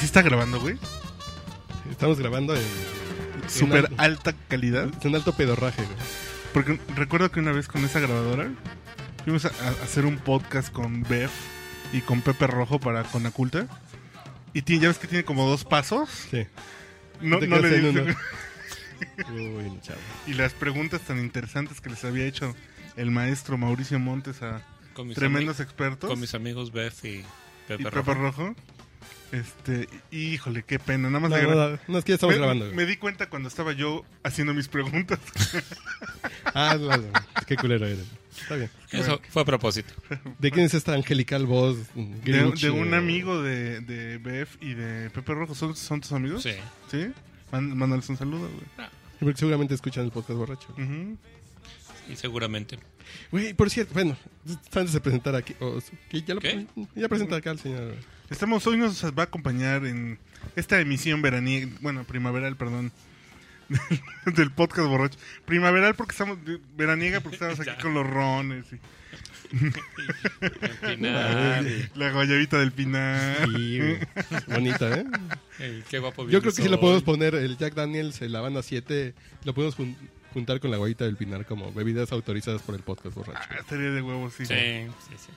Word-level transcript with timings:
¿Y 0.00 0.02
si 0.02 0.06
está 0.06 0.22
grabando, 0.22 0.58
güey? 0.60 0.78
Estamos 1.90 2.18
grabando 2.18 2.54
en, 2.56 2.62
Súper 3.48 3.88
en, 3.92 4.00
alta 4.00 4.32
calidad. 4.48 4.88
en 5.04 5.14
alto 5.14 5.34
pedorraje, 5.34 5.82
güey. 5.82 5.96
Porque 6.54 6.80
recuerdo 6.96 7.30
que 7.30 7.40
una 7.40 7.52
vez 7.52 7.68
con 7.68 7.84
esa 7.84 8.00
grabadora 8.00 8.50
fuimos 9.24 9.44
a, 9.44 9.48
a 9.48 9.70
hacer 9.84 10.06
un 10.06 10.16
podcast 10.16 10.72
con 10.72 11.02
Bev 11.02 11.28
y 11.92 12.00
con 12.00 12.22
Pepe 12.22 12.46
Rojo 12.46 12.78
para 12.80 13.02
Conaculta. 13.04 13.66
Y 14.54 14.62
tiene, 14.62 14.82
ya 14.82 14.88
ves 14.88 14.98
que 14.98 15.06
tiene 15.06 15.24
como 15.24 15.46
dos 15.46 15.64
pasos. 15.64 16.08
Sí. 16.30 16.46
No, 17.20 17.38
no 17.38 17.58
le 17.58 17.90
uno. 17.90 18.02
Uy, 19.34 19.80
chavo. 19.82 19.98
Y 20.26 20.32
las 20.34 20.54
preguntas 20.54 21.02
tan 21.02 21.18
interesantes 21.18 21.80
que 21.80 21.90
les 21.90 22.04
había 22.04 22.24
hecho 22.24 22.56
el 22.96 23.10
maestro 23.10 23.58
Mauricio 23.58 23.98
Montes 23.98 24.42
a 24.42 24.62
Con 24.94 25.08
mis, 25.08 25.16
tremendos 25.16 25.60
expertos. 25.60 26.08
con 26.08 26.18
mis 26.18 26.34
amigos 26.34 26.72
Beth 26.72 27.04
y 27.04 27.22
Pepe, 27.68 27.82
y 27.82 27.84
Rojo. 27.84 28.04
Pepe 28.06 28.14
Rojo. 28.14 28.54
Este, 29.32 29.88
híjole, 30.10 30.64
qué 30.64 30.78
pena. 30.80 31.08
Nada 31.08 31.20
más 31.20 31.30
No, 31.30 31.42
no, 31.42 31.70
no, 31.70 31.78
no, 31.86 31.98
es 31.98 32.04
que 32.04 32.10
ya 32.10 32.14
estamos 32.16 32.34
me, 32.34 32.38
grabando, 32.38 32.64
güey. 32.64 32.76
me 32.76 32.84
di 32.84 32.96
cuenta 32.96 33.28
cuando 33.28 33.48
estaba 33.48 33.72
yo 33.72 34.04
haciendo 34.22 34.54
mis 34.54 34.68
preguntas. 34.68 35.18
Ah, 36.52 36.76
qué 37.46 37.54
culero 37.56 37.86
eres. 37.86 38.06
Está 38.40 38.56
bien. 38.56 38.70
Eso 38.90 39.20
fue 39.28 39.42
a 39.42 39.44
propósito. 39.44 39.92
¿De 40.40 40.50
quién 40.50 40.66
es 40.66 40.74
esta 40.74 40.94
angelical 40.94 41.46
voz? 41.46 41.76
De, 41.94 42.70
un 42.72 42.92
eh? 42.92 42.96
amigo 42.96 43.40
de, 43.40 43.80
de 43.80 44.18
Bev 44.18 44.48
y 44.60 44.74
de 44.74 45.10
Pepe 45.10 45.32
Rojo. 45.34 45.54
¿Son, 45.54 45.76
son 45.76 46.00
tus 46.00 46.10
amigos? 46.10 46.42
Sí. 46.42 46.54
¿Sí? 46.90 47.12
Man- 47.52 47.76
Mándales 47.76 48.08
un 48.08 48.16
saludo, 48.16 48.48
güey. 48.48 48.88
Porque 49.20 49.38
seguramente 49.38 49.74
escuchan 49.74 50.04
el 50.06 50.10
podcast 50.10 50.38
borracho. 50.38 50.68
Ujú. 50.72 51.16
Y 52.08 52.16
seguramente. 52.16 52.78
Güey, 53.30 53.54
por 53.54 53.70
cierto, 53.70 53.94
bueno, 53.94 54.16
antes 54.74 54.92
de 54.92 55.00
presentar 55.00 55.34
aquí, 55.36 55.54
o- 55.60 55.80
que 56.08 56.22
ya, 56.22 56.34
lo, 56.34 56.40
¿Qué? 56.40 56.66
ya 56.94 57.08
presenta 57.08 57.36
acá 57.36 57.50
al 57.50 57.58
señor. 57.58 57.94
Estamos, 58.28 58.66
hoy 58.66 58.76
nos 58.76 59.04
va 59.04 59.22
a 59.22 59.26
acompañar 59.26 59.84
en 59.86 60.18
esta 60.56 60.80
emisión 60.80 61.22
veraniega, 61.22 61.68
bueno, 61.80 62.04
primaveral, 62.04 62.56
perdón, 62.56 62.92
del 64.36 64.50
podcast 64.52 64.88
borracho. 64.88 65.18
Primaveral 65.44 65.94
porque 65.94 66.12
estamos, 66.12 66.38
veraniega 66.76 67.20
porque 67.20 67.36
estamos 67.36 67.60
aquí 67.66 67.82
con 67.82 67.94
los 67.94 68.06
rones 68.06 68.66
y 69.52 69.58
la 71.98 72.12
guayabita 72.12 72.58
del 72.58 72.72
pinar. 72.72 73.46
Sí. 73.46 73.80
Bonita, 74.48 75.04
¿eh? 75.58 75.82
Qué 75.88 75.98
guapo 75.98 76.28
Yo 76.28 76.40
creo 76.40 76.52
que 76.52 76.62
sí 76.62 76.68
lo 76.68 76.76
soy. 76.76 76.80
podemos 76.80 77.02
poner, 77.02 77.34
el 77.34 77.56
Jack 77.58 77.74
Daniels, 77.74 78.20
la 78.22 78.40
banda 78.40 78.62
7, 78.62 79.14
lo 79.44 79.54
podemos 79.54 79.76
jun- 79.76 79.96
juntar 80.32 80.60
con 80.60 80.70
la 80.70 80.76
guayita 80.76 81.04
del 81.04 81.16
Pinar 81.16 81.46
como 81.46 81.72
bebidas 81.72 82.12
autorizadas 82.12 82.62
por 82.62 82.74
el 82.74 82.82
podcast 82.82 83.14
borracho. 83.14 83.48
Ah, 83.50 83.56
estaría 83.60 83.90
de 83.90 84.02
huevos, 84.02 84.34
sí. 84.34 84.46
Sí, 84.46 84.54
sí, 84.54 85.14
sí. 85.16 85.30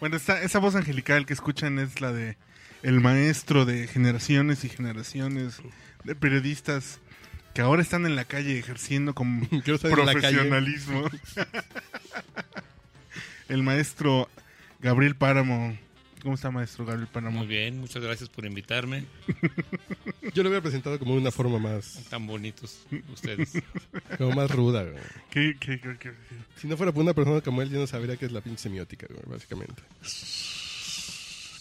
Bueno, 0.00 0.16
esta, 0.16 0.42
esa 0.42 0.58
voz 0.58 0.74
angelical 0.74 1.26
que 1.26 1.32
escuchan 1.32 1.78
es 1.78 2.00
la 2.00 2.12
de 2.12 2.36
el 2.82 3.00
maestro 3.00 3.64
de 3.64 3.86
generaciones 3.86 4.64
y 4.64 4.68
generaciones 4.68 5.60
de 6.04 6.14
periodistas 6.14 7.00
que 7.54 7.62
ahora 7.62 7.82
están 7.82 8.04
en 8.04 8.16
la 8.16 8.26
calle 8.26 8.58
ejerciendo 8.58 9.14
calle. 10.20 10.38
profesionalismo. 10.38 11.08
el 13.48 13.62
maestro 13.62 14.28
Gabriel 14.80 15.16
Páramo. 15.16 15.78
¿Cómo 16.26 16.34
está, 16.34 16.50
maestro 16.50 16.84
Gabriel 16.84 17.06
Páramo? 17.06 17.38
Muy 17.38 17.46
bien, 17.46 17.78
muchas 17.78 18.02
gracias 18.02 18.28
por 18.28 18.44
invitarme. 18.44 19.04
Yo 20.34 20.42
lo 20.42 20.48
hubiera 20.48 20.60
presentado 20.60 20.98
como 20.98 21.14
una 21.14 21.30
forma 21.30 21.60
más, 21.60 22.02
Tan 22.10 22.26
bonitos 22.26 22.80
ustedes. 23.12 23.52
como 24.18 24.32
más 24.32 24.50
ruda, 24.50 24.82
güey. 24.82 24.96
¿Qué, 25.30 25.56
qué, 25.60 25.78
qué, 25.78 25.96
qué- 26.00 26.12
Si 26.60 26.66
no 26.66 26.76
fuera 26.76 26.90
por 26.90 27.04
una 27.04 27.14
persona 27.14 27.42
como 27.42 27.62
él, 27.62 27.70
yo 27.70 27.78
no 27.78 27.86
sabría 27.86 28.16
qué 28.16 28.26
es 28.26 28.32
la 28.32 28.40
pinche 28.40 28.64
semiótica, 28.64 29.06
güey, 29.08 29.22
básicamente. 29.24 29.80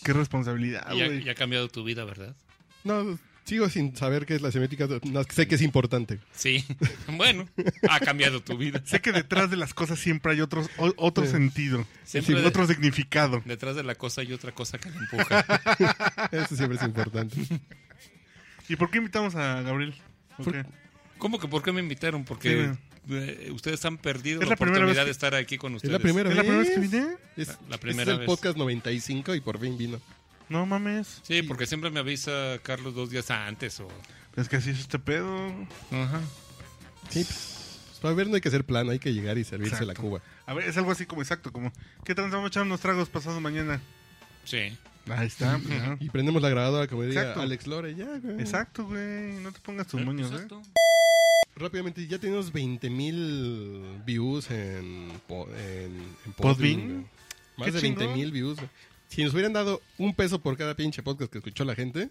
qué 0.04 0.14
responsabilidad, 0.14 0.92
Y 0.96 1.02
ha, 1.02 1.06
güey. 1.10 1.24
y 1.24 1.30
ha 1.30 1.36
cambiado 1.36 1.68
tu 1.68 1.84
vida, 1.84 2.04
¿verdad? 2.04 2.36
No, 2.84 3.20
sigo 3.46 3.70
sin 3.70 3.96
saber 3.96 4.26
qué 4.26 4.36
es 4.36 4.42
la 4.42 4.52
semiótica, 4.52 4.88
sé 5.30 5.48
que 5.48 5.56
es 5.56 5.62
importante. 5.62 6.20
Sí. 6.36 6.66
Bueno, 7.16 7.48
ha 7.90 8.00
cambiado 8.02 8.42
tu 8.42 8.58
vida. 8.58 8.82
Sé 8.86 9.00
que 9.00 9.12
detrás 9.14 9.50
de 9.50 9.56
las 9.58 9.74
cosas 9.74 9.98
siempre 10.00 10.34
hay 10.34 10.42
otros, 10.42 10.70
o- 10.78 10.94
otro 10.98 11.24
Sí. 11.26 11.32
sentido, 11.32 11.86
Siempre 12.04 12.42
de- 12.42 12.48
otro 12.48 12.68
significado. 12.68 13.42
detrás 13.46 13.76
de 13.76 13.84
la 13.84 13.96
cosa 13.96 14.22
hay 14.22 14.34
otra 14.34 14.52
cosa 14.54 14.78
que 14.78 14.90
le 14.90 14.98
empuja. 14.98 15.46
Eso 16.32 16.56
siempre 16.56 16.78
es 16.78 16.84
importante. 16.84 17.38
¿Y 18.68 18.76
por 18.76 18.90
qué 18.90 18.98
invitamos 18.98 19.36
a 19.36 19.62
Gabriel? 19.62 19.94
¿Por 20.38 20.46
Por- 20.46 20.54
qué? 20.54 20.66
¿Cómo 21.18 21.40
que 21.40 21.48
por 21.48 21.64
qué 21.64 21.72
me 21.72 21.80
invitaron? 21.80 22.26
Porque 22.26 22.74
eh, 23.10 23.50
ustedes 23.54 23.86
han 23.86 23.98
perdido 23.98 24.42
Es 24.42 24.48
la, 24.48 24.52
la 24.52 24.56
primera 24.58 24.80
oportunidad 24.80 25.04
vez 25.04 25.06
de 25.06 25.12
estar 25.12 25.34
aquí 25.36 25.58
con 25.58 25.76
ustedes. 25.76 25.94
Es 25.96 26.00
la 26.00 26.04
primera 26.04 26.30
¿Es 26.30 26.36
vez. 26.36 26.38
la 26.38 26.44
primera 26.44 26.70
vez 26.70 26.74
que 26.76 26.80
vine? 26.82 27.16
Es, 27.38 27.48
La- 27.48 27.60
la 27.70 27.78
primera 27.78 28.12
es 28.12 28.14
el 28.16 28.20
vez. 28.20 28.26
podcast 28.28 28.58
95 28.58 29.34
y 29.36 29.40
por 29.42 29.60
fin 29.60 29.78
vino. 29.78 30.02
No 30.50 30.66
mames. 30.66 31.22
Sí, 31.24 31.42
porque 31.44 31.66
siempre 31.66 31.90
me 31.90 32.00
avisa 32.00 32.60
Carlos 32.64 32.94
dos 32.96 33.10
días 33.10 33.32
antes 33.32 33.80
o... 33.80 33.88
Es 34.36 34.50
que 34.50 34.58
así 34.58 34.70
es 34.72 34.80
este 34.80 35.00
pedo. 35.00 35.48
Ajá. 35.92 36.20
Sí, 37.10 37.24
pues, 37.24 37.80
pues, 37.88 38.00
para 38.02 38.14
ver 38.14 38.28
no 38.28 38.36
hay 38.36 38.42
que 38.42 38.50
hacer 38.50 38.66
plan, 38.66 38.90
hay 38.90 39.00
que 39.00 39.14
llegar 39.14 39.38
y 39.38 39.44
servirse 39.44 39.76
Exacto. 39.76 39.94
la 39.94 40.00
cuba. 40.00 40.22
A 40.46 40.54
ver, 40.54 40.68
es 40.68 40.78
algo 40.78 40.92
así 40.92 41.06
como 41.06 41.22
exacto, 41.22 41.52
como 41.54 41.72
¿qué 42.04 42.14
tal 42.16 42.30
vamos 42.30 42.46
a 42.46 42.48
echar 42.50 42.64
unos 42.64 42.80
tragos 42.82 43.10
pasado 43.10 43.40
mañana? 43.40 43.82
Sí. 44.44 44.78
Ahí 45.10 45.28
está, 45.28 45.58
pues, 45.60 45.70
ya. 45.70 45.98
Y 46.00 46.10
prendemos 46.10 46.42
la 46.42 46.50
grabadora 46.50 46.88
como 46.88 47.04
diría 47.04 47.22
Exacto. 47.22 47.42
Alex 47.42 47.68
Lore, 47.68 47.96
ya, 47.96 48.06
güey. 48.22 48.40
Exacto, 48.42 48.86
güey. 48.86 49.34
No 49.42 49.52
te 49.52 49.60
pongas 49.62 49.88
tus 49.88 50.02
moños, 50.02 50.32
¿eh? 50.32 50.36
Exacto. 50.36 50.62
Rápidamente, 51.56 52.06
ya 52.06 52.20
tenemos 52.20 52.52
20 52.52 52.90
mil 52.90 54.02
views 54.06 54.52
en, 54.52 55.10
po- 55.28 55.48
en, 55.56 55.96
en 56.26 56.34
¿Podbean? 56.36 56.56
Podbean, 56.56 56.88
güey. 56.88 57.06
Más 57.58 57.66
Qué 57.68 57.72
de 57.72 57.82
chingón. 57.82 58.00
20 58.08 58.16
mil 58.16 58.32
views. 58.32 58.58
güey. 58.58 58.70
Si 59.16 59.24
nos 59.24 59.34
hubieran 59.34 59.54
dado 59.54 59.82
un 59.98 60.14
peso 60.14 60.42
por 60.42 60.58
cada 60.58 60.76
pinche 60.76 61.02
podcast 61.04 61.32
que 61.32 61.38
escuchó 61.40 61.64
la 61.66 61.74
gente, 61.76 62.10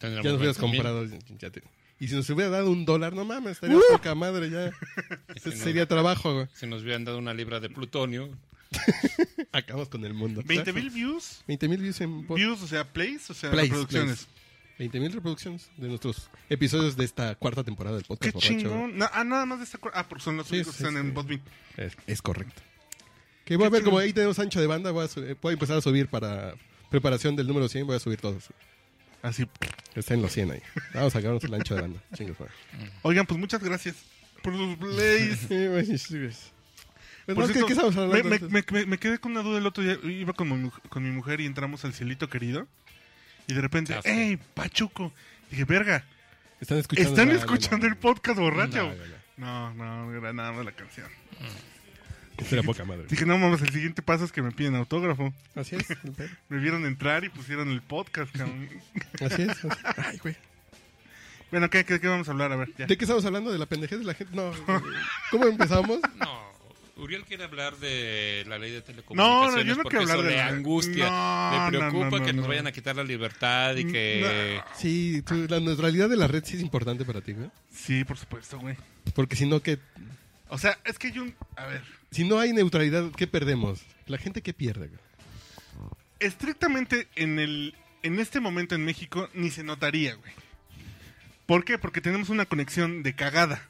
ya 0.00 0.08
nos 0.10 0.20
hubieras 0.20 0.56
20,000. 0.58 0.60
comprado. 0.60 1.04
ya 1.38 1.50
te- 1.50 1.62
y 2.00 2.08
si 2.08 2.14
nos 2.16 2.28
hubiera 2.30 2.50
dado 2.50 2.70
un 2.70 2.84
dólar, 2.84 3.12
no 3.12 3.24
mames, 3.24 3.52
estaría 3.52 3.76
¡Uh! 3.76 3.82
poca 3.92 4.14
madre 4.14 4.50
ya. 4.50 4.70
Ese 5.34 5.50
no. 5.50 5.56
sería 5.56 5.86
trabajo, 5.86 6.34
güey. 6.34 6.46
Si 6.54 6.66
nos 6.66 6.82
hubieran 6.82 7.04
dado 7.04 7.18
una 7.18 7.34
libra 7.34 7.60
de 7.60 7.68
plutonio, 7.70 8.30
Acabamos 9.52 9.88
con 9.90 10.04
el 10.04 10.14
mundo. 10.14 10.42
20 10.44 10.72
mil 10.72 10.88
views. 10.90 11.42
20 11.46 11.68
mil 11.68 11.80
views 11.82 12.00
en 12.00 12.26
Views, 12.26 12.62
o 12.62 12.66
sea, 12.66 12.90
plays, 12.90 13.28
o 13.30 13.34
sea, 13.34 13.50
Plays, 13.50 13.68
reproducciones. 13.68 14.28
20 14.78 14.98
mil 15.00 15.12
reproducciones 15.12 15.70
de 15.76 15.88
nuestros 15.88 16.30
episodios 16.48 16.96
de 16.96 17.04
esta 17.04 17.34
cuarta 17.34 17.62
temporada 17.62 17.96
del 17.96 18.04
Qué 18.04 18.08
podcast 18.08 18.34
borracho. 18.34 18.54
chingón. 18.58 18.96
Na- 18.96 19.10
ah, 19.12 19.24
nada 19.24 19.44
más 19.44 19.58
de 19.58 19.64
esta 19.64 19.78
cua- 19.78 19.90
Ah, 19.94 20.08
porque 20.08 20.24
son 20.24 20.36
los 20.38 20.46
Sí, 20.48 20.54
únicos 20.56 20.74
sí, 20.74 20.82
que 20.82 20.88
están 20.88 21.02
sí. 21.02 21.06
en 21.08 21.14
Podbean. 21.14 21.42
Es, 21.76 21.92
es 22.06 22.22
correcto. 22.22 22.62
Que 23.52 23.56
voy 23.58 23.66
a 23.66 23.70
ver, 23.70 23.82
como 23.82 23.98
ahí 23.98 24.12
tenemos 24.12 24.38
ancho 24.38 24.60
de 24.60 24.66
banda, 24.66 24.90
voy 24.90 25.04
a, 25.04 25.08
su- 25.08 25.22
eh, 25.24 25.36
voy 25.40 25.50
a 25.50 25.54
empezar 25.54 25.76
a 25.76 25.80
subir 25.80 26.08
para 26.08 26.54
preparación 26.90 27.36
del 27.36 27.46
número 27.46 27.68
100, 27.68 27.86
voy 27.86 27.96
a 27.96 28.00
subir 28.00 28.20
todos. 28.20 28.44
Así. 29.22 29.46
Está 29.94 30.14
en 30.14 30.22
los 30.22 30.32
100 30.32 30.50
ahí. 30.50 30.62
Vamos 30.94 31.14
a 31.14 31.18
sacarnos 31.18 31.44
el 31.44 31.54
ancho 31.54 31.74
de 31.74 31.82
banda. 31.82 32.00
Oigan, 33.02 33.24
pues 33.26 33.38
muchas 33.38 33.62
gracias 33.62 33.96
por 34.42 34.52
los 34.54 34.76
plays. 34.76 35.38
Pues 35.48 37.36
Por 37.36 37.52
¿qué- 37.52 37.62
¿qué 37.64 37.72
estamos 37.72 37.94
me, 37.94 38.02
hablando 38.02 38.48
me- 38.50 38.98
quedé 38.98 39.18
con 39.18 39.32
una 39.32 39.42
duda 39.42 39.58
el 39.58 39.66
otro 39.66 39.84
día. 39.84 39.96
Iba 40.02 40.32
con 40.32 40.62
mi, 40.64 40.70
con 40.88 41.04
mi 41.04 41.10
mujer 41.10 41.40
y 41.40 41.46
entramos 41.46 41.84
al 41.84 41.94
cielito 41.94 42.28
querido. 42.28 42.66
Y 43.46 43.54
de 43.54 43.60
repente, 43.60 43.94
Ah, 43.94 44.00
sí. 44.02 44.10
¡Ey, 44.10 44.38
Pachuco! 44.54 45.12
Dije, 45.50 45.64
verga, 45.64 46.04
Están 46.60 46.78
escuchando, 46.78 47.10
¿están 47.10 47.30
escuchando 47.30 47.86
el 47.86 47.96
podcast 47.96 48.38
borracho? 48.38 48.92
No, 49.36 49.72
no, 49.72 49.74
No, 49.74 50.06
no, 50.06 50.16
era 50.18 50.32
nada 50.32 50.52
más 50.52 50.64
la 50.64 50.72
canción. 50.72 51.06
Era 52.50 52.62
poca 52.62 52.84
madre. 52.84 53.04
Dije, 53.08 53.26
no 53.26 53.38
mames, 53.38 53.62
el 53.62 53.70
siguiente 53.70 54.02
paso 54.02 54.24
es 54.24 54.32
que 54.32 54.42
me 54.42 54.50
piden 54.52 54.74
autógrafo. 54.76 55.32
Así 55.54 55.76
es. 55.76 55.86
Me 56.48 56.58
vieron 56.58 56.84
entrar 56.86 57.24
y 57.24 57.28
pusieron 57.28 57.68
el 57.70 57.82
podcast, 57.82 58.32
cabrón. 58.36 58.68
Así 59.20 59.42
es. 59.42 59.50
así- 59.64 59.82
Ay, 59.96 60.18
güey. 60.18 60.36
bueno, 61.50 61.68
¿qué, 61.70 61.84
qué, 61.84 62.00
qué 62.00 62.08
vamos 62.08 62.28
a 62.28 62.32
hablar? 62.32 62.52
A 62.52 62.56
ver, 62.56 62.70
ya. 62.78 62.86
¿De 62.86 62.96
qué 62.96 63.04
estamos 63.04 63.24
hablando? 63.24 63.52
¿De 63.52 63.58
la 63.58 63.66
pendejez 63.66 63.98
de 63.98 64.04
la 64.06 64.14
gente? 64.14 64.34
No. 64.34 64.52
¿Cómo 65.30 65.46
empezamos? 65.46 66.00
no. 66.16 66.52
Uriel 66.94 67.24
quiere 67.24 67.44
hablar 67.44 67.76
de 67.78 68.44
la 68.46 68.58
ley 68.58 68.70
de 68.70 68.78
No, 68.78 68.84
telecomunicaciones 68.84 69.54
no, 69.56 69.62
yo 69.62 69.76
no 69.76 69.82
porque 69.82 69.96
quiero 69.96 70.12
hablar 70.12 70.18
eso 70.18 70.24
de 70.26 70.30
le 70.30 70.36
la- 70.36 70.48
angustia, 70.48 71.10
No, 71.10 71.70
le 71.70 71.78
no, 71.78 71.88
preocupa 71.90 72.18
no, 72.18 72.24
que 72.26 72.32
no, 72.32 72.36
nos 72.36 72.42
no. 72.44 72.48
vayan 72.48 72.66
a 72.66 72.72
quitar 72.72 72.94
la 72.96 73.02
libertad 73.02 73.74
y 73.76 73.86
que... 73.90 74.60
Sí, 74.76 75.22
tú- 75.26 75.46
la 75.48 75.58
neutralidad 75.58 76.08
de 76.10 76.16
la 76.18 76.28
red 76.28 76.44
sí 76.44 76.56
es 76.56 76.62
importante 76.62 77.04
para 77.04 77.20
ti, 77.22 77.32
güey. 77.32 77.50
Sí, 77.74 78.04
por 78.04 78.18
supuesto, 78.18 78.58
güey. 78.60 78.76
Porque 79.14 79.34
si 79.36 79.46
no, 79.46 79.60
¿qué? 79.60 79.78
O 80.48 80.58
sea, 80.58 80.78
es 80.84 80.98
que 80.98 81.08
un... 81.18 81.34
A 81.56 81.66
ver, 81.66 81.82
Si 82.12 82.24
no 82.24 82.38
hay 82.38 82.52
neutralidad, 82.52 83.10
¿qué 83.16 83.26
perdemos? 83.26 83.80
La 84.06 84.18
gente 84.18 84.42
qué 84.42 84.52
pierde, 84.52 84.90
estrictamente 86.20 87.08
en 87.16 87.38
el 87.38 87.74
en 88.02 88.18
este 88.18 88.40
momento 88.40 88.74
en 88.74 88.84
México 88.84 89.28
ni 89.34 89.50
se 89.50 89.64
notaría, 89.64 90.14
güey. 90.14 90.32
¿Por 91.46 91.64
qué? 91.64 91.78
Porque 91.78 92.00
tenemos 92.00 92.28
una 92.28 92.46
conexión 92.46 93.02
de 93.02 93.14
cagada. 93.14 93.62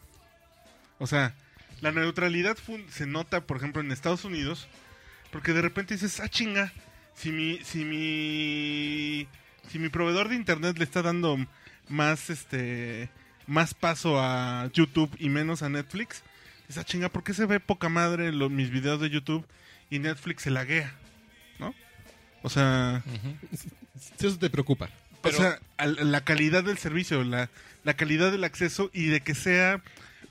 O 0.98 1.06
sea, 1.06 1.34
la 1.80 1.92
neutralidad 1.92 2.56
se 2.90 3.06
nota, 3.06 3.46
por 3.46 3.56
ejemplo, 3.56 3.80
en 3.80 3.92
Estados 3.92 4.24
Unidos, 4.24 4.68
porque 5.30 5.52
de 5.52 5.62
repente 5.62 5.94
dices, 5.94 6.20
ah, 6.20 6.28
chinga, 6.28 6.72
si 7.14 7.30
mi, 7.30 7.58
si 7.64 7.84
mi, 7.84 9.26
si 9.68 9.78
mi 9.78 9.88
proveedor 9.88 10.28
de 10.28 10.36
internet 10.36 10.78
le 10.78 10.84
está 10.84 11.02
dando 11.02 11.38
más, 11.88 12.30
este, 12.30 13.10
más 13.46 13.74
paso 13.74 14.20
a 14.20 14.70
YouTube 14.72 15.10
y 15.18 15.28
menos 15.28 15.62
a 15.62 15.68
Netflix, 15.68 16.22
dices, 16.72 16.84
ah, 16.84 16.86
chinga, 16.90 17.08
¿por 17.08 17.22
qué 17.24 17.34
se 17.34 17.46
ve 17.46 17.60
poca 17.60 17.88
madre 17.88 18.32
lo- 18.32 18.48
mis 18.50 18.70
videos 18.70 19.00
de 19.00 19.10
YouTube 19.10 19.44
y 19.90 19.98
Netflix 19.98 20.42
se 20.42 20.50
laguea? 20.50 20.94
¿No? 21.58 21.74
O 22.42 22.50
sea. 22.50 23.02
Si 24.18 24.26
eso 24.26 24.38
te 24.38 24.50
preocupa. 24.50 24.88
Pero- 25.22 25.36
o 25.36 25.40
sea, 25.40 25.58
al- 25.76 26.10
la 26.10 26.22
calidad 26.22 26.64
del 26.64 26.78
servicio, 26.78 27.22
la, 27.24 27.48
la 27.84 27.94
calidad 27.94 28.32
del 28.32 28.44
acceso 28.44 28.90
y 28.92 29.06
de 29.06 29.20
que 29.20 29.34
sea 29.34 29.82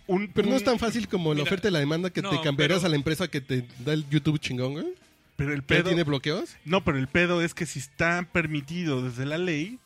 un... 0.08 0.28
Pero 0.34 0.50
no 0.50 0.56
es 0.56 0.64
tan 0.64 0.80
fácil 0.80 1.08
como 1.08 1.30
la 1.34 1.36
Mira, 1.40 1.44
oferta 1.50 1.70
y 1.70 1.72
la 1.72 1.80
demanda 1.80 2.10
que 2.10 2.22
no, 2.22 2.30
te 2.32 2.42
cambiarías 2.42 2.80
pero- 2.80 2.88
a 2.88 2.90
la 2.90 2.96
empresa 2.98 3.28
que 3.30 3.40
te 3.42 3.66
da 3.80 3.94
el 3.94 4.08
YouTube 4.10 4.40
chingón, 4.40 4.74
güey. 4.74 4.88
Pero 5.38 5.54
el 5.54 5.62
¿Que 5.62 5.76
pedo... 5.76 5.84
tiene 5.86 6.04
bloqueos? 6.04 6.56
No, 6.66 6.84
pero 6.84 6.98
el 6.98 7.08
pedo 7.08 7.42
es 7.42 7.54
que 7.54 7.66
si 7.66 7.80
está 7.80 8.28
permitido 8.32 9.02
desde 9.02 9.26
la 9.26 9.38
ley, 9.38 9.80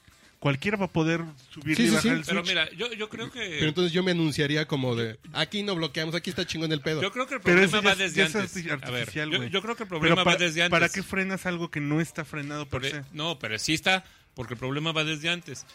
cualquiera 0.45 0.77
va 0.77 0.85
a 0.85 0.91
poder 0.93 1.21
subir 1.49 1.75
Sí, 1.75 1.83
y 1.83 1.87
sí, 1.87 1.91
bajar 1.95 2.01
sí. 2.03 2.09
el 2.09 2.23
Pero 2.23 2.39
switch. 2.45 2.47
mira, 2.49 2.69
yo, 2.73 2.93
yo 2.93 3.09
creo 3.09 3.31
que... 3.31 3.39
Pero 3.39 3.67
entonces 3.69 3.91
yo 3.91 4.03
me 4.03 4.11
anunciaría 4.11 4.67
como 4.67 4.95
de, 4.95 5.17
aquí 5.33 5.63
no 5.63 5.73
bloqueamos, 5.73 6.13
aquí 6.13 6.29
está 6.29 6.45
chingón 6.45 6.71
el 6.71 6.81
pedo. 6.81 7.01
Yo 7.01 7.11
creo 7.11 7.25
que 7.25 7.33
el 7.33 7.41
Pero 7.41 7.57
problema 7.67 7.81
va 7.81 7.93
es- 7.93 7.97
desde 8.13 8.21
antes. 8.23 8.55
A 8.83 8.91
ver, 8.91 9.11
yo, 9.11 9.43
yo 9.45 9.61
creo 9.63 9.75
que 9.75 9.81
el 9.83 9.89
Pero 9.89 9.99
problema 9.99 10.23
para, 10.23 10.37
va 10.37 10.43
desde 10.45 10.61
antes. 10.61 10.69
¿Para 10.69 10.89
qué 10.89 11.01
frenas 11.01 11.47
algo 11.47 11.71
que 11.71 11.79
no 11.81 11.99
está 11.99 12.23
frenado 12.25 12.67
por 12.67 12.81
Por 12.83 12.91
se? 12.91 12.97
e- 12.97 13.03
no, 13.11 13.39
pero 13.39 13.57
sí 13.57 13.73
está, 13.73 14.05
porque 14.35 14.53
el 14.53 14.59
problema 14.59 14.91
va 14.91 15.03
desde 15.03 15.29
antes. 15.29 15.65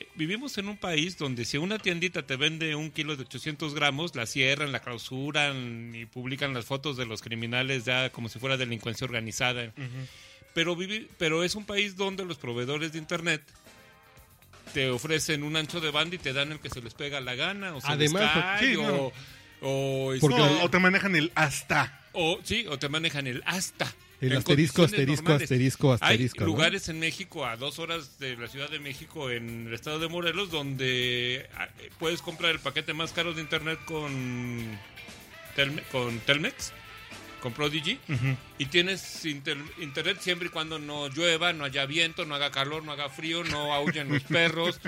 Eh, 0.00 0.08
Vivimos 0.14 0.56
en 0.56 0.68
un 0.68 0.78
país 0.78 1.18
donde 1.18 1.44
si 1.44 1.58
una 1.58 1.78
tiendita 1.78 2.22
te 2.22 2.36
vende 2.36 2.74
un 2.76 2.90
kilo 2.90 3.16
de 3.16 3.24
800 3.24 3.74
gramos, 3.74 4.14
la 4.16 4.24
cierran, 4.24 4.72
la 4.72 4.80
clausuran 4.80 5.92
y 5.94 6.06
publican 6.06 6.54
las 6.54 6.64
fotos 6.64 6.96
de 6.96 7.04
los 7.04 7.20
criminales 7.20 7.84
ya 7.84 8.08
como 8.08 8.30
si 8.30 8.38
fuera 8.38 8.56
delincuencia 8.56 9.04
organizada. 9.04 9.70
pero, 10.54 10.74
vivi- 10.76 11.08
pero 11.18 11.44
es 11.44 11.56
un 11.56 11.66
país 11.66 11.94
donde 11.96 12.24
los 12.24 12.38
proveedores 12.38 12.92
de 12.92 12.98
Internet 12.98 13.42
te 14.74 14.90
ofrecen 14.90 15.42
un 15.42 15.56
ancho 15.56 15.80
de 15.80 15.90
banda 15.90 16.16
y 16.16 16.18
te 16.18 16.34
dan 16.34 16.52
el 16.52 16.60
que 16.60 16.68
se 16.68 16.82
les 16.82 16.92
pega 16.92 17.20
la 17.22 17.34
gana, 17.34 17.74
o 17.74 17.80
se 17.80 17.86
les 17.96 18.12
Además, 18.14 18.30
cae, 18.34 18.60
sí, 18.68 18.76
o, 18.76 18.82
no. 18.82 19.12
o, 19.62 20.14
Porque- 20.20 20.36
No, 20.36 20.62
o 20.64 20.68
te 20.68 20.78
manejan 20.78 21.16
el 21.16 21.32
hasta. 21.34 22.02
o- 22.12 22.38
sí, 22.42 22.66
o 22.68 22.78
te 22.78 22.88
manejan 22.90 23.26
el 23.26 23.42
hasta. 23.46 23.90
El 24.20 24.36
asterisco, 24.36 24.84
asterisco, 24.84 25.22
normales. 25.24 25.42
asterisco, 25.42 25.92
asterisco, 25.92 26.38
Hay 26.40 26.40
¿no? 26.40 26.46
lugares 26.46 26.88
en 26.88 26.98
México, 26.98 27.44
a 27.44 27.56
dos 27.56 27.78
horas 27.78 28.18
de 28.18 28.36
la 28.36 28.48
Ciudad 28.48 28.70
de 28.70 28.78
México, 28.78 29.30
en 29.30 29.66
el 29.66 29.74
estado 29.74 29.98
de 29.98 30.08
Morelos, 30.08 30.50
donde 30.50 31.46
ah, 31.56 31.68
eh, 31.80 31.90
puedes 31.98 32.22
comprar 32.22 32.52
el 32.52 32.58
paquete 32.60 32.94
más 32.94 33.12
caro 33.12 33.34
de 33.34 33.42
internet 33.42 33.78
con, 33.84 34.78
Telme- 35.56 35.82
con 35.92 36.18
Telmex, 36.20 36.72
con 37.44 37.52
Prodigy, 37.52 37.98
y 38.58 38.64
tienes 38.66 39.22
inter- 39.26 39.58
internet 39.78 40.16
siempre 40.20 40.48
y 40.48 40.50
cuando 40.50 40.78
no 40.78 41.08
llueva, 41.08 41.52
no 41.52 41.64
haya 41.64 41.84
viento, 41.84 42.24
no 42.24 42.34
haga 42.34 42.50
calor, 42.50 42.82
no 42.82 42.92
haga 42.92 43.10
frío, 43.10 43.44
no 43.44 43.74
aullen 43.74 44.08
los 44.08 44.22
perros. 44.24 44.80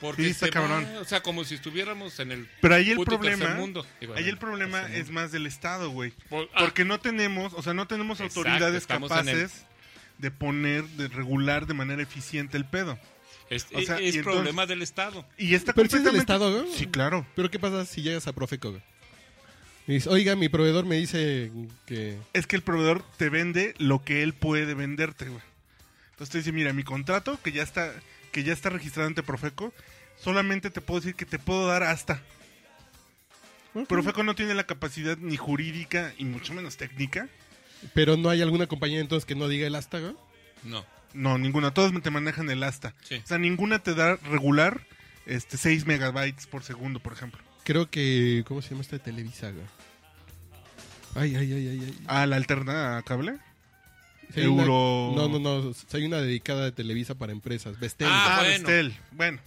Porque 0.00 0.24
Sí, 0.24 0.30
está 0.30 0.46
se 0.46 0.50
va, 0.58 0.66
cabrón. 0.68 0.96
o 0.96 1.04
sea, 1.04 1.22
como 1.22 1.44
si 1.44 1.54
estuviéramos 1.54 2.18
en 2.18 2.32
el 2.32 2.48
Pero 2.62 2.74
ahí 2.74 2.90
el 2.90 2.96
puto 2.96 3.18
problema, 3.20 3.54
mundo. 3.56 3.86
Ahí 4.16 4.26
el 4.28 4.38
problema 4.38 4.82
es 4.92 5.10
más 5.10 5.30
del 5.32 5.46
Estado, 5.46 5.90
güey. 5.90 6.12
Por- 6.30 6.48
ah, 6.54 6.60
Porque 6.64 6.84
no 6.86 6.98
tenemos, 6.98 7.52
o 7.52 7.62
sea, 7.62 7.74
no 7.74 7.86
tenemos 7.86 8.18
Exacto, 8.20 8.40
autoridades 8.40 8.82
el- 8.82 8.88
capaces 8.88 9.66
de 10.16 10.30
poner, 10.30 10.84
de 10.84 11.08
regular 11.08 11.66
de 11.66 11.74
manera 11.74 12.02
eficiente 12.02 12.56
el 12.56 12.64
pedo. 12.64 12.98
es, 13.50 13.66
o 13.74 13.80
sea, 13.82 13.98
es 13.98 14.16
entonces- 14.16 14.22
problema 14.22 14.64
del 14.66 14.80
Estado. 14.80 15.24
Y 15.36 15.54
está 15.54 15.74
Pero 15.74 15.88
si 15.90 15.96
es 15.98 16.04
del 16.04 16.16
Estado, 16.16 16.50
güey. 16.62 16.72
Sí, 16.74 16.86
claro. 16.86 17.26
Pero 17.36 17.50
¿qué 17.50 17.58
pasa 17.58 17.84
si 17.84 18.00
llegas 18.00 18.26
a 18.26 18.32
Profeco, 18.32 18.70
güey? 18.70 18.82
Y 19.86 19.94
dices, 19.94 20.12
oiga, 20.12 20.36
mi 20.36 20.48
proveedor 20.48 20.84
me 20.84 20.96
dice 20.96 21.50
que... 21.86 22.16
Es 22.32 22.46
que 22.46 22.56
el 22.56 22.62
proveedor 22.62 23.04
te 23.16 23.28
vende 23.28 23.74
lo 23.78 24.04
que 24.04 24.22
él 24.22 24.32
puede 24.32 24.74
venderte, 24.74 25.26
güey. 25.26 25.42
Entonces 26.12 26.30
te 26.30 26.38
dice, 26.38 26.52
mira, 26.52 26.72
mi 26.72 26.84
contrato 26.84 27.38
que 27.42 27.52
ya 27.52 27.62
está 27.62 27.92
que 28.32 28.42
ya 28.42 28.52
está 28.52 28.70
registrado 28.70 29.06
ante 29.06 29.22
Profeco, 29.22 29.72
solamente 30.18 30.70
te 30.70 30.80
puedo 30.80 31.00
decir 31.00 31.14
que 31.14 31.26
te 31.26 31.38
puedo 31.38 31.68
dar 31.68 31.84
hasta. 31.84 32.22
Profeco 33.88 34.22
no 34.22 34.34
tiene 34.34 34.54
la 34.54 34.64
capacidad 34.64 35.16
ni 35.18 35.36
jurídica 35.36 36.12
y 36.18 36.24
mucho 36.24 36.52
menos 36.52 36.76
técnica. 36.76 37.28
Pero 37.94 38.16
no 38.16 38.28
hay 38.28 38.42
alguna 38.42 38.66
compañía 38.66 39.00
entonces 39.00 39.24
que 39.24 39.34
no 39.34 39.48
diga 39.48 39.66
el 39.66 39.74
hasta, 39.74 39.98
güey. 39.98 40.14
No. 40.64 40.84
No, 41.14 41.38
ninguna. 41.38 41.74
Todas 41.74 41.92
te 42.02 42.10
manejan 42.10 42.50
el 42.50 42.62
hasta. 42.62 42.94
Sí. 43.02 43.20
O 43.22 43.26
sea, 43.26 43.38
ninguna 43.38 43.78
te 43.78 43.94
da 43.94 44.16
regular 44.16 44.86
este 45.26 45.56
6 45.56 45.86
megabytes 45.86 46.46
por 46.46 46.64
segundo, 46.64 47.00
por 47.00 47.12
ejemplo. 47.12 47.40
Creo 47.64 47.88
que... 47.90 48.44
¿Cómo 48.46 48.60
se 48.62 48.70
llama 48.70 48.82
esta 48.82 48.96
de 48.96 49.04
Televisa, 49.04 49.50
güey? 49.50 49.64
Ay, 51.14 51.36
ay, 51.36 51.52
ay, 51.52 51.68
ay, 51.68 51.80
ay. 51.84 51.98
¿A 52.06 52.26
la 52.26 52.36
alterna 52.36 52.96
a 52.98 53.02
cable? 53.02 53.36
Sí, 54.34 54.40
hay 54.40 54.46
una- 54.46 54.62
Euro- 54.62 55.12
No, 55.14 55.28
no, 55.28 55.38
no. 55.38 55.72
Hay 55.92 56.04
una 56.04 56.18
dedicada 56.20 56.64
de 56.64 56.72
Televisa 56.72 57.14
para 57.14 57.32
empresas. 57.32 57.78
Vestel. 57.78 58.08
Ah, 58.10 58.36
Ah, 58.38 58.40
bueno. 58.40 58.52
Vestel. 58.66 58.96
Bueno. 59.12 59.38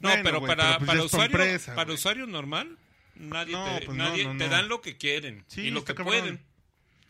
No, 0.00 0.08
Bueno, 0.10 0.22
pero 0.24 0.40
güey, 0.40 0.48
para, 0.54 0.78
pero 0.78 0.78
pues 0.78 0.86
para, 0.86 0.98
ya 0.98 1.04
es 1.04 1.10
tu 1.10 1.16
usuario, 1.16 1.36
empresa, 1.40 1.74
para 1.74 1.84
güey. 1.86 1.94
usuario 1.94 2.26
normal, 2.26 2.76
nadie, 3.14 3.52
No, 3.52 3.64
te, 3.78 3.86
pues 3.86 3.96
no, 3.96 4.04
nadie 4.04 4.24
no, 4.24 4.36
te 4.36 4.44
no. 4.44 4.50
dan 4.50 4.68
lo 4.68 4.82
que 4.82 4.98
quieren 4.98 5.42
Sí, 5.48 5.62
y 5.62 5.70
lo 5.70 5.78
está 5.78 5.94
que 5.94 5.96
cabrón. 6.04 6.20
pueden. 6.20 6.40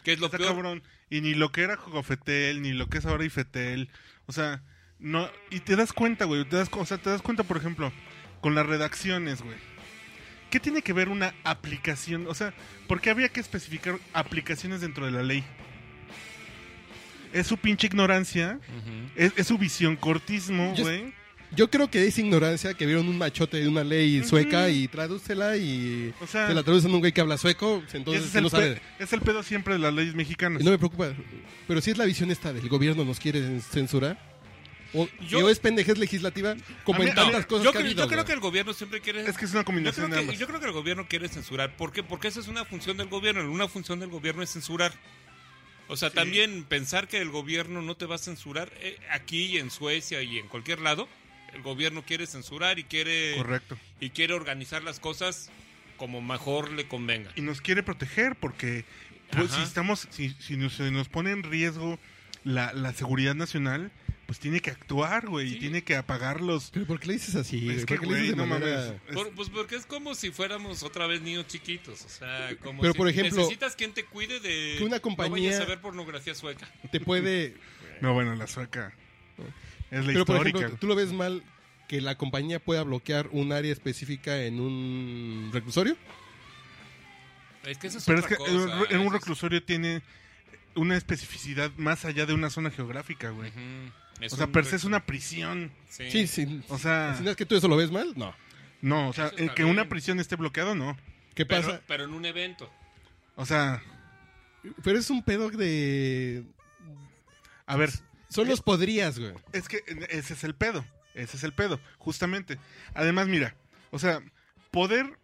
Que 0.04 0.12
es 0.12 0.20
lo 0.20 0.26
Está 0.26 0.38
peor. 0.38 0.50
cabrón. 0.50 0.82
Y 1.10 1.20
ni 1.20 1.34
lo 1.34 1.50
que 1.50 1.62
era 1.62 1.76
Jogofetel, 1.76 2.62
ni 2.62 2.72
lo 2.72 2.86
que 2.88 2.98
es 2.98 3.06
ahora 3.06 3.24
Ifetel. 3.24 3.90
O 4.26 4.32
sea, 4.32 4.62
no. 5.00 5.28
Y 5.50 5.58
te 5.60 5.74
das 5.74 5.92
cuenta, 5.92 6.24
güey. 6.26 6.44
Te 6.44 6.54
das, 6.56 6.68
cu- 6.68 6.78
o 6.78 6.86
sea, 6.86 6.98
te 6.98 7.10
das 7.10 7.22
cuenta, 7.22 7.42
por 7.42 7.56
ejemplo, 7.56 7.92
con 8.40 8.54
las 8.54 8.64
redacciones, 8.66 9.42
güey. 9.42 9.56
¿Qué 10.50 10.60
tiene 10.60 10.82
que 10.82 10.92
ver 10.92 11.08
una 11.08 11.34
aplicación? 11.44 12.26
O 12.28 12.34
sea, 12.34 12.54
¿por 12.86 13.00
qué 13.00 13.10
había 13.10 13.28
que 13.28 13.40
especificar 13.40 13.98
aplicaciones 14.12 14.80
dentro 14.80 15.06
de 15.06 15.12
la 15.12 15.22
ley? 15.22 15.44
Es 17.32 17.46
su 17.48 17.56
pinche 17.58 17.86
ignorancia. 17.88 18.60
Es, 19.16 19.32
es 19.36 19.46
su 19.46 19.58
visión 19.58 19.96
cortismo, 19.96 20.74
Yo- 20.74 20.84
güey. 20.84 21.12
Yo 21.54 21.70
creo 21.70 21.88
que 21.88 22.04
es 22.04 22.18
ignorancia 22.18 22.74
que 22.74 22.86
vieron 22.86 23.06
un 23.08 23.16
machote 23.16 23.58
de 23.58 23.68
una 23.68 23.84
ley 23.84 24.22
sueca 24.24 24.68
y 24.68 24.88
tradúcela 24.88 25.56
y 25.56 26.12
O 26.20 26.26
sea, 26.26 26.48
te 26.48 26.54
la 26.54 26.64
traducen 26.64 26.90
a 26.90 26.94
un 26.94 27.00
güey 27.00 27.12
que 27.12 27.20
habla 27.20 27.38
sueco, 27.38 27.84
entonces 27.92 28.24
ese 28.24 28.30
es, 28.30 28.34
el 28.34 28.42
no 28.42 28.50
sabe. 28.50 28.80
es 28.98 29.12
el 29.12 29.20
pedo 29.20 29.44
siempre 29.44 29.74
de 29.74 29.78
las 29.78 29.94
leyes 29.94 30.16
mexicanas. 30.16 30.60
Y 30.60 30.64
no 30.64 30.72
me 30.72 30.78
preocupa. 30.78 31.12
Pero 31.68 31.80
si 31.80 31.92
es 31.92 31.98
la 31.98 32.04
visión 32.04 32.32
esta 32.32 32.52
del 32.52 32.68
gobierno 32.68 33.04
nos 33.04 33.20
quiere 33.20 33.60
censurar. 33.60 34.18
O, 34.98 35.08
Yo- 35.28 35.44
o 35.44 35.48
es 35.50 35.58
pendejez 35.58 35.98
legislativa 35.98 36.56
como 36.84 37.00
mí- 37.00 37.10
en 37.10 37.14
tantas 37.14 37.44
cosas 37.46 37.64
yo, 37.64 37.72
que 37.72 37.78
ha 37.78 37.80
creo, 37.80 37.90
habido, 37.90 38.04
yo 38.04 38.08
creo 38.10 38.24
que 38.24 38.32
el 38.32 38.40
gobierno 38.40 38.72
siempre 38.72 39.00
quiere... 39.00 39.28
Es 39.28 39.36
que 39.36 39.44
es 39.44 39.50
una 39.52 39.60
yo 39.60 39.64
combinación 39.66 40.06
creo, 40.06 40.08
de 40.08 40.14
que, 40.16 40.30
ambas. 40.30 40.38
yo 40.40 40.46
creo 40.46 40.60
que 40.60 40.66
el 40.66 40.72
gobierno 40.72 41.06
quiere 41.08 41.28
censurar. 41.28 41.76
¿Por 41.76 41.92
qué? 41.92 42.02
Porque 42.02 42.28
esa 42.28 42.40
es 42.40 42.48
una 42.48 42.64
función 42.64 42.96
del 42.96 43.08
gobierno. 43.08 43.50
Una 43.50 43.68
función 43.68 44.00
del 44.00 44.08
gobierno 44.08 44.42
es 44.42 44.50
censurar. 44.52 44.92
O 45.88 45.96
sea, 45.96 46.10
también 46.10 46.64
pensar 46.64 47.06
que 47.08 47.18
el 47.18 47.30
gobierno 47.30 47.80
no 47.82 47.94
te 47.96 48.06
va 48.06 48.16
a 48.16 48.18
censurar 48.18 48.72
eh, 48.80 48.98
aquí 49.12 49.58
en 49.58 49.70
Suecia 49.70 50.20
y 50.22 50.38
en 50.38 50.48
cualquier 50.48 50.80
lado. 50.80 51.08
El 51.54 51.62
gobierno 51.62 52.02
quiere 52.04 52.26
censurar 52.26 52.78
y 52.78 52.84
quiere 52.84 53.34
Correcto. 53.36 53.78
y 54.00 54.10
quiere 54.10 54.34
organizar 54.34 54.82
las 54.82 54.98
cosas 54.98 55.48
como 55.96 56.20
mejor 56.20 56.72
le 56.72 56.88
convenga. 56.88 57.30
y 57.36 57.40
nos 57.40 57.60
quiere 57.60 57.82
proteger 57.82 58.34
porque 58.36 58.84
pues, 59.30 59.52
si 59.52 59.62
estamos 59.62 60.06
si, 60.10 60.30
si 60.40 60.56
nos, 60.56 60.74
se 60.74 60.90
nos 60.90 61.08
pone 61.08 61.30
en 61.30 61.42
riesgo 61.42 61.98
la, 62.44 62.72
la 62.74 62.92
seguridad 62.92 63.34
nacional 63.34 63.90
pues 64.26 64.38
tiene 64.40 64.60
que 64.60 64.70
actuar 64.70 65.28
güey 65.28 65.46
y 65.46 65.52
Sí. 65.52 65.58
tiene 65.60 65.84
que 65.84 65.94
apagar 65.96 66.40
los 66.40 66.70
Pero 66.70 66.84
¿por 66.86 66.98
qué 66.98 67.06
le 67.08 67.12
dices 67.14 67.34
así? 67.36 67.70
es 67.70 67.86
que 67.86 67.94
¿Por 67.96 68.00
qué 68.00 68.06
le 68.06 68.12
güey 68.12 68.20
dices 68.22 68.36
de 68.36 68.42
no 68.42 68.46
manera- 68.46 68.76
mames 68.86 69.00
es- 69.08 69.14
Por- 69.14 69.30
pues 69.32 69.48
porque 69.50 69.76
es 69.76 69.86
como 69.86 70.14
si 70.16 70.30
fuéramos 70.32 70.82
otra 70.82 71.06
vez 71.06 71.20
niños 71.22 71.46
chiquitos, 71.46 72.04
o 72.04 72.08
sea, 72.08 72.56
como 72.62 72.80
Pero, 72.82 72.92
si 72.92 72.98
por 72.98 73.08
ejemplo, 73.08 73.36
necesitas 73.36 73.76
quien 73.76 73.92
te 73.94 74.04
cuide 74.04 74.40
de 74.40 74.74
que 74.78 74.84
una 74.84 74.96
no 74.96 75.02
compañía- 75.02 75.50
vayas 75.50 75.60
a 75.60 75.64
ver 75.66 75.80
pornografía 75.80 76.34
sueca. 76.34 76.68
Te 76.90 76.98
puede... 77.00 77.54
no 78.00 78.12
bueno 78.14 78.34
la 78.34 78.46
sueca 78.46 78.92
es 79.90 80.04
la 80.04 80.12
Pero 80.12 80.24
por 80.26 80.36
histórica 80.36 80.58
ejemplo, 80.58 80.78
¿tú 80.80 80.86
lo 80.88 80.96
ves 80.96 81.12
mal 81.12 81.42
que 81.88 82.00
la 82.00 82.16
compañía 82.18 82.58
pueda 82.58 82.82
bloquear 82.82 83.28
un 83.30 83.52
área 83.52 83.72
específica 83.72 84.42
en 84.42 84.58
un 84.58 85.50
reclusorio? 85.52 85.96
Es 87.64 87.78
que 87.78 87.86
eso 87.88 87.98
es 87.98 88.04
pero 88.04 88.18
es 88.18 88.24
otra 88.24 88.36
que 88.36 88.42
cosa, 88.42 88.52
en 88.90 89.00
un- 89.00 89.06
es- 89.06 89.12
reclusorio 89.12 89.62
tiene 89.62 90.02
una 90.74 90.96
especificidad 90.96 91.70
más 91.76 92.04
allá 92.04 92.26
de 92.26 92.34
una 92.34 92.50
zona 92.50 92.70
geográfica 92.70 93.30
güey 93.30 93.48
Ujú, 93.50 93.58
es 94.20 94.32
o 94.32 94.36
sea 94.36 94.46
per 94.48 94.64
se 94.64 94.76
es 94.76 94.84
una 94.84 95.04
prisión 95.06 95.70
Sí. 95.88 96.10
Sí, 96.10 96.26
sí. 96.26 96.62
o 96.68 96.78
sea 96.78 97.14
Si 97.16 97.22
no 97.24 97.30
es 97.30 97.36
que 97.36 97.46
tú 97.46 97.56
eso 97.56 97.68
lo 97.68 97.76
ves 97.76 97.90
mal, 97.90 98.12
no. 98.16 98.34
no 98.82 99.08
o 99.08 99.12
sea 99.12 99.30
el 99.36 99.52
que 99.54 99.62
bien. 99.62 99.74
una 99.74 99.88
prisión 99.88 100.20
esté 100.20 100.36
bloqueado 100.36 100.74
no 100.74 100.96
¿Qué 101.34 101.44
pero, 101.44 101.62
pasa? 101.66 101.82
pero 101.86 102.04
en 102.04 102.14
un 102.14 102.24
evento. 102.24 102.70
o 103.34 103.44
sea 103.46 103.82
Pero 104.82 104.98
es 104.98 105.10
un 105.10 105.22
pedo 105.22 105.50
de... 105.50 106.44
a 107.66 107.76
ver 107.76 107.90
Son 108.28 108.48
los 108.48 108.60
podrías, 108.62 109.18
güey. 109.18 109.32
Es 109.52 109.68
que 109.68 109.82
ese 110.10 110.34
es 110.34 110.44
el 110.44 110.54
pedo. 110.54 110.84
Ese 111.14 111.36
es 111.38 111.44
el 111.44 111.52
pedo, 111.52 111.80
justamente. 111.98 112.58
Además, 112.94 113.26
mira, 113.28 113.54
o 113.90 113.98
sea, 113.98 114.20
poder, 114.70 115.18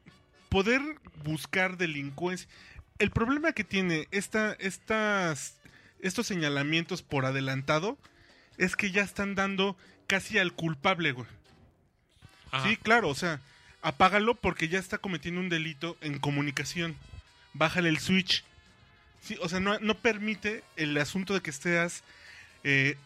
poder 0.48 0.80
buscar 1.22 1.76
delincuencia. 1.76 2.48
El 2.98 3.10
problema 3.10 3.52
que 3.52 3.64
tiene 3.64 4.08
esta, 4.10 4.54
estas, 4.54 5.58
estos 6.00 6.26
señalamientos 6.26 7.02
por 7.02 7.26
adelantado 7.26 7.98
es 8.64 8.76
que 8.76 8.90
ya 8.90 9.02
están 9.02 9.34
dando 9.34 9.76
casi 10.06 10.38
al 10.38 10.52
culpable, 10.52 11.12
güey. 11.12 11.26
Ajá. 12.50 12.68
Sí, 12.68 12.76
claro, 12.76 13.08
o 13.08 13.14
sea, 13.14 13.40
apágalo 13.82 14.34
porque 14.34 14.68
ya 14.68 14.78
está 14.78 14.98
cometiendo 14.98 15.40
un 15.40 15.48
delito 15.48 15.96
en 16.00 16.18
comunicación. 16.18 16.96
Bájale 17.54 17.88
el 17.88 17.98
switch. 17.98 18.44
Sí, 19.22 19.36
o 19.40 19.48
sea, 19.48 19.60
no, 19.60 19.78
no 19.80 19.94
permite 19.96 20.64
el 20.76 20.96
asunto 20.98 21.32
de 21.34 21.40
que 21.40 21.50
estés, 21.50 22.02
eh, 22.64 22.96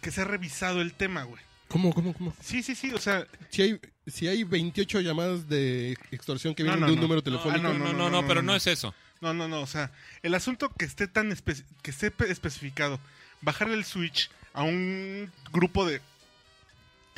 que 0.00 0.10
sea 0.10 0.24
revisado 0.24 0.80
el 0.80 0.92
tema, 0.94 1.24
güey. 1.24 1.42
¿Cómo, 1.68 1.92
cómo, 1.92 2.12
cómo? 2.14 2.34
Sí, 2.40 2.62
sí, 2.62 2.74
sí, 2.74 2.92
o 2.92 2.98
sea, 2.98 3.26
Si 3.50 3.62
hay, 3.62 3.80
si 4.06 4.28
hay 4.28 4.44
28 4.44 5.00
llamadas 5.00 5.48
de 5.48 5.92
extorsión 6.12 6.54
que 6.54 6.62
vienen 6.62 6.80
no, 6.80 6.86
de 6.86 6.92
un 6.92 6.96
no. 6.98 7.02
número 7.02 7.18
No, 7.20 7.24
telefónico... 7.24 7.66
ah, 7.66 7.72
no, 7.72 7.78
no, 7.78 7.92
no, 7.92 8.10
no, 8.10 8.26
pero 8.28 8.42
no 8.42 8.54
es 8.54 8.66
eso. 8.68 8.94
no, 9.20 9.34
no, 9.34 9.48
no, 9.48 9.60
o 9.62 9.66
sea, 9.66 9.90
el 10.22 10.34
asunto 10.34 10.70
que 10.72 10.84
esté 10.84 11.08
tan 11.08 11.30
espe- 11.32 11.64
que 11.82 11.90
esté 11.90 12.10
pe- 12.12 12.30
especificado, 12.30 13.00
bajarle 13.40 13.74
el 13.74 13.84
switch 13.84 14.30
a 14.54 14.62
un 14.62 15.30
grupo 15.52 15.84
de 15.86 16.00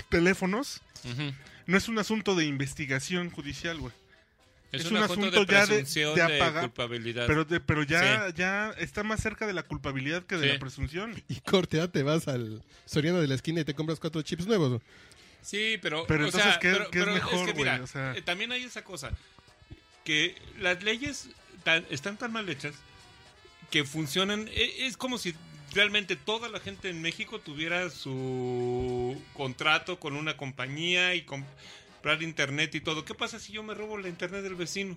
teléfonos, 0.08 0.80
no 1.66 1.76
es 1.78 1.88
un 1.88 1.98
asunto 1.98 2.34
de 2.34 2.44
investigación 2.44 3.30
judicial, 3.30 3.78
güey. 3.78 3.92
Es, 4.72 4.80
Es 4.84 4.90
un, 4.90 4.96
un 4.96 5.04
asunto 5.04 5.26
asunto 5.28 5.44
de 5.44 5.52
ya 5.52 5.60
de- 5.60 5.66
presunción 5.66 6.14
de 6.16 6.60
culpabilidad. 6.60 7.26
Pero, 7.28 7.44
de- 7.44 7.60
pero 7.60 7.82
ya, 7.84 8.30
ya 8.34 8.70
está 8.78 9.04
más 9.04 9.22
cerca 9.22 9.46
de 9.46 9.52
la 9.52 9.62
culpabilidad 9.62 10.24
que 10.24 10.36
de 10.36 10.48
Sí. 10.48 10.52
la 10.54 10.58
presunción. 10.58 11.22
Y 11.28 11.36
corte, 11.40 11.76
ya 11.76 11.88
te 11.88 12.02
vas 12.02 12.26
al 12.28 12.62
Soriano 12.84 13.20
de 13.20 13.28
la 13.28 13.36
esquina 13.36 13.60
y 13.60 13.64
te 13.64 13.74
compras 13.74 14.00
cuatro 14.00 14.20
chips 14.22 14.46
nuevos. 14.46 14.82
Sí, 15.42 15.78
pero. 15.80 16.04
Pero 16.08 16.24
o 16.24 16.26
entonces, 16.26 16.50
sea, 16.50 16.58
¿qué- 16.58 16.72
pero- 16.72 16.90
qué 16.90 16.98
es 17.00 17.06
mejor, 17.06 17.46
que, 17.46 17.52
güey? 17.52 17.56
mira, 17.70 17.80
O 17.82 17.86
sea- 17.86 18.14
eh, 18.16 18.22
también 18.22 18.50
hay 18.52 18.64
esa 18.64 18.82
cosa. 18.82 19.12
Que 20.04 20.34
las 20.58 20.82
leyes 20.82 21.28
tan- 21.62 21.86
están 21.90 22.16
tan 22.16 22.32
mal 22.32 22.48
hechas 22.48 22.74
que 23.70 23.84
funcionan. 23.84 24.48
e- 24.48 24.86
Es 24.86 24.96
como 24.96 25.16
si 25.16 25.34
realmente 25.76 26.16
toda 26.16 26.48
la 26.48 26.58
gente 26.58 26.88
en 26.88 27.00
México 27.02 27.38
tuviera 27.38 27.88
su 27.90 29.20
contrato 29.34 30.00
con 30.00 30.16
una 30.16 30.36
compañía 30.36 31.14
y 31.14 31.22
comprar 31.22 32.22
internet 32.22 32.74
y 32.74 32.80
todo. 32.80 33.04
¿Qué 33.04 33.14
pasa 33.14 33.38
si 33.38 33.52
yo 33.52 33.62
me 33.62 33.74
robo 33.74 33.98
la 33.98 34.08
internet 34.08 34.42
del 34.42 34.54
vecino? 34.54 34.96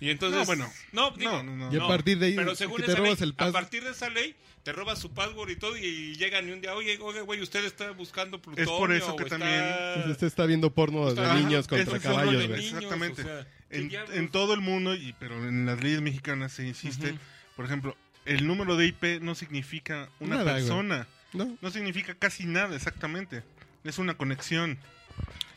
Y 0.00 0.10
entonces. 0.10 0.40
No, 0.40 0.44
bueno. 0.46 0.70
No, 0.92 1.10
digo, 1.12 1.30
No, 1.30 1.42
no, 1.42 1.56
no. 1.56 1.72
Y 1.72 1.78
a 1.78 1.86
partir 1.86 2.18
de 2.18 2.26
ahí, 2.26 2.34
Pero 2.36 2.54
según 2.54 2.78
que 2.78 2.84
te 2.84 2.92
esa 2.92 3.00
robas 3.00 3.20
ley, 3.20 3.34
el 3.38 3.48
a 3.48 3.52
partir 3.52 3.84
de 3.84 3.90
esa 3.90 4.10
ley, 4.10 4.34
te 4.62 4.72
robas 4.72 4.98
su 4.98 5.12
password 5.12 5.50
y 5.50 5.56
todo, 5.56 5.76
y 5.76 6.16
llegan 6.16 6.48
y 6.48 6.52
un 6.52 6.60
día, 6.60 6.74
oye, 6.74 6.98
oye, 7.00 7.20
güey, 7.20 7.40
usted 7.40 7.64
está 7.64 7.92
buscando 7.92 8.40
plutonio. 8.42 8.76
por 8.76 8.92
eso 8.92 9.16
que 9.16 9.24
está- 9.24 9.38
también- 9.38 9.64
Pues 9.94 10.06
usted 10.08 10.26
está 10.26 10.44
viendo 10.44 10.70
porno 10.70 11.14
de 11.14 11.34
niños 11.34 11.66
contra 11.68 11.96
es 11.96 12.02
caballos, 12.02 12.32
de 12.40 12.46
güey. 12.48 12.60
niños, 12.60 12.74
Exactamente. 12.74 13.22
o 13.22 13.24
sea, 13.24 13.46
¿qué 13.70 14.00
En, 14.12 14.28
todo 14.28 14.52
el 14.54 14.60
mundo, 14.60 14.94
y 14.94 15.14
pero 15.18 15.36
en 15.48 15.64
las 15.66 15.82
leyes 15.82 16.00
mexicanas 16.02 16.52
se 16.52 16.66
insiste, 16.66 17.14
por 17.54 17.64
ejemplo, 17.64 17.96
el 18.26 18.46
número 18.46 18.76
de 18.76 18.86
IP 18.86 19.20
no 19.22 19.34
significa 19.34 20.08
una 20.20 20.36
Nada, 20.36 20.54
persona, 20.54 21.06
¿No? 21.32 21.56
no 21.60 21.70
significa 21.70 22.14
casi 22.14 22.44
nada 22.46 22.76
exactamente, 22.76 23.42
es 23.84 23.98
una 23.98 24.14
conexión. 24.16 24.78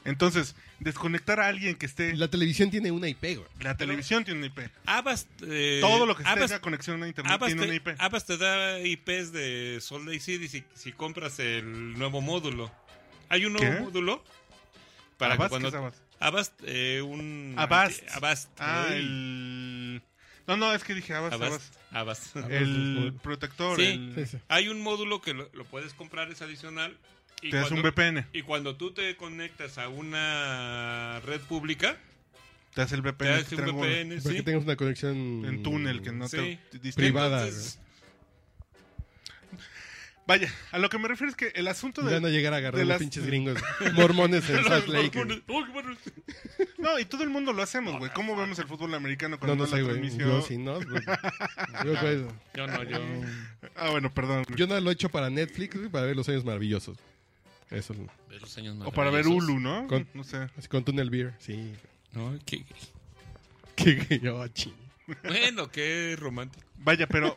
Entonces, 0.06 0.56
desconectar 0.80 1.40
a 1.42 1.48
alguien 1.48 1.76
que 1.76 1.86
esté... 1.86 2.16
La 2.16 2.30
televisión 2.30 2.72
tiene 2.72 2.90
una 2.92 3.10
IP, 3.10 3.22
güey. 3.22 3.48
La 3.60 3.76
televisión 3.76 4.24
tiene 4.24 4.40
una 4.40 4.48
IP. 4.48 4.72
Abas, 4.86 5.28
eh, 5.46 5.80
Todo 5.82 6.06
lo 6.06 6.16
que 6.16 6.24
Abas- 6.24 6.48
tenga 6.48 6.62
conexión 6.62 7.04
a 7.04 7.08
internet 7.08 7.40
tiene 7.46 7.62
una 7.64 7.76
IP. 7.76 7.90
Abas 8.00 8.26
te 8.26 8.38
da 8.38 8.80
IPs 8.80 9.34
de 9.34 9.78
Salt 9.82 10.06
Lake 10.06 10.22
City 10.22 10.48
si, 10.48 10.64
si 10.74 10.94
compras 10.94 11.38
el 11.40 11.98
nuevo 11.98 12.22
módulo. 12.22 12.72
¿Hay 13.28 13.46
un 13.46 13.54
nuevo 13.54 13.76
¿Qué? 13.76 13.82
módulo? 13.82 14.24
Para 15.18 15.34
Avast, 15.34 15.48
que 15.48 15.50
cuando... 15.50 15.70
¿qué 15.70 15.76
es 15.76 15.82
Avast? 15.82 16.00
Avast, 16.22 16.54
eh, 16.66 17.02
un... 17.02 17.54
Avast. 17.58 18.04
Avast. 18.14 18.50
Ah, 18.58 18.88
el... 18.92 20.02
No, 20.50 20.58
no, 20.58 20.74
es 20.74 20.84
que 20.84 20.94
dije 20.96 21.14
Avast, 21.14 21.34
Avast. 21.36 21.74
Avast. 21.92 22.36
Avast. 22.38 22.52
El 22.52 23.14
protector, 23.22 23.78
Sí. 23.80 23.86
el- 23.86 24.14
Sí, 24.16 24.26
sí. 24.26 24.38
Hay 24.50 24.68
un 24.68 24.82
módulo 24.82 25.22
que 25.22 25.34
lo, 25.34 25.50
lo 25.54 25.64
puedes 25.66 25.94
comprar, 25.94 26.30
es 26.32 26.42
adicional. 26.42 26.98
Y 27.42 27.52
te 27.52 27.58
das 27.58 27.72
un 27.72 27.82
cuando- 27.82 27.90
VPN, 27.92 28.26
Y 28.34 28.42
cuando 28.42 28.76
tú 28.76 28.92
te 28.92 29.16
conectas 29.16 29.78
a 29.78 29.88
una 29.90 31.22
red 31.26 31.40
pública, 31.42 31.98
te 32.74 32.82
das 32.82 32.92
el 32.92 33.02
te 33.02 33.10
VPN. 33.12 33.32
das 33.32 33.46
que 33.48 33.56
un. 33.56 33.62
VPN, 33.62 34.22
Para 34.22 34.36
que 34.36 34.44
tengas 34.44 34.64
una 34.64 34.76
conexión... 34.76 35.46
En 35.46 35.64
túnel, 35.64 36.02
que 36.02 36.12
no 36.12 36.28
Sí. 36.28 36.38
te 36.72 36.80
distingue. 36.80 36.94
Privada, 37.12 37.46
Entonces, 37.46 37.80
Vaya, 40.30 40.54
a 40.72 40.78
lo 40.78 40.90
que 40.90 41.00
me 41.00 41.08
refiero 41.08 41.32
es 41.32 41.36
que 41.36 41.52
el 41.56 41.68
asunto 41.68 42.04
de... 42.04 42.14
van 42.14 42.24
a 42.24 42.30
llegar 42.30 42.54
a 42.54 42.58
agarrar 42.58 42.78
de 42.78 42.86
los 42.86 42.90
las- 42.90 43.00
pinches 43.00 43.26
gringos 43.26 43.58
mormones 43.96 44.48
en 44.50 44.64
Salt 44.64 44.88
Lake. 44.88 45.20
Oh, 45.20 45.28
qué. 45.28 46.72
No, 46.78 47.00
y 47.00 47.06
todo 47.06 47.24
el 47.24 47.30
mundo 47.32 47.52
lo 47.52 47.64
hacemos, 47.64 47.98
güey. 47.98 48.12
¿Cómo 48.14 48.36
vemos 48.36 48.60
el 48.60 48.68
fútbol 48.68 48.94
americano 48.94 49.38
No, 49.38 49.40
cuando 49.40 49.56
no 49.56 49.64
da 49.64 49.70
sé, 49.70 49.78
la 49.78 49.82
güey. 49.90 50.00
transmisión? 50.00 50.30
Yo 50.30 50.42
sí, 50.44 50.58
¿no? 50.60 50.76
Güey. 50.76 51.02
Yo, 51.84 52.00
güey, 52.00 52.26
Yo 52.56 52.68
no, 52.68 52.84
yo. 52.84 52.98
Ah, 53.76 53.90
bueno, 53.90 54.14
perdón. 54.14 54.46
yo 54.56 54.68
no 54.68 54.80
lo 54.80 54.92
he 54.92 54.94
hecho 54.94 55.10
para 55.10 55.32
Netflix, 55.32 55.76
güey, 55.76 55.90
para 55.90 56.06
ver 56.06 56.16
los 56.16 56.30
años 56.30 56.46
maravillosos. 56.46 56.98
Eso, 57.72 57.96
los 58.40 58.58
años 58.58 58.78
O 58.86 58.92
para 58.92 59.10
ver. 59.10 59.26
Hulu, 59.28 59.60
¿no? 59.60 59.88
Con- 59.88 60.08
No 60.14 60.24
sé. 60.24 60.48
así 60.58 60.68
con 60.68 60.84
Tunnel 60.86 61.10
Beer, 61.10 61.34
sí. 61.40 61.74
No, 62.14 62.38
qué- 62.46 62.64
que 63.76 64.20
yo, 64.20 64.48
ching. 64.50 64.74
Bueno, 65.24 65.72
qué 65.72 66.16
romántico. 66.20 66.64
Vaya, 66.78 67.08
pero 67.08 67.36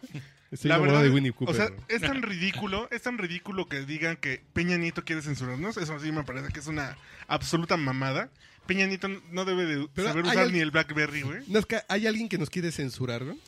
Estoy 0.52 0.68
la 0.68 0.74
enamorado 0.76 0.98
verdad, 0.98 1.08
de 1.10 1.14
Winnie 1.14 1.32
Cooper. 1.32 1.54
o 1.54 1.56
sea, 1.56 1.70
es 1.88 2.00
tan 2.02 2.22
ridículo, 2.22 2.86
es 2.92 3.02
tan 3.02 3.16
ridículo 3.18 3.66
que 3.66 3.80
digan 3.86 4.16
que 4.16 4.44
Peña 4.52 4.76
Nieto 4.76 5.04
quiere 5.04 5.22
censurarnos. 5.22 5.76
Eso 5.78 5.98
sí 5.98 6.12
me 6.12 6.22
parece 6.24 6.52
que 6.52 6.60
es 6.60 6.66
una 6.66 6.96
absoluta 7.26 7.76
mamada. 7.76 8.30
Peña 8.66 8.86
Nieto 8.86 9.08
no 9.30 9.44
debe 9.44 9.64
de 9.66 9.88
Pero 9.94 10.08
saber 10.08 10.24
usar 10.24 10.38
al- 10.38 10.52
ni 10.52 10.60
el 10.60 10.70
BlackBerry, 10.70 11.22
güey. 11.22 11.42
No, 11.48 11.58
es 11.58 11.66
que 11.66 11.80
hay 11.88 12.06
alguien 12.06 12.28
que 12.28 12.38
nos 12.38 12.48
quiere 12.50 12.70
censurar, 12.70 13.24
güey. 13.24 13.38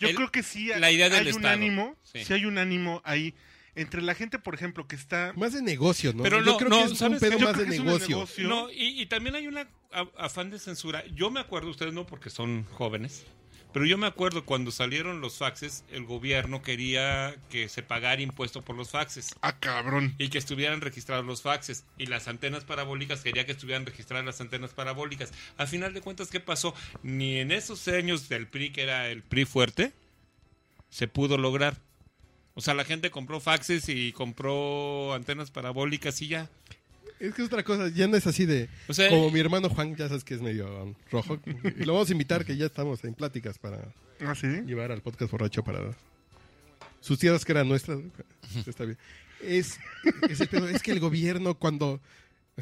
Yo 0.00 0.08
El- 0.08 0.16
creo 0.16 0.30
que 0.32 0.42
sí 0.42 0.68
la 0.78 0.90
idea 0.90 1.08
del 1.10 1.26
hay 1.26 1.32
un 1.32 1.36
Estado. 1.38 1.54
ánimo, 1.54 1.96
Sí. 2.04 2.24
sí 2.24 2.32
hay 2.32 2.44
un 2.46 2.56
ánimo 2.58 3.02
ahí 3.04 3.34
entre 3.74 4.00
la 4.02 4.14
gente, 4.14 4.38
por 4.38 4.54
ejemplo, 4.54 4.88
que 4.88 4.96
está 4.96 5.32
Más 5.36 5.52
de 5.52 5.60
negocio, 5.62 6.12
¿no? 6.14 6.22
Pero 6.22 6.38
yo 6.38 6.52
no, 6.52 6.56
creo 6.56 6.68
no, 6.70 6.78
que 6.78 6.84
es 6.84 6.90
un 6.92 6.96
¿sabes 6.96 7.20
pedo 7.20 7.38
más 7.38 7.56
de 7.56 7.64
un 7.64 7.68
negocio. 7.70 8.08
negocio. 8.16 8.48
No, 8.48 8.70
y, 8.70 9.00
y 9.02 9.06
también 9.06 9.34
hay 9.36 9.46
un 9.46 9.58
afán 10.16 10.50
de 10.50 10.58
censura. 10.58 11.04
Yo 11.14 11.30
me 11.30 11.38
acuerdo, 11.40 11.68
ustedes 11.70 11.92
no, 11.92 12.06
porque 12.06 12.30
son 12.30 12.64
jóvenes, 12.72 13.24
pero 13.72 13.84
yo 13.84 13.98
me 13.98 14.06
acuerdo 14.06 14.44
cuando 14.44 14.70
salieron 14.70 15.20
los 15.20 15.38
faxes, 15.38 15.84
el 15.90 16.04
gobierno 16.04 16.62
quería 16.62 17.36
que 17.50 17.68
se 17.68 17.82
pagara 17.82 18.22
impuesto 18.22 18.62
por 18.62 18.76
los 18.76 18.90
faxes. 18.90 19.34
Ah, 19.42 19.58
cabrón. 19.58 20.14
y 20.18 20.28
que 20.28 20.38
estuvieran 20.38 20.80
registrados 20.80 21.26
los 21.26 21.42
faxes 21.42 21.84
y 21.98 22.06
las 22.06 22.28
antenas 22.28 22.64
parabólicas 22.64 23.22
quería 23.22 23.44
que 23.44 23.52
estuvieran 23.52 23.84
registradas 23.86 24.24
las 24.24 24.40
antenas 24.40 24.72
parabólicas. 24.72 25.32
A 25.58 25.66
final 25.66 25.92
de 25.92 26.00
cuentas, 26.00 26.28
¿qué 26.28 26.40
pasó? 26.40 26.74
Ni 27.02 27.38
en 27.38 27.52
esos 27.52 27.86
años 27.88 28.28
del 28.28 28.46
PRI, 28.46 28.70
que 28.70 28.82
era 28.82 29.08
el 29.08 29.22
PRI 29.22 29.44
fuerte, 29.44 29.92
se 30.88 31.08
pudo 31.08 31.36
lograr. 31.36 31.76
O 32.54 32.60
sea, 32.60 32.74
la 32.74 32.84
gente 32.84 33.10
compró 33.10 33.38
faxes 33.38 33.88
y 33.88 34.12
compró 34.12 35.12
antenas 35.12 35.50
parabólicas 35.50 36.20
y 36.22 36.28
ya. 36.28 36.50
Es 37.20 37.34
que 37.34 37.42
es 37.42 37.48
otra 37.48 37.64
cosa, 37.64 37.88
ya 37.88 38.06
no 38.06 38.16
es 38.16 38.26
así 38.26 38.46
de... 38.46 38.68
O 38.86 38.94
sea, 38.94 39.08
Como 39.08 39.30
mi 39.30 39.40
hermano 39.40 39.68
Juan, 39.68 39.96
ya 39.96 40.08
sabes 40.08 40.24
que 40.24 40.34
es 40.34 40.40
medio 40.40 40.94
rojo. 41.10 41.38
Y 41.78 41.84
lo 41.84 41.94
vamos 41.94 42.08
a 42.08 42.12
invitar, 42.12 42.44
que 42.44 42.56
ya 42.56 42.66
estamos 42.66 43.02
en 43.04 43.14
pláticas 43.14 43.58
para 43.58 43.92
¿Ah, 44.20 44.34
sí? 44.34 44.46
llevar 44.66 44.92
al 44.92 45.02
podcast 45.02 45.32
borracho 45.32 45.64
para 45.64 45.96
sus 47.00 47.18
tierras 47.18 47.44
que 47.44 47.52
eran 47.52 47.68
nuestras. 47.68 47.98
Está 48.66 48.84
bien. 48.84 48.98
Es, 49.42 49.78
es, 50.28 50.40
el 50.40 50.48
pedo, 50.48 50.68
es 50.68 50.82
que 50.82 50.90
el 50.90 51.00
gobierno 51.00 51.54
cuando, 51.54 52.00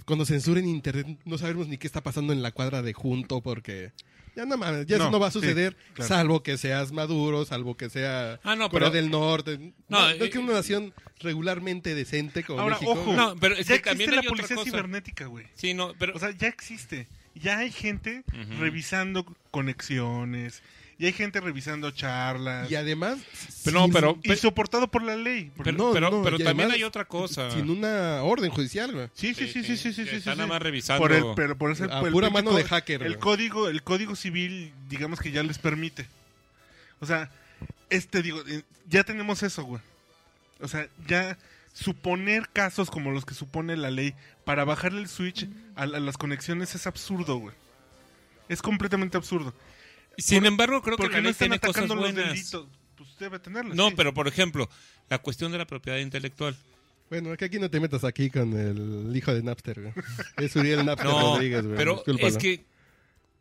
cuando 0.05 0.27
censuren 0.27 0.67
internet 0.69 1.19
no 1.25 1.39
sabemos 1.39 1.69
ni 1.69 1.79
qué 1.79 1.87
está 1.87 2.03
pasando 2.03 2.33
en 2.33 2.43
la 2.43 2.51
cuadra 2.53 2.83
de 2.83 2.93
junto 2.93 3.41
porque 3.41 3.93
ya 4.35 4.45
no 4.45 4.59
mames, 4.59 4.85
ya 4.87 4.97
eso 4.97 5.11
No, 5.11 5.19
va 5.19 5.29
a 5.29 5.31
sí, 5.31 5.39
suceder 5.41 5.77
claro. 5.95 6.09
salvo 6.09 6.43
que 6.43 6.59
seas 6.59 6.93
Maduro, 6.93 7.45
salvo 7.47 7.77
que 7.77 7.89
sea 7.89 8.39
Ah, 8.45 8.55
no, 8.57 8.69
Corea 8.69 8.91
pero- 8.91 9.03
del 9.03 9.11
Norte. 9.11 9.57
No, 9.89 10.01
No, 10.01 10.01
no 10.03 10.25
es 10.25 10.31
que 10.31 10.37
eh, 10.37 10.41
una 10.41 10.53
nación 10.53 10.93
regularmente 11.21 11.95
decente 11.95 12.45
como 12.45 12.61
Ahora, 12.61 12.75
México. 12.75 12.93
ojo, 12.93 13.15
No, 13.15 13.35
pero 13.37 13.55
es 13.55 13.67
ya 13.67 13.77
que 13.79 13.85
también 13.85 14.11
existe 14.11 14.27
la 14.27 14.29
policía 14.37 14.57
cibernética, 14.63 15.27
güey. 15.27 15.47
Sí, 15.55 15.73
no, 15.73 15.95
pero... 15.99 16.15
O 16.15 16.19
sea, 16.19 16.31
ya 16.33 16.49
existe. 16.49 17.09
Ya 17.35 17.59
hay 17.59 17.71
gente 17.71 18.25
revisando 18.59 19.25
conexiones. 19.51 20.63
Y 20.99 21.05
hay 21.05 21.13
gente 21.13 21.41
revisando 21.41 21.91
charlas. 21.91 22.71
Y 22.71 22.75
además, 22.75 23.19
Pero 23.65 23.79
no, 23.81 23.85
sin- 23.85 23.93
pero- 23.93 24.19
Y 24.23 24.35
soportado 24.37 24.89
por 24.91 25.03
la 25.03 25.15
ley. 25.15 25.53
pero 25.57 25.73
no, 25.73 25.93
pero, 25.93 26.11
no, 26.11 26.23
pero 26.23 26.39
también 26.39 26.61
además, 26.61 26.75
hay 26.77 26.85
otra 26.85 27.05
cosa. 27.05 27.51
sin 27.51 27.69
una 27.69 28.23
orden 28.23 28.51
judicial, 28.51 28.93
güey. 28.93 29.09
Sí, 29.13 29.35
sí, 29.35 29.47
sí, 29.47 29.63
sí, 29.63 29.77
sí, 29.77 29.93
sí, 29.93 30.07
sí, 30.07 30.17
Están 30.17 30.39
nada 30.39 30.49
más 30.49 30.63
revisando. 30.63 31.03
Por 31.03 31.13
el, 31.13 31.25
pero 31.37 31.59
por 31.59 31.71
ese, 31.71 31.85
A 31.85 31.99
por 32.01 32.07
el 32.09 32.13
pura 32.13 32.29
pinche 32.29 32.43
mano 32.45 32.57
de 32.57 32.65
hacker, 32.65 33.03
El 33.03 33.09
güey. 33.09 33.21
código, 33.21 33.69
el 33.69 33.83
código 33.83 34.17
civil, 34.17 34.73
digamos 34.89 35.21
que 35.21 35.31
ya 35.33 35.43
les 35.43 35.59
permite. 35.59 36.07
O 37.01 37.05
sea, 37.07 37.31
este 37.91 38.23
digo, 38.23 38.41
eh, 38.49 38.63
ya 38.89 39.05
tenemos 39.05 39.43
eso, 39.43 39.65
güey. 39.65 39.83
O 40.61 40.69
sea, 40.69 40.89
ya 41.07 41.37
suponer 41.75 42.49
casos 42.55 42.91
como 42.91 43.11
los 43.11 43.27
que 43.27 43.35
supone 43.35 43.77
la 43.77 43.91
ley 43.91 44.15
para 44.47 44.65
bajarle 44.65 45.03
el 45.03 45.09
switch 45.09 45.47
a, 45.75 45.83
a 45.83 45.87
las 45.87 46.17
conexiones 46.17 46.75
es 46.75 46.87
absurdo, 46.87 47.37
güey. 47.37 47.55
Es 48.49 48.63
completamente 48.63 49.19
absurdo. 49.19 49.53
Sin 50.19 50.47
embargo, 50.47 50.83
creo 50.83 50.97
que 50.97 51.09
la 51.09 51.21
no 51.21 51.29
están 51.29 51.49
tiene 51.49 51.59
cosas 51.61 51.77
atacando 51.85 51.95
los 51.97 52.13
buenas. 52.13 52.29
delitos. 52.35 52.67
Pues 52.97 53.09
debe 53.19 53.39
tenerlas. 53.39 53.77
No, 53.77 53.89
sí. 53.91 53.95
pero 53.97 54.15
por 54.15 54.27
ejemplo, 54.29 54.69
la 55.11 55.19
cuestión 55.19 55.53
de 55.53 55.59
la 55.59 55.67
propiedad 55.67 55.99
intelectual. 55.99 56.57
Bueno, 57.11 57.37
que 57.37 57.45
aquí 57.45 57.59
no 57.59 57.71
te 57.71 57.79
metas 57.79 58.03
aquí 58.05 58.31
con 58.31 58.53
el 58.59 59.15
hijo 59.17 59.33
de 59.33 59.43
Napster, 59.43 59.81
güey. 59.81 59.93
Es 60.39 60.57
Uriel 60.57 60.85
Napster 60.85 61.07
No, 61.11 61.35
Rodríguez, 61.35 61.65
güey. 61.65 61.77
pero 61.77 61.95
Discúlpalo. 61.97 62.29
es 62.29 62.37
que 62.39 62.65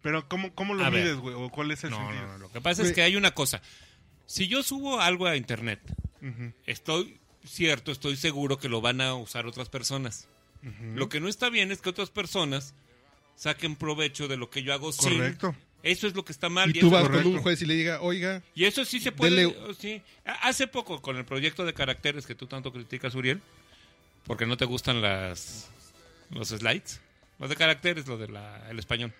Pero 0.01 0.27
¿cómo, 0.29 0.53
cómo 0.53 0.73
lo 0.75 0.85
A 0.85 0.91
mides, 0.91 1.15
güey? 1.15 1.33
¿O 1.35 1.49
cuál 1.49 1.71
es 1.71 1.83
el 1.83 1.89
no, 1.91 1.97
sentido? 1.97 2.21
no, 2.27 2.31
no, 2.33 2.37
lo 2.39 2.51
que 2.51 2.61
pasa 2.61 2.81
Güey. 2.83 2.91
es 2.91 2.95
que 2.95 3.01
hay 3.01 3.15
una 3.15 3.31
cosa. 3.31 3.61
Si 4.27 4.47
yo 4.47 4.61
subo 4.61 4.99
algo 5.01 5.25
a 5.25 5.35
internet, 5.35 5.79
estoy 6.65 7.19
cierto, 7.43 7.91
estoy 7.91 8.15
seguro 8.17 8.57
que 8.57 8.69
lo 8.69 8.81
van 8.81 9.01
a 9.01 9.15
usar 9.15 9.45
otras 9.47 9.69
personas. 9.69 10.27
Lo 10.95 11.09
que 11.09 11.19
no 11.19 11.27
está 11.27 11.49
bien 11.49 11.71
es 11.71 11.79
que 11.81 11.89
otras 11.89 12.09
personas 12.09 12.73
saquen 13.35 13.75
provecho 13.75 14.27
de 14.27 14.35
lo 14.37 14.49
que 14.49 14.63
yo 14.63 14.73
hago 14.73 14.91
sin- 14.91 15.13
Correcto. 15.17 15.55
Eso 15.85 16.07
es 16.07 16.15
lo 16.15 16.25
que 16.25 16.31
está 16.31 16.49
mal. 16.49 16.69
Y 16.75 16.79
y 16.79 16.81
tú 16.81 16.89
vas 16.89 17.03
correcto. 17.03 17.23
con 17.23 17.35
un 17.37 17.41
juez 17.41 17.61
y 17.61 17.65
le 17.65 17.75
diga, 17.75 18.01
oiga, 18.01 18.41
Y 18.55 18.65
eso 18.65 18.83
sí 18.85 18.99
se 18.99 19.11
puede. 19.11 19.47
Dele- 19.47 19.55
oh, 19.69 19.73
sí. 19.73 20.01
Ha- 20.25 20.47
Hace 20.49 20.67
poco, 20.67 21.01
con 21.01 21.15
el 21.17 21.25
proyecto 21.25 21.63
de 21.65 21.73
caracteres 21.73 22.25
que 22.25 22.35
tú 22.35 22.47
tanto 22.47 22.73
criticas, 22.73 23.13
Uriel, 23.15 23.41
porque 24.25 24.45
no 24.45 24.57
te 24.57 24.65
gustan 24.65 25.01
las 25.01 25.69
los 26.31 26.49
slides. 26.49 27.01
Los 27.39 27.49
de 27.49 27.55
caracteres, 27.55 28.07
lo 28.07 28.17
del 28.17 28.35
el 28.69 28.79
español. 28.79 29.13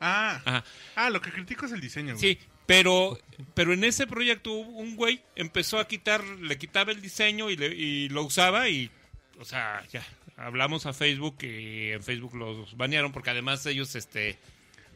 Ah, 0.00 0.40
Ajá. 0.44 0.64
ah, 0.96 1.10
lo 1.10 1.20
que 1.20 1.30
critico 1.30 1.66
es 1.66 1.72
el 1.72 1.80
diseño, 1.80 2.14
güey. 2.16 2.34
Sí, 2.36 2.38
pero, 2.64 3.18
pero 3.54 3.72
en 3.74 3.84
ese 3.84 4.06
proyecto 4.06 4.52
un 4.52 4.96
güey 4.96 5.20
empezó 5.36 5.78
a 5.78 5.86
quitar, 5.88 6.24
le 6.24 6.56
quitaba 6.56 6.92
el 6.92 7.02
diseño 7.02 7.50
y, 7.50 7.56
le- 7.56 7.74
y 7.74 8.08
lo 8.08 8.22
usaba 8.22 8.68
y, 8.70 8.90
o 9.38 9.44
sea, 9.44 9.84
ya, 9.92 10.02
hablamos 10.36 10.86
a 10.86 10.92
Facebook 10.94 11.36
y 11.42 11.90
en 11.90 12.02
Facebook 12.02 12.34
los 12.36 12.76
banearon 12.76 13.12
porque 13.12 13.30
además 13.30 13.66
ellos, 13.66 13.94
este, 13.96 14.38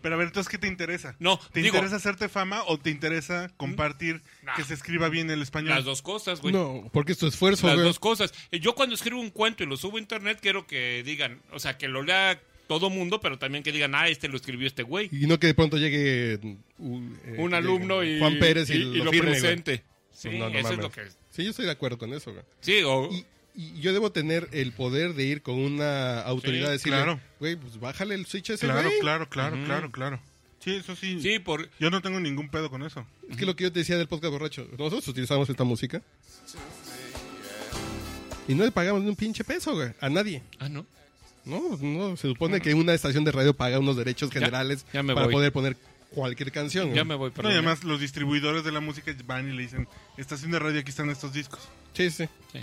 Pero 0.04 0.16
a 0.16 0.18
ver, 0.18 0.26
entonces, 0.26 0.50
¿qué 0.50 0.58
te 0.58 0.66
interesa? 0.66 1.16
No, 1.18 1.38
¿Te 1.50 1.61
digo- 1.62 1.76
interesa 1.76 1.96
hacerte 1.96 2.28
fama 2.28 2.62
o 2.66 2.78
te 2.78 2.90
interesa 2.90 3.50
compartir 3.56 4.20
Nah. 4.42 4.54
que 4.54 4.62
se 4.62 4.75
escriba 4.75 5.08
bien 5.08 5.30
el 5.30 5.40
español? 5.40 5.70
las 5.70 5.87
dos 5.87 6.02
cosas, 6.02 6.42
güey. 6.42 6.52
No, 6.52 6.90
porque 6.92 7.12
es 7.12 7.18
tu 7.18 7.26
esfuerzo, 7.26 7.66
Las 7.68 7.76
güey. 7.76 7.87
dos 7.87 7.99
cosas. 7.99 8.34
Eh, 8.50 8.61
Yo 8.61 8.75
cuando 8.75 8.94
escribo 8.94 9.18
un 9.18 9.30
cuento 9.30 9.64
y 9.64 9.66
lo 9.66 9.78
subo 9.78 9.96
a 9.96 10.00
internet, 10.00 10.40
quiero 10.42 10.66
que 10.66 11.02
digan, 11.06 11.40
o 11.52 11.58
sea, 11.58 11.78
que 11.78 11.88
lo 11.88 12.02
lea 12.02 12.38
todo 12.68 12.90
mundo, 12.90 13.18
pero 13.20 13.38
también 13.38 13.64
que 13.64 13.73
digan, 13.73 13.94
ah, 13.94 14.06
este 14.08 14.28
lo 14.28 14.37
escribió 14.37 14.66
este 14.66 14.82
güey. 14.82 15.08
Y 15.11 15.26
no 15.26 15.38
que 15.40 15.46
de 15.46 15.54
pronto 15.54 15.78
llegue 15.78 16.38
un, 16.78 17.18
eh, 17.25 17.37
Un 17.38 17.50
que 17.52 17.56
alumno 17.56 18.02
llegue 18.02 18.16
y, 18.16 18.18
Juan 18.20 18.38
Pérez 18.38 18.68
y, 18.68 18.75
y- 18.75 18.76
y 18.76 18.84
lo, 18.99 19.04
lo 19.06 19.11
firme, 19.11 19.30
güey. 19.30 19.40
presente. 19.40 19.84
Sí, 20.12 20.28
No, 20.38 20.50
no 20.50 20.58
eso 20.58 20.73
es 20.73 20.78
lo 20.78 20.90
que... 20.92 21.00
Sí, 21.30 21.42
yo 21.44 21.50
estoy 21.50 21.64
de 21.64 21.73
acuerdo 21.73 21.96
con 21.99 22.12
eso, 22.12 22.30
güey. 22.32 22.44
Sí, 22.61 22.82
o... 22.84 23.08
Y, 23.11 23.25
y 23.54 23.80
yo 23.80 23.92
debo 23.92 24.11
tener 24.12 24.49
el 24.52 24.73
poder 24.73 25.14
de 25.14 25.25
ir 25.25 25.42
con 25.42 25.54
una 25.56 26.20
autoridad 26.23 26.64
Sí, 26.66 26.68
a 26.68 26.73
decirle, 26.73 26.96
claro. 26.99 27.20
güey, 27.40 27.56
pues 27.56 27.78
bájale 27.78 28.14
el 28.14 28.26
switch 28.26 28.50
a 28.50 28.54
ese 28.54 28.66
Claro, 28.66 28.88
güey. 28.88 29.00
claro, 29.00 29.28
claro, 29.28 29.56
claro, 29.64 29.90
claro. 29.92 30.20
Sí, 30.61 30.76
eso 30.76 30.96
sí. 30.96 31.20
Sí, 31.20 31.38
por... 31.38 31.68
Yo 31.78 31.90
no 31.90 32.00
tengo 32.00 32.18
ningún 32.20 32.49
pedo 32.49 32.70
con 32.70 32.82
eso. 32.82 33.06
Es 33.30 33.37
que 33.37 33.44
lo 33.46 33.54
que 33.54 33.64
yo 33.64 33.73
te 33.73 33.80
decía 33.80 33.99
del 33.99 34.08
podcast 34.08 34.32
borracho, 34.32 34.66
nosotros 34.78 35.06
utilizamos 35.08 35.49
esta 35.50 35.62
música 35.64 36.00
y 38.49 38.54
no 38.54 38.64
le 38.64 38.70
pagamos 38.73 39.02
ni 39.02 39.08
un 39.08 39.16
pinche 39.16 39.44
peso, 39.44 39.75
güey, 39.75 39.92
a 40.00 40.08
nadie. 40.08 40.42
Ah, 40.58 40.68
¿no? 40.68 40.87
No, 41.44 41.76
no, 41.80 42.16
se 42.16 42.28
supone 42.28 42.61
que 42.61 42.73
una 42.75 42.94
estación 42.94 43.25
de 43.25 43.32
radio 43.32 43.54
paga 43.54 43.78
unos 43.78 43.96
derechos 43.96 44.30
generales 44.30 44.87
ya 44.92 45.02
me 45.02 45.12
para 45.14 45.26
voy. 45.26 45.34
poder 45.34 45.52
poner 45.52 45.76
cualquier 46.11 46.50
canción. 46.52 46.87
Ya 46.88 46.92
güey. 47.02 47.04
me 47.04 47.14
voy, 47.16 47.28
No, 47.30 47.34
perdón. 47.34 47.52
y 47.52 47.54
además 47.56 47.84
los 47.84 48.00
distribuidores 48.00 48.64
de 48.64 48.73
la 48.73 48.80
música 48.80 49.14
van 49.26 49.50
y 49.50 49.54
le 49.54 49.62
dicen, 49.62 49.87
estación 50.16 50.50
de 50.52 50.58
radio, 50.58 50.80
aquí 50.80 50.90
están 50.90 51.11
estos 51.11 51.32
discos. 51.34 51.61
Sí, 51.92 52.11
sí. 52.11 52.26
Sí. 52.52 52.61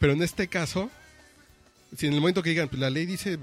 Pero 0.00 0.12
en 0.12 0.22
este 0.22 0.48
caso, 0.48 0.90
si 1.96 2.06
en 2.06 2.14
el 2.14 2.20
momento 2.20 2.42
que 2.42 2.50
digan, 2.50 2.68
pues 2.68 2.80
la 2.80 2.90
ley 2.90 3.06
dice, 3.06 3.38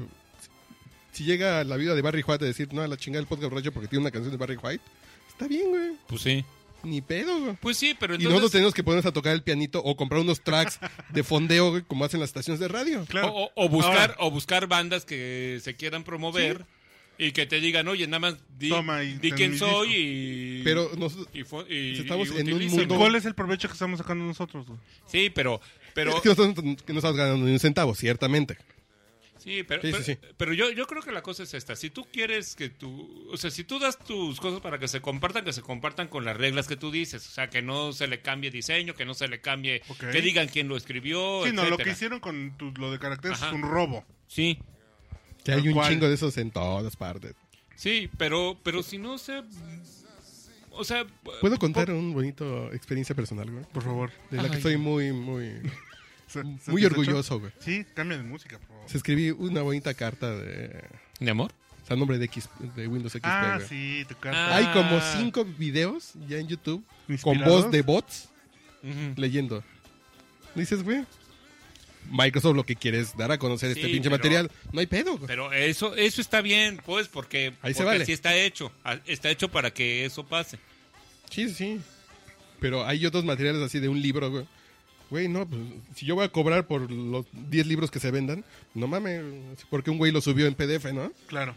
si 1.12 1.24
llega 1.24 1.64
la 1.64 1.78
vida 1.78 1.96
de 1.96 2.02
Barry 2.02 2.24
White 2.26 2.44
a 2.46 2.48
decir, 2.48 2.74
no, 2.74 2.82
a 2.82 2.88
la 2.88 2.98
chingada 2.98 3.22
del 3.22 3.28
podcast 3.28 3.50
borracho 3.52 3.72
porque 3.72 3.88
tiene 3.88 4.02
una 4.02 4.12
canción 4.12 4.32
de 4.32 4.38
Barry 4.38 4.58
White, 4.58 4.84
está 5.30 5.48
bien, 5.48 5.70
güey. 5.70 5.92
Pues 6.08 6.22
sí. 6.22 6.44
Ni 6.84 7.00
pedo, 7.02 7.40
güey. 7.40 7.56
Pues 7.62 7.78
sí, 7.78 7.96
pero 8.00 8.16
Y 8.16 8.18
nosotros 8.18 8.34
entonces... 8.38 8.52
tenemos 8.54 8.74
que 8.74 8.84
ponernos 8.84 9.06
a 9.06 9.12
tocar 9.14 9.34
el 9.34 9.44
pianito 9.44 9.82
o 9.84 9.96
comprar 9.96 10.22
unos 10.22 10.42
tracks 10.42 10.80
de 11.10 11.24
fondeo, 11.24 11.70
güey, 11.72 11.84
como 11.84 12.06
hacen 12.06 12.20
las 12.20 12.30
estaciones 12.30 12.60
de 12.60 12.68
radio. 12.68 13.06
Claro. 13.06 13.28
O, 13.32 13.44
o- 13.46 13.52
o 13.66 13.70
buscar, 13.70 14.12
Ahora, 14.12 14.16
o 14.20 14.32
buscar 14.32 14.68
bandas 14.68 15.06
que 15.06 15.60
se 15.62 15.76
quieran 15.76 16.04
promover 16.04 16.66
y 17.20 17.34
que 17.34 17.46
te 17.46 17.60
digan, 17.60 17.88
oye, 17.88 18.08
nada 18.08 18.18
más 18.20 18.36
di, 18.58 18.70
Toma 18.70 19.04
y 19.04 19.14
di 19.14 19.30
ten 19.30 19.36
quién 19.38 19.60
soy 19.60 19.90
disco. 19.90 19.96
y... 19.96 20.62
Pero 20.64 20.90
nosotros, 20.98 21.28
y 21.70 22.00
estamos 22.00 22.30
y 22.30 22.40
en 22.40 22.52
un 22.54 22.66
mundo- 22.68 22.96
¿Cuál 22.98 23.14
es 23.14 23.26
el 23.26 23.36
provecho 23.36 23.68
que 23.68 23.74
estamos 23.74 24.00
sacando 24.00 24.26
nosotros? 24.26 24.66
güey? 24.66 24.80
Sí, 25.06 25.30
pero... 25.30 25.62
pero 25.94 26.16
es 26.16 26.22
que 26.22 26.30
no 26.94 27.00
estamos 27.00 27.18
ganando 27.18 27.46
ni 27.46 27.52
un 27.54 27.60
centavo, 27.60 27.94
ciertamente. 27.96 28.58
Sí, 29.40 29.64
pero, 29.64 29.82
Sí, 29.82 29.88
sí, 29.88 29.94
pero, 29.94 30.04
sí. 30.04 30.18
pero 30.38 30.54
yo, 30.54 30.70
yo 30.70 30.86
creo 30.86 31.02
que 31.02 31.12
la 31.12 31.24
cosa 31.24 31.42
es 31.42 31.54
esta. 31.56 31.76
Si 31.76 31.90
tú 31.90 32.06
quieres 32.14 32.56
que 32.56 32.70
tú... 32.70 33.28
O 33.32 33.38
sea, 33.38 33.50
si 33.50 33.64
tú 33.64 33.80
das 33.80 33.98
tus 33.98 34.40
cosas 34.40 34.60
para 34.62 34.78
que 34.78 34.88
se 34.88 35.02
compartan, 35.02 35.44
que 35.44 35.52
se 35.52 35.64
compartan 35.64 36.10
con 36.10 36.26
las 36.26 36.38
reglas 36.38 36.68
que 36.68 36.76
tú 36.78 36.92
dices. 36.92 37.28
O 37.28 37.32
sea, 37.32 37.50
que 37.50 37.64
no 37.64 37.92
se 37.92 38.06
le 38.08 38.22
cambie 38.22 38.52
diseño, 38.52 38.94
que 38.94 39.04
no 39.04 39.16
se 39.16 39.28
le 39.28 39.42
cambie... 39.42 39.82
Que 40.00 40.22
digan 40.22 40.48
quién 40.48 40.68
lo 40.68 40.78
escribió, 40.78 41.42
Sí, 41.44 41.54
no, 41.54 41.68
lo 41.68 41.78
que 41.80 41.90
hicieron 41.90 42.20
con 42.20 42.56
tu- 42.56 42.72
lo 42.78 42.92
de 42.92 43.00
caracteres 43.00 43.40
Ajá. 43.40 43.48
es 43.48 43.54
un 43.54 43.64
robo. 43.64 44.06
Sí, 44.28 44.60
Que 45.44 45.54
hay 45.54 45.68
un 45.70 45.74
cual. 45.74 45.90
chingo 45.92 46.08
de 46.08 46.14
esos 46.14 46.38
en 46.38 46.52
todas 46.52 46.96
partes. 46.96 47.34
sí, 47.76 48.12
pero, 48.20 48.60
pero 48.62 48.84
si 48.84 49.00
no 49.00 49.18
se... 49.18 49.42
O 50.72 50.84
sea... 50.84 51.06
¿Puedo 51.42 51.58
contar 51.60 51.92
una 51.92 52.14
bonita 52.14 52.46
experiencia 52.74 53.16
personal, 53.16 53.50
güey? 53.52 53.64
Por 53.74 53.84
favor. 53.84 54.12
De 54.30 54.38
la 54.42 54.50
que 54.50 54.58
estoy 54.58 54.78
muy, 54.78 55.12
muy, 55.12 55.52
¿Se- 56.28 56.44
muy 56.68 56.86
orgulloso, 56.86 57.40
güey. 57.40 57.52
Sí, 57.60 57.86
cambia 57.94 58.18
de 58.18 58.24
música, 58.24 58.58
por 58.60 58.68
favor. 58.68 58.90
Se 58.90 58.98
escribí 58.98 59.32
una 59.32 59.62
bonita 59.62 59.94
carta 59.94 60.36
de... 60.36 60.82
¿De 61.20 61.32
amor? 61.32 61.52
O 61.84 61.86
sea, 61.88 61.96
nombre 61.98 62.18
de 62.18 62.26
X, 62.26 62.48
de 62.76 62.88
Windows 62.88 63.14
XP, 63.14 63.26
Ah, 63.26 63.56
güey. 63.58 63.68
sí, 63.68 64.06
tu 64.08 64.14
Ah. 64.16 64.18
carta. 64.22 64.56
Hay 64.56 64.66
como 64.68 65.00
cinco 65.18 65.44
videos 65.46 66.14
ya 66.28 66.38
en 66.38 66.48
YouTube 66.48 66.84
con 67.22 67.40
voz 67.44 67.70
de 67.72 67.82
bots 67.82 68.30
leyendo. 69.16 69.64
Dices, 70.56 70.84
güey, 70.84 71.06
Microsoft 72.10 72.56
lo 72.56 72.64
que 72.66 72.76
quiere 72.76 73.00
es 73.00 73.16
dar 73.16 73.32
a 73.32 73.38
conocer 73.38 73.70
este 73.72 73.84
Sí, 73.86 73.94
pinche 73.94 74.10
pero- 74.10 74.18
material. 74.18 74.52
No 74.74 74.80
hay 74.80 74.88
pedo. 74.88 75.18
Pero 75.28 75.52
eso 75.54 75.96
eso 75.96 76.22
está 76.22 76.42
bien, 76.42 76.82
pues, 76.86 77.08
porque, 77.08 77.54
Ahí 77.62 77.74
se 77.74 77.80
porque 77.80 77.84
vale. 77.84 78.04
así 78.04 78.12
está 78.14 78.36
hecho. 78.36 78.72
Ah, 78.84 78.98
Está 79.06 79.30
hecho 79.30 79.50
para 79.50 79.72
que 79.72 80.06
eso 80.06 80.26
pase. 80.26 80.58
Sí, 81.30 81.50
sí. 81.50 81.80
Pero 82.60 82.86
hay 82.86 83.06
otros 83.06 83.24
materiales 83.26 83.62
así 83.62 83.80
de 83.80 83.90
un 83.90 84.02
libro, 84.02 84.30
güey. 84.30 84.46
Güey, 85.10 85.28
no, 85.28 85.46
pues 85.48 85.62
si 85.96 86.06
yo 86.06 86.16
voy 86.16 86.24
a 86.26 86.30
cobrar 86.30 86.68
por 86.68 86.90
los 86.90 87.26
10 87.34 87.68
libros 87.68 87.92
que 87.92 88.00
se 88.00 88.12
vendan, 88.12 88.46
no 88.74 88.88
mames, 88.88 89.22
porque 89.70 89.90
un 89.92 89.98
güey 89.98 90.12
lo 90.12 90.22
subió 90.22 90.48
en 90.48 90.56
PDF, 90.56 90.94
¿no? 90.94 91.12
Claro. 91.28 91.54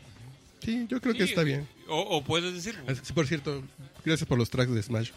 Sí, 0.64 0.86
yo 0.88 1.00
creo 1.00 1.14
que 1.14 1.24
Sí, 1.24 1.28
está 1.30 1.42
bien. 1.44 1.68
O, 1.88 2.00
o 2.00 2.24
puedes 2.24 2.52
decir, 2.54 2.76
Ah, 2.88 2.94
Sí, 3.00 3.12
por 3.12 3.26
cierto, 3.28 3.62
gracias 4.04 4.26
por 4.28 4.38
los 4.38 4.50
tracks 4.50 4.72
de 4.74 4.82
Smash. 4.82 5.10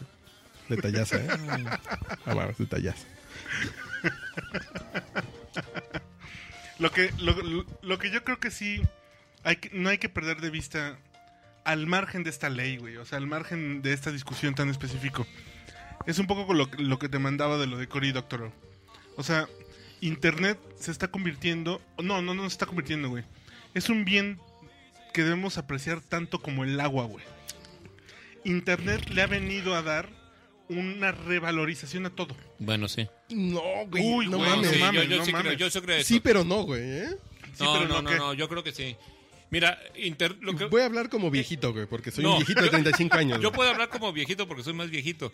Detallaza, 0.68 1.16
¿eh? 1.16 1.26
Ah, 2.26 2.34
mames, 2.34 2.58
detallaza. 2.58 3.06
Lo 6.78 6.92
que, 6.92 7.10
lo, 7.18 7.34
lo- 7.82 7.98
que 7.98 8.10
yo 8.10 8.22
creo 8.22 8.38
que 8.38 8.52
sí, 8.52 8.80
hay 9.42 9.56
que, 9.56 9.70
no 9.76 9.88
hay 9.88 9.98
que 9.98 10.08
perder 10.08 10.40
de 10.40 10.50
vista 10.50 10.96
al 11.64 11.88
margen 11.88 12.22
de 12.22 12.30
esta 12.30 12.48
ley, 12.50 12.76
güey. 12.76 12.96
O 12.98 13.04
sea, 13.04 13.18
al 13.18 13.26
margen 13.26 13.82
de 13.82 13.92
esta 13.92 14.12
discusión 14.12 14.54
tan 14.54 14.68
específico. 14.68 15.26
Es 16.06 16.20
un 16.20 16.28
poco 16.28 16.54
lo, 16.54 16.70
lo 16.78 16.98
que 17.00 17.08
te 17.08 17.18
mandaba 17.18 17.58
de 17.58 17.66
lo 17.66 17.78
de 17.78 17.88
Cory 17.88 18.12
Doctorow. 18.12 18.52
O 19.16 19.24
sea, 19.24 19.48
Internet 20.00 20.56
se 20.78 20.92
está 20.92 21.08
convirtiendo... 21.08 21.82
No, 22.00 22.22
no, 22.22 22.32
no 22.34 22.42
se 22.42 22.48
está 22.54 22.66
convirtiendo, 22.66 23.08
güey. 23.08 23.24
Es 23.74 23.88
un 23.88 24.04
bien 24.04 24.38
que 25.12 25.24
debemos 25.24 25.58
apreciar 25.58 26.00
tanto 26.00 26.40
como 26.40 26.62
el 26.62 26.78
agua, 26.78 27.06
güey. 27.06 27.24
Internet 28.44 29.08
le 29.10 29.22
ha 29.22 29.26
venido 29.26 29.74
a 29.74 29.82
dar 29.82 30.08
una 30.68 31.12
revalorización 31.12 32.06
a 32.06 32.10
todo. 32.10 32.36
bueno, 32.58 32.88
sí. 32.88 33.06
No, 33.30 33.60
güey, 33.90 34.02
Uy, 34.04 34.26
no 34.28 34.36
güey, 34.38 34.50
mames. 34.50 34.70
sí, 34.70 34.78
mames, 34.78 35.02
yo, 35.04 35.08
yo 35.10 35.16
no 35.18 35.24
sí 35.24 35.30
creo, 35.32 35.44
mames. 35.44 35.58
yo 35.58 35.70
sí 35.70 35.80
creo 35.80 35.96
eso. 35.96 36.08
Sí, 36.08 36.20
pero 36.20 36.44
no, 36.44 36.62
güey, 36.62 36.82
¿eh? 36.82 37.08
Sí, 37.54 37.64
no, 37.64 37.72
pero 37.72 37.88
no, 37.88 37.94
no, 37.96 38.02
no, 38.02 38.10
¿qué? 38.10 38.16
no, 38.16 38.34
yo 38.34 38.48
creo 38.48 38.62
que 38.62 38.72
sí. 38.72 38.96
Mira, 39.50 39.78
inter- 39.96 40.36
lo 40.40 40.54
que- 40.54 40.66
Voy 40.66 40.82
a 40.82 40.86
hablar 40.86 41.08
como 41.08 41.30
viejito, 41.30 41.72
güey, 41.72 41.86
porque 41.86 42.10
soy 42.10 42.22
No, 42.24 42.32
un 42.32 42.36
viejito 42.38 42.60
de 42.60 42.66
yo- 42.66 42.70
35 42.72 43.16
años. 43.18 43.40
yo 43.40 43.50
puedo 43.52 43.70
hablar 43.70 43.88
como 43.88 44.12
viejito 44.12 44.46
porque 44.46 44.62
soy 44.62 44.74
más 44.74 44.90
viejito. 44.90 45.32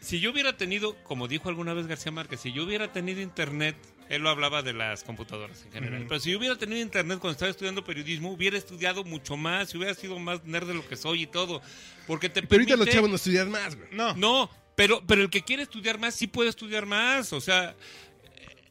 Si 0.00 0.20
yo 0.20 0.32
hubiera 0.32 0.56
tenido, 0.56 0.96
como 1.04 1.28
dijo 1.28 1.48
alguna 1.48 1.72
vez 1.74 1.86
García 1.86 2.12
Márquez, 2.12 2.40
si 2.40 2.52
yo 2.52 2.64
hubiera 2.64 2.92
tenido 2.92 3.20
internet, 3.20 3.76
él 4.08 4.22
lo 4.22 4.28
hablaba 4.30 4.62
de 4.62 4.72
las 4.72 5.04
computadoras 5.04 5.62
en 5.64 5.72
general, 5.72 6.04
pero 6.08 6.20
si 6.20 6.30
yo 6.32 6.38
hubiera 6.38 6.56
tenido 6.56 6.80
internet 6.80 7.18
cuando 7.18 7.32
estaba 7.32 7.50
estudiando 7.50 7.82
periodismo, 7.84 8.32
hubiera 8.32 8.58
estudiado 8.58 9.04
mucho 9.04 9.36
más, 9.36 9.74
hubiera 9.74 9.94
sido 9.94 10.18
más 10.18 10.44
nerd 10.44 10.66
de 10.68 10.74
lo 10.74 10.86
que 10.86 10.96
soy 10.96 11.22
y 11.22 11.26
todo. 11.26 11.62
Porque 12.06 12.28
te 12.28 12.42
Pero 12.42 12.54
ahorita 12.60 12.76
los 12.76 12.86
permite- 12.86 12.94
chavos 12.96 13.10
no 13.10 13.16
estudian 13.16 13.50
más, 13.50 13.76
güey. 13.76 13.88
No. 13.92 14.14
No, 14.16 14.50
pero, 14.76 15.02
pero 15.06 15.22
el 15.22 15.30
que 15.30 15.42
quiere 15.42 15.62
estudiar 15.62 15.98
más 15.98 16.14
sí 16.14 16.26
puede 16.26 16.50
estudiar 16.50 16.84
más. 16.86 17.32
O 17.32 17.40
sea, 17.40 17.74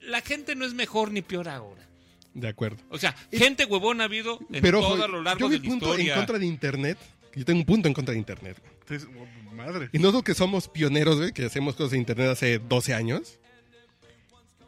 la 0.01 0.21
gente 0.21 0.55
no 0.55 0.65
es 0.65 0.73
mejor 0.73 1.11
ni 1.11 1.21
peor 1.21 1.47
ahora. 1.49 1.87
De 2.33 2.47
acuerdo. 2.47 2.77
O 2.89 2.97
sea, 2.97 3.15
gente 3.31 3.65
huevona 3.65 4.03
ha 4.03 4.07
habido 4.07 4.39
en 4.51 4.61
Pero 4.61 4.79
todo 4.79 4.93
ojo, 4.95 5.03
a 5.03 5.07
lo 5.07 5.21
largo 5.21 5.39
yo 5.41 5.49
mi 5.49 5.57
de 5.57 5.63
la 5.63 5.69
punto 5.69 5.85
historia. 5.87 6.13
en 6.13 6.19
contra 6.19 6.39
de 6.39 6.45
Internet. 6.45 6.97
Yo 7.35 7.45
tengo 7.45 7.59
un 7.59 7.65
punto 7.65 7.87
en 7.87 7.93
contra 7.93 8.13
de 8.13 8.19
Internet. 8.19 8.57
güey. 8.61 8.73
Entonces, 8.81 9.09
oh, 9.17 9.53
madre. 9.55 9.89
Y 9.93 9.99
nosotros 9.99 10.23
que 10.23 10.33
somos 10.33 10.67
pioneros, 10.67 11.17
güey, 11.17 11.31
que 11.33 11.45
hacemos 11.45 11.75
cosas 11.75 11.91
de 11.91 11.97
Internet 11.97 12.29
hace 12.29 12.59
12 12.59 12.93
años. 12.93 13.37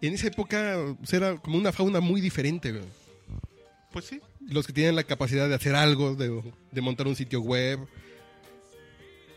En 0.08 0.14
esa 0.14 0.28
época 0.28 0.96
pues, 1.00 1.14
era 1.14 1.38
como 1.38 1.58
una 1.58 1.72
fauna 1.72 2.02
muy 2.02 2.20
diferente, 2.20 2.72
güey. 2.72 2.84
Pues 3.92 4.06
sí. 4.06 4.20
Los 4.42 4.68
que 4.68 4.74
tienen 4.74 4.96
la 4.96 5.04
capacidad 5.04 5.48
de 5.48 5.56
hacer 5.56 5.76
algo, 5.76 6.16
de, 6.16 6.42
de 6.72 6.82
montar 6.82 7.08
un 7.08 7.16
sitio 7.16 7.40
web. 7.42 7.80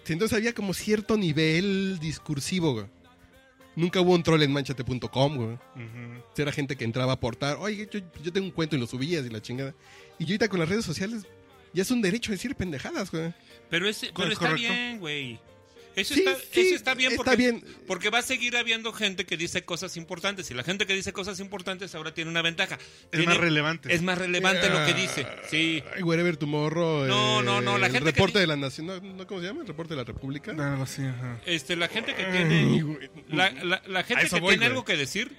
Entonces 0.08 0.36
había 0.36 0.52
como 0.54 0.74
cierto 0.74 1.16
nivel 1.16 1.98
discursivo, 2.00 2.72
güey. 2.74 2.86
Nunca 3.76 4.00
hubo 4.00 4.14
un 4.14 4.22
troll 4.22 4.42
en 4.42 4.52
manchate.com, 4.52 5.36
güey. 5.36 5.54
Ujú. 5.54 6.22
Era 6.36 6.50
gente 6.50 6.76
que 6.76 6.84
entraba 6.84 7.12
a 7.12 7.14
aportar, 7.16 7.58
oye, 7.60 7.88
yo, 7.92 8.00
yo 8.22 8.32
tengo 8.32 8.46
un 8.46 8.52
cuento 8.52 8.74
y 8.74 8.80
lo 8.80 8.86
subías 8.86 9.24
y 9.24 9.28
la 9.28 9.42
chingada. 9.42 9.74
Y 10.18 10.24
yo 10.24 10.30
ahorita 10.30 10.48
con 10.48 10.58
las 10.58 10.68
redes 10.68 10.84
sociales 10.84 11.24
ya 11.74 11.82
es 11.82 11.90
un 11.90 12.00
derecho 12.00 12.32
a 12.32 12.34
decir 12.34 12.56
pendejadas, 12.56 13.10
güey. 13.12 13.34
Pero, 13.68 13.88
ese, 13.88 14.10
pero 14.14 14.28
¿Es 14.28 14.32
está 14.34 14.48
correcto? 14.48 14.72
bien, 14.72 14.98
güey. 14.98 15.38
Eso, 15.96 16.14
Sí, 16.14 16.20
está, 16.20 16.36
sí, 16.52 16.60
eso 16.60 16.74
está 16.76 16.94
bien 16.94 17.12
está 17.12 17.24
porque, 17.24 17.36
bien. 17.36 17.64
porque 17.86 18.10
va 18.10 18.18
a 18.18 18.22
seguir 18.22 18.56
habiendo 18.56 18.92
gente 18.92 19.24
que 19.24 19.36
dice 19.38 19.64
cosas 19.64 19.96
importantes. 19.96 20.50
Y 20.50 20.54
la 20.54 20.62
gente 20.62 20.86
que 20.86 20.94
dice 20.94 21.12
cosas 21.14 21.40
importantes 21.40 21.94
ahora 21.94 22.12
tiene 22.12 22.30
una 22.30 22.42
ventaja. 22.42 22.74
Es 22.76 23.10
Tiene- 23.12 23.26
más 23.26 23.38
relevante. 23.38 23.94
Es 23.94 24.02
más 24.02 24.18
relevante 24.18 24.68
lo 24.68 24.84
que 24.84 24.92
dice. 24.94 25.26
Sí. 25.50 25.82
Ay, 25.96 26.02
Wherever 26.02 26.36
Tomorrow. 26.36 27.06
No, 27.06 27.42
no, 27.42 27.60
no, 27.62 27.78
la 27.78 27.86
el 27.86 27.92
gente 27.92 28.12
que 28.12 28.12
reporte 28.12 28.38
di- 28.38 28.42
de 28.42 28.46
la 28.46 28.56
Nación. 28.56 28.86
No, 28.86 29.00
no, 29.00 29.26
¿Cómo 29.26 29.40
se 29.40 29.46
llama? 29.46 29.62
El 29.62 29.66
reporte 29.68 29.94
de 29.94 29.98
la 29.98 30.04
República. 30.04 30.50
Algo 30.52 30.82
así, 30.82 31.02
ajá. 31.02 31.40
Este, 31.46 31.74
la 31.76 31.88
gente 31.88 32.14
que 32.14 32.24
Ay, 32.24 32.32
tiene, 32.32 32.82
güey. 32.82 33.10
la, 33.28 33.50
la- 33.64 33.82
la 33.86 34.02
gente 34.04 34.28
que 34.28 34.40
voy, 34.40 34.50
tiene 34.50 34.56
güey. 34.66 34.68
algo 34.68 34.84
que 34.84 34.96
decir 34.98 35.34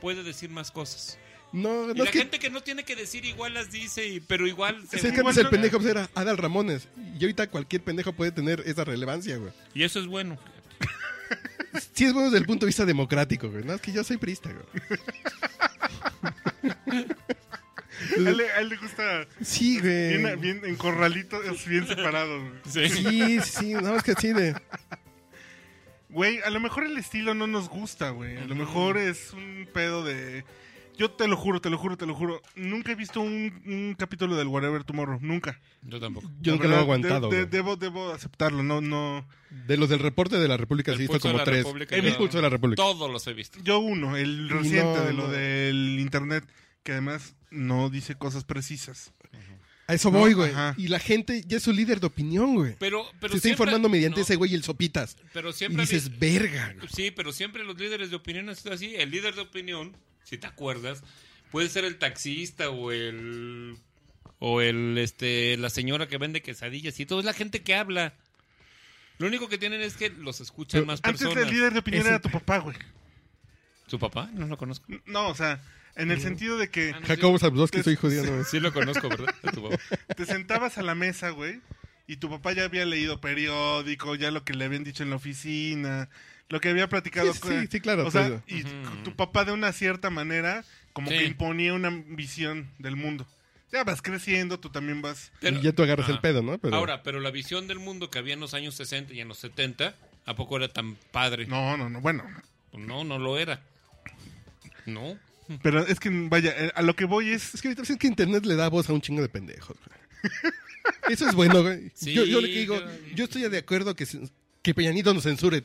puede 0.00 0.22
decir 0.22 0.48
más 0.50 0.70
cosas. 0.70 1.18
No, 1.52 1.84
Y 1.84 1.88
no 1.88 1.94
la 1.94 2.04
es 2.04 2.10
que. 2.10 2.18
gente 2.20 2.38
que 2.38 2.48
no 2.50 2.62
tiene 2.62 2.82
que 2.84 2.96
decir 2.96 3.24
igual 3.26 3.52
las 3.54 3.70
dice, 3.70 4.06
y- 4.06 4.20
pero 4.20 4.46
igual 4.46 4.86
se 4.88 4.96
Es 4.96 5.02
que 5.02 5.20
antes 5.20 5.36
el 5.36 5.48
pendejo 5.50 5.78
pues, 5.78 5.90
era 5.90 6.08
Adal 6.14 6.38
Ramones. 6.38 6.88
Y 7.18 7.22
ahorita 7.24 7.48
cualquier 7.50 7.82
pendejo 7.82 8.12
puede 8.14 8.32
tener 8.32 8.62
esa 8.66 8.84
relevancia, 8.84 9.36
güey. 9.36 9.52
Y 9.74 9.82
eso 9.84 10.00
es 10.00 10.06
bueno. 10.06 10.38
Sí 11.94 12.04
es 12.04 12.12
bueno 12.12 12.26
desde 12.26 12.38
el 12.38 12.44
punto 12.44 12.66
de 12.66 12.68
vista 12.68 12.84
democrático, 12.84 13.48
güey. 13.50 13.64
No, 13.64 13.72
es 13.72 13.80
que 13.80 13.92
yo 13.92 14.04
soy 14.04 14.18
priista, 14.18 14.50
güey. 14.52 14.66
A 18.12 18.14
él, 18.16 18.36
le- 18.36 18.50
a 18.50 18.60
él 18.60 18.68
le 18.68 18.76
gusta 18.76 19.26
Sí, 19.42 19.78
güey. 19.80 20.18
bien, 20.18 20.40
bien 20.40 20.60
en 20.64 20.76
corralitos, 20.76 21.40
bien 21.66 21.86
separados. 21.86 22.42
güey. 22.72 22.88
Sí. 22.90 23.04
Sí, 23.04 23.40
sí, 23.40 23.74
no, 23.74 23.96
es 23.96 24.02
que 24.02 24.14
sí 24.14 24.32
de... 24.32 24.54
Güey, 26.08 26.40
a 26.42 26.50
lo 26.50 26.60
mejor 26.60 26.84
el 26.84 26.98
estilo 26.98 27.32
no 27.34 27.46
nos 27.46 27.68
gusta, 27.68 28.10
güey. 28.10 28.36
A 28.38 28.44
lo 28.44 28.54
mejor 28.54 28.98
es 28.98 29.32
un 29.32 29.66
pedo 29.72 30.04
de... 30.04 30.44
Yo 30.98 31.10
te 31.10 31.26
lo 31.26 31.36
juro, 31.36 31.60
te 31.60 31.70
lo 31.70 31.78
juro, 31.78 31.96
te 31.96 32.06
lo 32.06 32.14
juro. 32.14 32.42
Nunca 32.54 32.92
he 32.92 32.94
visto 32.94 33.20
un, 33.20 33.62
un 33.66 33.94
capítulo 33.98 34.36
del 34.36 34.46
Whatever 34.48 34.84
Tomorrow. 34.84 35.18
Nunca. 35.22 35.60
Yo 35.82 35.98
tampoco. 35.98 36.30
Yo 36.40 36.52
nunca 36.52 36.68
lo 36.68 36.74
he 36.74 36.78
aguantado, 36.78 37.28
de- 37.28 37.46
debo, 37.46 37.76
debo 37.76 38.12
aceptarlo. 38.12 38.62
No, 38.62 38.80
no... 38.80 39.26
De 39.66 39.76
los 39.76 39.88
del 39.88 39.98
reporte 39.98 40.38
de 40.38 40.48
la 40.48 40.56
República, 40.56 40.92
El 40.92 40.98
sí, 40.98 41.04
he 41.04 41.06
visto 41.08 41.20
como 41.20 41.38
la 41.38 41.44
tres. 41.44 41.64
República, 41.64 41.96
El 41.96 42.04
yo- 42.10 42.18
pulso 42.18 42.38
de 42.38 42.42
la 42.42 42.48
República. 42.50 42.82
Todos 42.82 43.10
los 43.10 43.26
he 43.26 43.32
visto. 43.32 43.58
Yo 43.62 43.78
uno, 43.78 44.16
el 44.16 44.46
Y 44.46 44.48
reciente 44.48 44.98
no, 44.98 45.04
de 45.04 45.12
lo 45.12 45.22
no. 45.26 45.28
del 45.32 45.98
internet, 45.98 46.44
que 46.82 46.92
además 46.92 47.34
no 47.50 47.90
dice 47.90 48.14
cosas 48.16 48.44
precisas. 48.44 49.12
A 49.88 49.94
eso 49.94 50.10
No, 50.12 50.20
voy, 50.20 50.32
güey. 50.32 50.52
ajá. 50.52 50.74
Y 50.78 50.88
la 50.88 51.00
gente 51.00 51.42
ya 51.46 51.56
es 51.56 51.64
su 51.64 51.72
líder 51.72 51.98
de 52.00 52.06
opinión, 52.06 52.54
güey. 52.54 52.76
Pero, 52.78 53.04
pero 53.20 53.32
Se 53.32 53.38
está 53.38 53.48
siempre- 53.48 53.50
informando 53.50 53.88
mediante 53.88 54.18
no, 54.20 54.22
ese 54.22 54.36
güey 54.36 54.54
el 54.54 54.62
Sopitas. 54.62 55.16
Pero 55.32 55.50
Y 55.50 55.52
siempre 55.54 55.82
dices, 55.82 56.18
verga. 56.18 56.72
güey. 56.76 56.88
Sí, 56.94 57.10
pero 57.10 57.32
siempre 57.32 57.64
los 57.64 57.76
líderes 57.76 58.08
de 58.10 58.16
opinión 58.16 58.48
han 58.48 58.54
sido 58.56 58.74
así. 58.74 58.94
El 58.94 59.10
líder 59.10 59.34
de 59.34 59.40
opinión, 59.42 59.96
si 60.24 60.38
te 60.38 60.46
acuerdas, 60.46 61.02
puede 61.50 61.68
ser 61.68 61.84
el 61.84 61.98
taxista 61.98 62.70
o 62.70 62.92
el 62.92 63.76
o 64.38 64.60
el 64.60 64.98
este 64.98 65.56
la 65.56 65.70
señora 65.70 66.08
que 66.08 66.18
vende 66.18 66.42
quesadillas 66.42 66.98
y 67.00 67.06
todo 67.06 67.20
es 67.20 67.24
la 67.24 67.32
gente 67.32 67.62
que 67.62 67.74
habla. 67.74 68.14
Lo 69.18 69.26
único 69.28 69.48
que 69.48 69.58
tienen 69.58 69.80
es 69.82 69.94
que 69.96 70.10
los 70.10 70.40
escuchan 70.40 70.80
Pero 70.80 70.86
más 70.86 71.00
Antes 71.02 71.22
personas. 71.22 71.46
el 71.48 71.54
líder 71.54 71.72
de 71.74 71.78
opinión 71.78 72.06
era 72.06 72.20
tu 72.20 72.30
papá, 72.30 72.58
güey. 72.58 72.76
¿Su 73.86 73.98
papá? 73.98 74.30
No 74.32 74.46
lo 74.46 74.56
conozco. 74.56 74.86
No, 75.06 75.28
o 75.28 75.34
sea, 75.34 75.62
en 75.96 76.10
el 76.10 76.20
sentido 76.20 76.56
de 76.56 76.70
que 76.70 76.92
Ah, 76.94 77.00
no, 77.00 77.06
Jacobo 77.06 77.38
Zabludowski, 77.38 77.82
soy 77.82 77.94
judío, 77.94 78.24
¿no? 78.24 78.42
sí 78.44 78.58
lo 78.58 78.72
conozco, 78.72 79.08
¿verdad? 79.08 79.34
De 79.42 79.52
tu 79.52 79.62
papá. 79.62 79.78
te 80.16 80.24
sentabas 80.24 80.78
a 80.78 80.82
la 80.82 80.94
mesa, 80.94 81.30
güey, 81.30 81.60
y 82.06 82.16
tu 82.16 82.30
papá 82.30 82.52
ya 82.52 82.64
había 82.64 82.86
leído 82.86 83.20
periódico, 83.20 84.14
ya 84.14 84.30
lo 84.30 84.44
que 84.44 84.54
le 84.54 84.64
habían 84.64 84.82
dicho 84.82 85.02
en 85.02 85.10
la 85.10 85.16
oficina, 85.16 86.08
lo 86.52 86.60
que 86.60 86.68
había 86.68 86.86
platicado. 86.88 87.32
Sí, 87.32 87.40
con- 87.40 87.60
sí, 87.62 87.66
sí, 87.72 87.80
claro, 87.80 88.06
O 88.06 88.10
sea, 88.10 88.42
y 88.46 88.62
tu 89.02 89.16
papá 89.16 89.44
de 89.44 89.52
una 89.52 89.72
cierta 89.72 90.10
manera 90.10 90.64
como 90.92 91.10
Sí. 91.10 91.16
que 91.18 91.24
imponía 91.24 91.72
una 91.74 91.88
visión 92.08 92.68
del 92.78 92.94
mundo. 92.96 93.26
Ya 93.72 93.84
vas 93.84 94.02
creciendo, 94.02 94.60
tú 94.60 94.68
también 94.68 95.00
vas... 95.00 95.32
Pero- 95.40 95.58
y 95.58 95.62
ya 95.62 95.72
tú 95.72 95.82
agarras 95.82 96.08
el 96.10 96.20
pedo, 96.20 96.42
¿no? 96.42 96.58
Pero, 96.58 96.76
Ahora, 96.76 97.02
pero 97.02 97.20
la 97.20 97.30
visión 97.30 97.66
del 97.66 97.78
mundo 97.78 98.10
que 98.10 98.18
había 98.18 98.34
en 98.34 98.40
los 98.40 98.52
años 98.52 98.74
60 98.74 99.14
y 99.14 99.20
en 99.20 99.28
los 99.28 99.38
70, 99.38 99.94
¿a 100.26 100.36
poco 100.36 100.58
era 100.58 100.68
tan 100.68 100.96
padre? 101.10 101.46
No, 101.46 101.78
no, 101.78 101.88
no, 101.88 102.02
bueno. 102.02 102.22
Pues 102.70 102.84
no, 102.86 103.02
no 103.02 103.18
lo 103.18 103.38
era. 103.38 103.62
No. 104.84 105.16
Pero 105.62 105.86
es 105.86 105.98
que, 106.00 106.10
vaya, 106.10 106.52
eh, 106.56 106.72
a 106.74 106.82
lo 106.82 106.94
que 106.94 107.06
voy 107.06 107.30
es... 107.30 107.54
Es 107.54 107.62
que 107.62 107.68
ahorita 107.68 107.82
es 107.90 107.98
que 107.98 108.06
Internet 108.06 108.44
le 108.44 108.56
da 108.56 108.68
voz 108.68 108.88
a 108.88 108.92
un 108.92 109.00
chingo 109.00 109.22
de 109.22 109.28
pendejos, 109.30 109.76
güey. 109.86 110.52
Eso 111.08 111.26
es 111.28 111.34
bueno, 111.34 111.62
güey. 111.62 111.90
Sí, 111.94 112.12
yo, 112.12 112.24
yo 112.24 112.40
le 112.42 112.48
digo, 112.48 112.78
yo- 112.78 113.14
yo 113.14 113.24
estoy 113.24 113.42
de 113.48 113.58
acuerdo 113.58 113.94
que, 113.96 114.06
que 114.62 114.74
Peñanito 114.74 115.12
nos 115.14 115.22
censure 115.24 115.62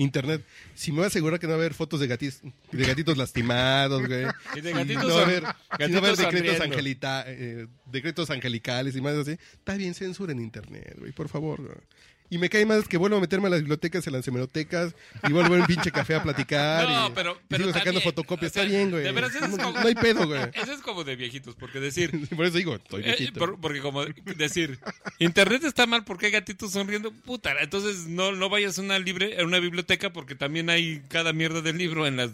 Internet. 0.00 0.44
Si 0.74 0.92
me 0.92 0.98
va 0.98 1.04
a 1.04 1.06
asegurar 1.08 1.38
que 1.38 1.46
no 1.46 1.52
va 1.52 1.58
a 1.58 1.60
haber 1.60 1.74
fotos 1.74 2.00
de 2.00 2.06
gatitos, 2.06 2.40
de 2.72 2.84
gatitos 2.86 3.16
lastimados, 3.16 4.06
güey. 4.06 4.24
Y 4.56 4.60
de 4.60 4.70
Si 4.70 4.76
gatitos 4.76 5.04
no 5.04 5.14
va 5.14 5.20
a 5.20 5.24
haber, 5.24 5.44
si 5.86 5.92
no 5.92 6.00
va 6.00 6.08
a 6.08 6.10
haber 6.12 6.16
decretos, 6.16 6.60
angelita, 6.60 7.24
eh, 7.26 7.66
decretos 7.86 8.30
angelicales 8.30 8.96
y 8.96 9.00
más 9.00 9.14
así. 9.14 9.32
Está 9.32 9.74
bien, 9.74 9.94
censura 9.94 10.32
en 10.32 10.40
Internet, 10.40 10.96
güey, 10.98 11.12
por 11.12 11.28
favor. 11.28 11.60
güey. 11.60 11.76
Y 12.30 12.38
me 12.38 12.48
cae 12.48 12.64
más 12.64 12.86
que 12.86 12.96
vuelvo 12.96 13.16
a 13.16 13.20
meterme 13.20 13.48
a 13.48 13.50
las 13.50 13.60
bibliotecas, 13.60 14.06
a 14.06 14.10
las 14.12 14.26
hemerotecas, 14.28 14.94
y 15.28 15.32
vuelvo 15.32 15.54
a 15.56 15.58
un 15.58 15.66
pinche 15.66 15.90
café 15.90 16.14
a 16.14 16.22
platicar. 16.22 16.88
No, 16.88 17.08
y, 17.08 17.10
pero- 17.10 17.32
y 17.32 17.44
pero 17.48 17.64
sigo 17.64 17.76
sacando 17.76 18.00
fotocopias. 18.00 18.52
o 18.52 18.54
sea, 18.54 18.62
Está 18.62 18.72
bien, 18.76 18.90
güey. 18.90 19.02
de 19.02 19.12
veras, 19.12 19.34
eso 19.34 19.44
es 19.46 19.50
no, 19.50 19.56
como- 19.64 19.80
no 19.80 19.86
hay 19.88 19.94
pedo, 19.96 20.26
güey. 20.26 20.40
Eso 20.54 20.72
es 20.72 20.80
como 20.80 21.02
de 21.04 21.16
viejitos, 21.16 21.56
porque 21.56 21.80
decir, 21.80 22.12
Por 22.36 22.46
eso 22.46 22.56
digo, 22.56 22.76
estoy 22.76 23.02
Eh, 23.02 23.16
viejito. 23.18 23.38
por- 23.40 23.60
porque 23.60 23.80
como 23.80 24.04
decir, 24.36 24.78
internet 25.18 25.64
está 25.64 25.86
mal 25.86 26.04
porque 26.04 26.26
hay 26.26 26.32
gatitos 26.32 26.72
sonriendo, 26.72 27.10
puta, 27.12 27.52
entonces 27.60 28.06
no, 28.06 28.32
no 28.32 28.48
vayas 28.48 28.78
a 28.78 28.82
una 28.82 28.98
libre, 28.98 29.40
a 29.40 29.44
una 29.44 29.58
biblioteca 29.58 30.12
porque 30.12 30.34
también 30.34 30.70
hay 30.70 31.02
cada 31.08 31.32
mierda 31.32 31.60
del 31.62 31.78
libro 31.78 32.06
en 32.06 32.16
las 32.16 32.30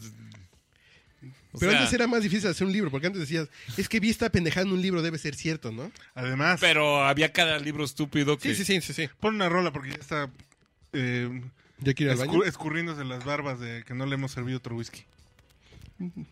o 1.56 1.58
Pero 1.58 1.72
sea, 1.72 1.80
antes 1.80 1.92
era 1.94 2.06
más 2.06 2.22
difícil 2.22 2.48
hacer 2.50 2.66
un 2.66 2.72
libro, 2.72 2.90
porque 2.90 3.06
antes 3.08 3.20
decías, 3.20 3.48
es 3.76 3.88
que 3.88 3.98
vi 4.00 4.10
esta 4.10 4.30
pendejada 4.30 4.66
en 4.66 4.72
un 4.72 4.80
libro, 4.82 5.02
debe 5.02 5.18
ser 5.18 5.34
cierto, 5.34 5.72
¿no? 5.72 5.90
Además, 6.14 6.60
pero 6.60 7.04
había 7.04 7.32
cada 7.32 7.58
libro 7.58 7.84
estúpido 7.84 8.38
que 8.38 8.54
Sí, 8.54 8.64
sí, 8.64 8.80
sí, 8.80 8.92
sí, 8.92 8.92
sí. 8.92 9.08
pon 9.20 9.34
una 9.36 9.48
rola 9.48 9.72
porque 9.72 9.90
ya 9.90 9.96
está 9.96 10.30
eh, 10.92 11.42
¿Ya 11.80 11.94
quiero 11.94 12.12
ir 12.12 12.20
al 12.20 12.26
escu- 12.28 12.32
baño? 12.32 12.44
escurriéndose 12.44 13.04
las 13.04 13.24
barbas 13.24 13.58
de 13.60 13.82
que 13.84 13.94
no 13.94 14.06
le 14.06 14.14
hemos 14.14 14.32
servido 14.32 14.58
otro 14.58 14.76
whisky. 14.76 15.04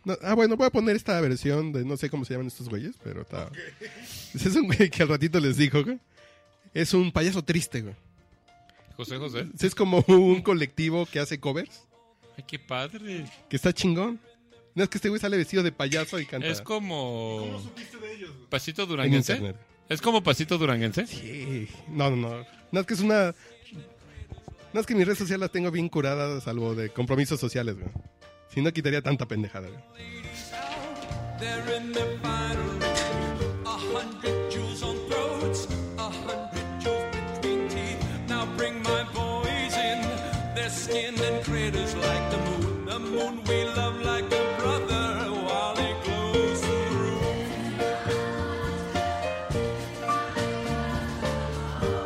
No, 0.05 0.15
ah, 0.23 0.35
bueno, 0.35 0.57
voy 0.57 0.67
a 0.67 0.71
poner 0.71 0.95
esta 0.95 1.19
versión 1.23 1.73
de 1.73 1.85
no 1.87 1.97
sé 1.97 2.11
cómo 2.11 2.25
se 2.27 2.35
llaman 2.35 2.49
estos 2.49 2.69
güeyes, 2.69 2.97
pero 3.03 3.23
está... 3.23 3.51
Ese 4.35 4.49
es 4.51 4.57
un 4.57 4.67
güey 4.67 4.91
que 4.91 5.03
al 5.03 5.09
ratito 5.09 5.41
les 5.41 5.57
dijo, 5.57 5.83
güey. 5.83 5.99
Es 6.75 6.93
un 6.93 7.11
payaso 7.13 7.43
triste, 7.43 7.81
güey. 7.81 7.95
José 8.97 9.17
José. 9.17 9.47
Es 9.61 9.75
como 9.75 10.05
un 10.07 10.43
colectivo 10.43 11.07
que 11.07 11.19
hace 11.19 11.41
covers, 11.41 11.83
Ay, 12.37 12.45
qué 12.47 12.59
padre. 12.59 13.25
que 13.49 13.57
está 13.57 13.73
chingón. 13.73 14.21
No 14.75 14.83
es 14.83 14.89
que 14.89 14.99
este 14.99 15.09
güey 15.09 15.21
sale 15.21 15.37
vestido 15.37 15.63
de 15.63 15.71
payaso 15.73 16.19
y 16.19 16.27
canta 16.27 16.49
Es 16.49 16.61
como 16.61 17.61
supiste 17.63 17.97
de 17.99 18.15
ellos? 18.15 18.31
güey? 18.35 18.49
Pasito 18.49 18.83
en 18.83 18.89
Duranguense. 18.89 19.55
Es 19.89 20.01
como 20.01 20.23
Pasito 20.23 20.59
Duranguense. 20.59 21.07
Sí. 21.07 21.69
No, 21.89 22.11
no, 22.11 22.17
no. 22.17 22.47
No 22.73 22.81
es 22.81 22.87
que 22.87 22.95
es 22.95 23.01
una... 23.01 23.35
No 24.73 24.81
es 24.81 24.87
que 24.87 24.95
mis 24.97 25.07
redes 25.07 25.19
sociales 25.19 25.43
las 25.43 25.53
tengo 25.53 25.71
bien 25.71 25.89
curadas, 25.89 26.43
salvo 26.43 26.75
de 26.75 26.91
compromisos 26.91 27.39
sociales, 27.39 27.77
güey. 27.77 27.87
Si 28.53 28.61
no, 28.61 28.73
quitaría 28.73 29.03
tanta 29.03 29.27
pendejada, 29.27 29.69
güey. 29.69 29.83
Skinned 40.95 41.21
and 41.21 41.45
critters 41.45 41.93
like 41.97 42.31
the 42.31 42.37
moon. 42.37 42.87
The 42.87 42.99
moon 43.01 43.43
we 43.49 43.65
love 43.65 44.01
like 44.03 44.27
a 44.27 44.57
brother 44.61 45.07
while 45.47 45.75
he 45.75 45.93
glows 46.05 46.61
through. 46.89 47.21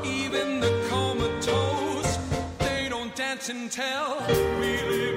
Even 0.04 0.60
the 0.60 0.72
comatose, 0.88 2.18
they 2.60 2.88
don't 2.88 3.14
dance 3.14 3.50
and 3.50 3.70
tell. 3.70 4.24
We 4.58 5.07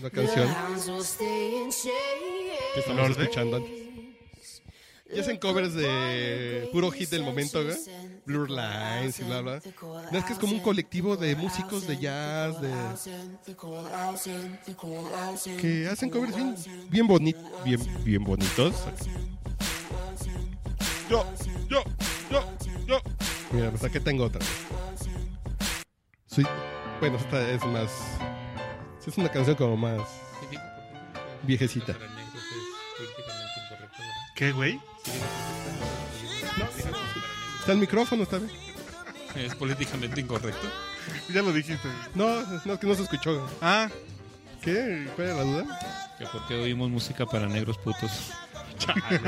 Una 0.00 0.10
canción 0.10 0.48
que 2.74 2.80
estamos 2.80 3.10
escuchando 3.10 3.56
antes. 3.56 3.88
Y 5.10 5.20
hacen 5.20 5.38
covers 5.38 5.74
de 5.74 6.68
puro 6.72 6.90
hit 6.90 7.08
del 7.10 7.22
momento, 7.22 7.62
güey. 7.64 7.76
Blur 8.26 8.50
Lines 8.50 9.20
y 9.20 9.24
bla, 9.24 9.40
bla. 9.40 9.62
No, 10.12 10.18
es 10.18 10.24
que 10.24 10.32
es 10.34 10.38
como 10.38 10.52
un 10.52 10.60
colectivo 10.60 11.16
de 11.16 11.34
músicos 11.34 11.86
de 11.86 11.98
jazz, 11.98 12.60
de... 12.60 12.70
Que 15.60 15.88
hacen 15.88 16.10
covers 16.10 16.36
bien, 16.36 16.54
bien, 16.90 17.06
boni 17.06 17.34
bien, 17.64 18.04
bien 18.04 18.24
bonitos. 18.24 18.74
Yo, 21.08 21.24
yo, 21.70 21.82
yo, 22.30 22.44
yo. 22.86 23.00
Mira, 23.52 23.70
pues 23.70 23.84
aquí 23.84 24.00
tengo 24.00 24.24
otra. 24.24 24.44
Sí. 26.26 26.42
Bueno, 27.00 27.16
esta 27.16 27.48
es 27.50 27.64
más... 27.64 27.90
Es 29.06 29.16
una 29.16 29.30
canción 29.30 29.56
como 29.56 29.76
más 29.76 30.02
viejecita. 31.42 31.94
¿Qué, 34.34 34.52
güey? 34.52 34.78
Está 37.60 37.72
el 37.72 37.78
micrófono, 37.78 38.24
está 38.24 38.38
bien. 38.38 38.50
Es 39.34 39.54
políticamente 39.54 40.20
incorrecto. 40.20 40.68
Ya 41.32 41.42
lo 41.42 41.52
dijiste. 41.52 41.88
No, 42.14 42.42
no, 42.64 42.72
es 42.74 42.78
que 42.78 42.86
no 42.86 42.94
se 42.94 43.02
escuchó. 43.04 43.48
Ah, 43.62 43.88
¿Qué? 44.60 45.08
¿Cuál 45.16 45.28
era 45.28 45.36
la 45.38 45.42
duda? 45.44 46.14
Que 46.18 46.26
porque 46.26 46.54
oímos 46.54 46.90
música 46.90 47.24
para 47.24 47.46
negros 47.46 47.78
putos. 47.78 48.32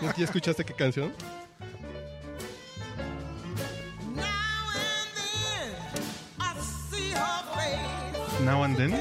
¿No 0.00 0.08
es 0.08 0.14
que 0.14 0.20
¿Ya 0.20 0.24
escuchaste 0.24 0.64
qué 0.64 0.74
canción? 0.74 1.12
Now 8.44 8.62
and 8.62 8.76
Then. 8.76 8.92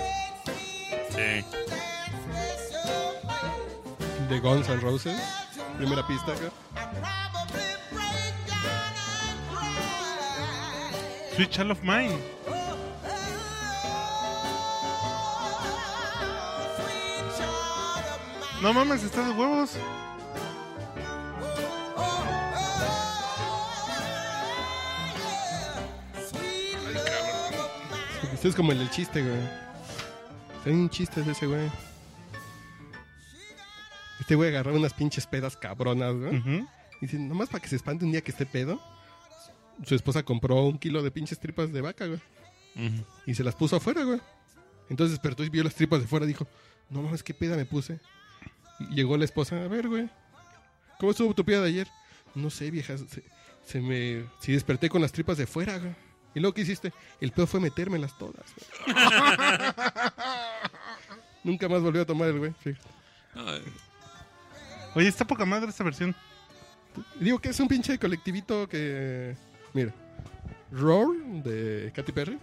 Sí. 1.09 1.43
De 4.29 4.39
Guns 4.39 4.69
N' 4.69 4.79
Roses. 4.79 5.19
Primera 5.77 6.07
pista, 6.07 6.33
güey. 6.35 6.51
Sweet 11.35 11.49
Child 11.49 11.71
of 11.71 11.83
Mine. 11.83 12.17
No 18.61 18.71
mames, 18.73 19.03
está 19.03 19.27
de 19.27 19.33
huevos. 19.33 19.71
Este 28.43 28.49
es 28.49 28.55
como 28.57 28.73
el 28.73 28.79
del 28.79 28.89
chiste, 28.89 29.21
güey. 29.21 29.39
Hay 30.65 30.73
un 30.73 30.89
chiste 30.89 31.23
de 31.23 31.31
ese 31.31 31.47
güey. 31.47 31.71
Este 34.19 34.35
güey 34.35 34.49
agarró 34.49 34.75
unas 34.75 34.93
pinches 34.93 35.25
pedas 35.25 35.55
cabronas, 35.55 36.13
güey. 36.13 36.39
Ujú. 36.39 36.67
Y 36.99 37.05
dice, 37.05 37.17
nomás 37.19 37.47
para 37.47 37.61
que 37.61 37.69
se 37.69 37.77
espante 37.77 38.03
un 38.03 38.11
día 38.11 38.19
que 38.19 38.31
esté 38.31 38.45
pedo. 38.45 38.81
Su 39.85 39.95
esposa 39.95 40.23
compró 40.23 40.61
un 40.65 40.77
kilo 40.77 41.01
de 41.01 41.09
pinches 41.09 41.39
tripas 41.39 41.71
de 41.71 41.79
vaca, 41.79 42.05
güey. 42.05 42.19
Y 43.25 43.33
se 43.33 43.45
las 43.45 43.55
puso 43.55 43.77
afuera, 43.77 44.03
güey. 44.03 44.19
Entonces 44.89 45.11
despertó 45.11 45.45
y 45.45 45.49
vio 45.49 45.63
las 45.63 45.75
tripas 45.75 46.01
de 46.01 46.07
fuera. 46.07 46.25
Dijo, 46.25 46.45
no 46.89 47.01
mames, 47.01 47.23
qué 47.23 47.33
peda 47.33 47.55
me 47.55 47.63
puse. 47.63 48.01
Y 48.77 48.93
llegó 48.93 49.15
la 49.15 49.23
esposa, 49.23 49.63
a 49.63 49.69
ver, 49.69 49.87
güey. 49.87 50.09
¿Cómo 50.99 51.11
estuvo 51.11 51.33
tu 51.33 51.45
peda 51.45 51.61
de 51.61 51.69
ayer? 51.69 51.87
No 52.35 52.49
sé, 52.49 52.69
vieja. 52.71 52.97
Se, 52.97 53.23
se 53.65 53.79
me... 53.79 54.25
Si 54.41 54.51
desperté 54.51 54.89
con 54.89 55.01
las 55.01 55.13
tripas 55.13 55.37
de 55.37 55.47
fuera, 55.47 55.77
güey. 55.77 55.95
¿Y 56.35 56.39
luego 56.39 56.53
qué 56.53 56.61
hiciste? 56.61 56.93
El 57.21 57.31
pedo 57.31 57.47
fue 57.47 57.59
metérmelas 57.59 58.17
todas, 58.17 58.45
güey. 58.55 58.95
Nunca 61.43 61.67
más 61.69 61.81
volvió 61.81 62.01
a 62.01 62.05
tomar 62.05 62.29
el 62.29 62.39
güey. 62.39 62.53
fíjate. 62.59 62.89
Oye, 64.95 65.07
está 65.07 65.25
poca 65.25 65.45
madre 65.45 65.69
esta 65.69 65.83
versión. 65.83 66.15
Digo 67.19 67.39
que 67.39 67.49
es 67.49 67.59
un 67.59 67.67
pinche 67.67 67.97
colectivito 67.97 68.67
que... 68.67 69.35
Mira. 69.73 69.93
Roar, 70.71 71.07
de 71.43 71.91
Katy 71.95 72.11
Perry. 72.11 72.39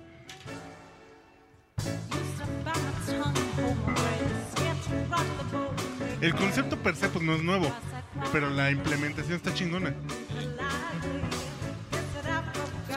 El 6.20 6.34
concepto 6.34 6.76
per 6.76 6.96
se 6.96 7.08
pues 7.08 7.24
no 7.24 7.34
es 7.34 7.42
nuevo, 7.42 7.72
pero 8.32 8.50
la 8.50 8.70
implementación 8.70 9.36
está 9.36 9.54
chingona. 9.54 9.94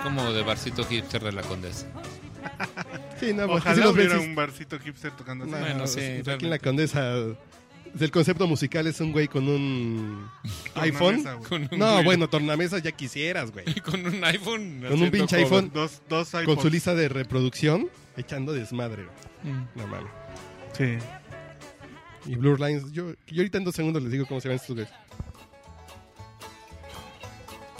Como 0.03 0.31
de 0.33 0.43
barcito 0.43 0.83
hipster 0.85 1.23
de 1.23 1.31
la 1.31 1.41
condesa. 1.41 1.87
Sí, 3.19 3.31
no, 3.31 3.47
pues, 3.47 3.61
Ojalá 3.61 3.85
los 3.85 3.93
hubiera 3.95 4.17
ves, 4.17 4.27
un 4.27 4.35
barcito 4.35 4.77
hipster 4.79 5.11
tocando 5.15 5.45
así. 5.45 5.53
No, 5.53 5.59
Bueno, 5.59 5.87
sí, 5.87 6.01
aquí 6.29 6.43
en 6.43 6.49
la 6.49 6.59
Condesa. 6.59 7.13
El 7.97 8.11
concepto 8.11 8.47
musical 8.47 8.85
es 8.87 8.99
un 8.99 9.13
güey 9.13 9.29
con 9.29 9.47
un 9.47 10.29
iPhone. 10.75 11.23
Tornamesa, 11.23 11.33
güey. 11.35 11.47
Con 11.49 11.69
un 11.71 11.79
No, 11.79 11.99
güey- 11.99 12.03
bueno, 12.03 12.27
tornamesa 12.29 12.79
ya 12.79 12.91
quisieras, 12.91 13.51
güey. 13.51 13.63
Con 13.85 14.05
un 14.05 14.21
iPhone. 14.25 14.83
Con 14.89 15.01
un 15.01 15.09
pinche 15.11 15.37
cover. 15.43 15.63
iPhone 15.63 15.71
Dos, 15.73 16.01
dos 16.09 16.31
con 16.43 16.59
su 16.59 16.69
lista 16.69 16.93
de 16.95 17.07
reproducción 17.07 17.87
echando 18.17 18.51
desmadre, 18.51 19.05
güey. 19.05 19.53
Mm. 19.53 19.67
No 19.75 19.87
mames. 19.87 20.11
Sí. 20.77 20.97
Y 22.25 22.35
Blur 22.35 22.59
Lines, 22.59 22.91
yo, 22.91 23.11
yo 23.27 23.37
ahorita 23.37 23.57
en 23.59 23.63
dos 23.63 23.75
segundos 23.75 24.01
les 24.03 24.11
digo 24.11 24.25
cómo 24.25 24.41
se 24.41 24.49
llaman 24.49 24.59
estos 24.59 24.75
güeyes. 24.75 24.93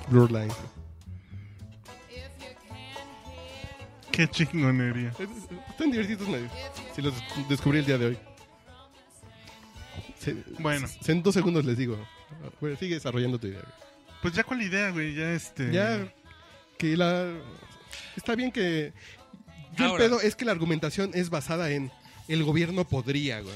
Blur 0.08 0.32
Lines. 0.32 0.56
Qué 4.14 4.28
chingonería. 4.30 5.10
Es- 5.20 5.70
Están 5.72 5.92
divertidos, 5.92 6.28
medio. 6.30 6.50
Si 6.96 7.02
los 7.02 7.14
descubrí 7.50 7.80
el 7.80 7.86
día 7.86 7.98
de 7.98 8.06
hoy. 8.06 8.18
Se- 10.20 10.36
Bueno. 10.60 10.88
se- 10.88 11.12
en 11.12 11.22
dos 11.24 11.34
segundos 11.34 11.66
les 11.66 11.78
digo. 11.78 11.98
Güey, 12.62 12.78
sigue 12.78 12.96
desarrollando 12.96 13.40
tu 13.40 13.48
idea. 13.48 13.60
güey. 13.60 13.74
Pues 14.22 14.34
ya 14.36 14.44
cuál 14.44 14.62
idea, 14.62 14.90
güey, 14.92 15.14
ya 15.16 15.34
este... 15.34 15.72
Ya 15.72 16.08
que 16.78 16.96
la 16.96 17.34
está 18.16 18.36
bien 18.36 18.52
que 18.52 18.94
yo 19.78 19.86
Ahora. 19.86 20.04
el 20.06 20.10
pedo 20.12 20.22
es 20.22 20.36
que 20.36 20.46
la 20.46 20.52
argumentación 20.54 21.12
es 21.14 21.30
basada 21.30 21.72
en 21.72 21.92
el 22.28 22.44
gobierno 22.44 22.86
podría, 22.88 23.42
güey. 23.42 23.56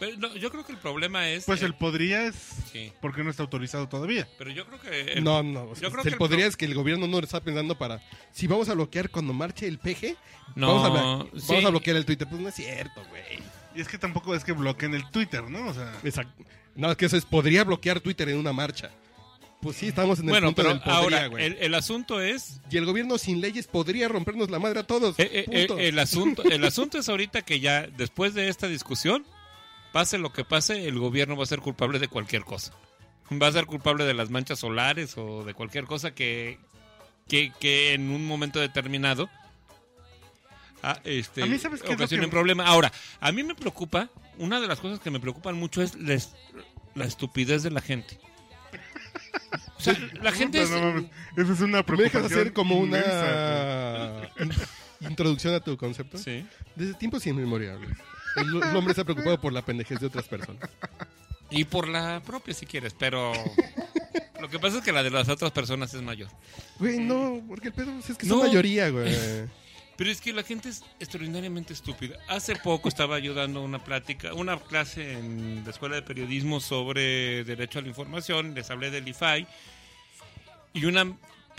Pero 0.00 0.16
no, 0.16 0.34
yo 0.36 0.50
creo 0.50 0.64
que 0.66 0.72
el 0.72 0.78
problema 0.78 1.28
es. 1.28 1.44
Pues 1.44 1.62
eh, 1.62 1.66
el 1.66 1.74
podría 1.74 2.26
es 2.26 2.34
Sí. 2.72 2.90
porque 3.00 3.22
no 3.22 3.30
está 3.30 3.42
autorizado 3.44 3.88
todavía. 3.88 4.26
Pero 4.38 4.50
yo 4.50 4.66
creo 4.66 4.80
que. 4.80 5.12
el- 5.12 5.22
no, 5.24 5.42
no, 5.44 5.64
o 5.64 5.74
sea, 5.76 5.82
yo 5.84 5.90
creo 5.90 6.00
el 6.02 6.08
que 6.08 6.08
el 6.14 6.18
podría 6.18 6.38
pro- 6.40 6.48
es 6.48 6.56
que 6.56 6.64
el 6.64 6.74
gobierno 6.74 7.06
no 7.06 7.18
lo 7.20 7.24
está 7.24 7.40
pensando 7.40 7.76
para 7.78 8.00
si 8.32 8.46
vamos 8.48 8.68
a 8.68 8.74
bloquear 8.74 9.10
cuando 9.10 9.32
marche 9.32 9.68
el 9.68 9.78
PG, 9.78 10.16
No, 10.56 10.82
vamos, 10.82 11.30
a, 11.34 11.38
sí. 11.38 11.46
vamos 11.50 11.64
a 11.66 11.70
bloquear 11.70 11.96
el 11.96 12.04
Twitter, 12.06 12.26
pues 12.28 12.40
no 12.42 12.48
es 12.48 12.54
cierto, 12.56 13.02
güey. 13.10 13.22
Y 13.76 13.80
es 13.80 13.86
que 13.88 13.98
tampoco 13.98 14.34
es 14.34 14.42
que 14.42 14.50
bloqueen 14.52 14.94
el 14.94 15.08
Twitter, 15.10 15.44
¿no? 15.44 15.68
O 15.68 15.74
sea, 15.74 15.92
Exacto. 16.02 16.44
No, 16.74 16.90
es 16.90 16.96
que 16.96 17.06
eso 17.06 17.16
es 17.16 17.24
podría 17.24 17.62
bloquear 17.64 18.00
Twitter 18.00 18.28
en 18.30 18.38
una 18.38 18.52
marcha. 18.52 18.90
Pues 19.60 19.76
sí, 19.76 19.88
estamos 19.88 20.18
en 20.20 20.24
el 20.24 20.30
Bueno, 20.30 20.46
punto 20.48 20.62
pero 20.62 20.68
del 20.70 20.78
podría, 20.80 20.96
ahora, 20.98 21.26
güey. 21.26 21.44
el, 21.44 21.56
el 21.60 21.74
asunto 21.74 22.20
es. 22.22 22.60
Y 22.70 22.78
el 22.78 22.86
gobierno 22.86 23.18
sin 23.18 23.42
leyes 23.42 23.66
podría 23.66 24.08
rompernos 24.08 24.48
la 24.50 24.58
madre 24.58 24.80
a 24.80 24.84
todos. 24.84 25.18
eh, 25.18 25.28
eh, 25.30 25.44
eh, 25.50 25.66
el, 25.88 25.98
asunto, 25.98 26.42
el 26.44 26.64
asunto 26.64 26.96
es 26.98 27.08
ahorita 27.10 27.42
que 27.42 27.60
ya, 27.60 27.86
después 27.86 28.32
de 28.32 28.48
esta 28.48 28.68
discusión, 28.68 29.26
pase 29.92 30.18
lo 30.18 30.32
que 30.32 30.44
pase, 30.44 30.86
el 30.88 30.98
gobierno 30.98 31.36
va 31.36 31.44
a 31.44 31.46
ser 31.46 31.60
culpable 31.60 31.98
de 31.98 32.08
cualquier 32.08 32.44
cosa. 32.44 32.72
Va 33.32 33.46
a 33.46 33.52
ser 33.52 33.66
culpable 33.66 34.04
de 34.04 34.14
las 34.14 34.30
manchas 34.30 34.58
solares 34.58 35.16
o 35.16 35.44
de 35.44 35.54
cualquier 35.54 35.84
cosa 35.84 36.12
que, 36.14 36.58
que, 37.28 37.52
que 37.60 37.94
en 37.94 38.10
un 38.10 38.26
momento 38.26 38.58
determinado 38.58 39.28
ah, 40.82 40.98
este, 41.04 41.42
A 41.42 41.46
mí, 41.46 41.58
¿sabes 41.58 41.80
qué 41.80 41.86
es 41.86 41.90
lo 41.90 41.96
ocasione 41.96 42.22
que- 42.22 42.26
un 42.26 42.30
problema. 42.30 42.64
Ahora, 42.66 42.90
a 43.20 43.30
mí 43.32 43.42
me 43.44 43.54
preocupa, 43.54 44.08
una 44.38 44.60
de 44.60 44.66
las 44.66 44.80
cosas 44.80 44.98
que 45.00 45.10
me 45.10 45.20
preocupan 45.20 45.54
mucho 45.56 45.80
es 45.82 45.94
la, 45.96 46.14
es- 46.14 46.34
la 46.94 47.04
estupidez 47.04 47.62
de 47.62 47.70
la 47.70 47.80
gente. 47.80 48.18
O 49.78 49.80
sea, 49.82 49.94
la 50.22 50.32
gente 50.32 50.62
puta, 50.62 50.74
es... 50.74 50.80
no 51.60 51.64
una 51.64 51.78
¿Me 51.78 51.84
preocupación 51.84 51.96
dejas 51.98 52.24
hacer 52.24 52.52
como 52.52 52.84
inmensa, 52.84 54.28
una 54.36 54.44
in- 55.00 55.08
introducción 55.10 55.54
a 55.54 55.60
tu 55.60 55.76
concepto? 55.76 56.18
Sí. 56.18 56.44
Desde 56.74 56.94
tiempos 56.94 57.26
inmemoriales. 57.26 57.90
El, 58.36 58.48
el 58.62 58.76
hombre 58.76 58.92
está 58.92 59.04
preocupado 59.04 59.40
por 59.40 59.52
la 59.52 59.62
pendejez 59.62 60.00
de 60.00 60.06
otras 60.06 60.26
personas. 60.28 60.68
Y 61.50 61.64
por 61.64 61.88
la 61.88 62.20
propia, 62.24 62.54
si 62.54 62.64
quieres, 62.66 62.94
pero 62.96 63.32
lo 64.40 64.48
que 64.48 64.58
pasa 64.60 64.78
es 64.78 64.84
que 64.84 64.92
la 64.92 65.02
de 65.02 65.10
las 65.10 65.28
otras 65.28 65.50
personas 65.50 65.92
es 65.94 66.00
mayor. 66.02 66.28
Güey, 66.78 66.98
no, 67.00 67.42
porque 67.48 67.68
el 67.68 67.74
pedo 67.74 67.92
es 67.98 68.16
que 68.16 68.26
No. 68.26 68.36
son 68.36 68.46
mayoría, 68.46 68.88
güey. 68.90 69.12
Pero 69.96 70.10
es 70.12 70.22
que 70.22 70.32
la 70.32 70.42
gente 70.42 70.70
es 70.70 70.82
extraordinariamente 70.98 71.74
estúpida. 71.74 72.16
Hace 72.26 72.56
poco 72.56 72.88
estaba 72.88 73.18
yo 73.18 73.34
dando 73.34 73.60
una 73.62 73.84
plática, 73.84 74.32
una 74.32 74.58
clase 74.58 75.12
en 75.12 75.62
la 75.62 75.70
escuela 75.72 75.96
de 75.96 76.00
periodismo 76.00 76.58
sobre 76.60 77.44
derecho 77.44 77.80
a 77.80 77.82
la 77.82 77.88
información, 77.88 78.54
les 78.54 78.70
hablé 78.70 78.90
del 78.90 79.06
IFAI, 79.06 79.46
y 80.72 80.86
una 80.86 81.04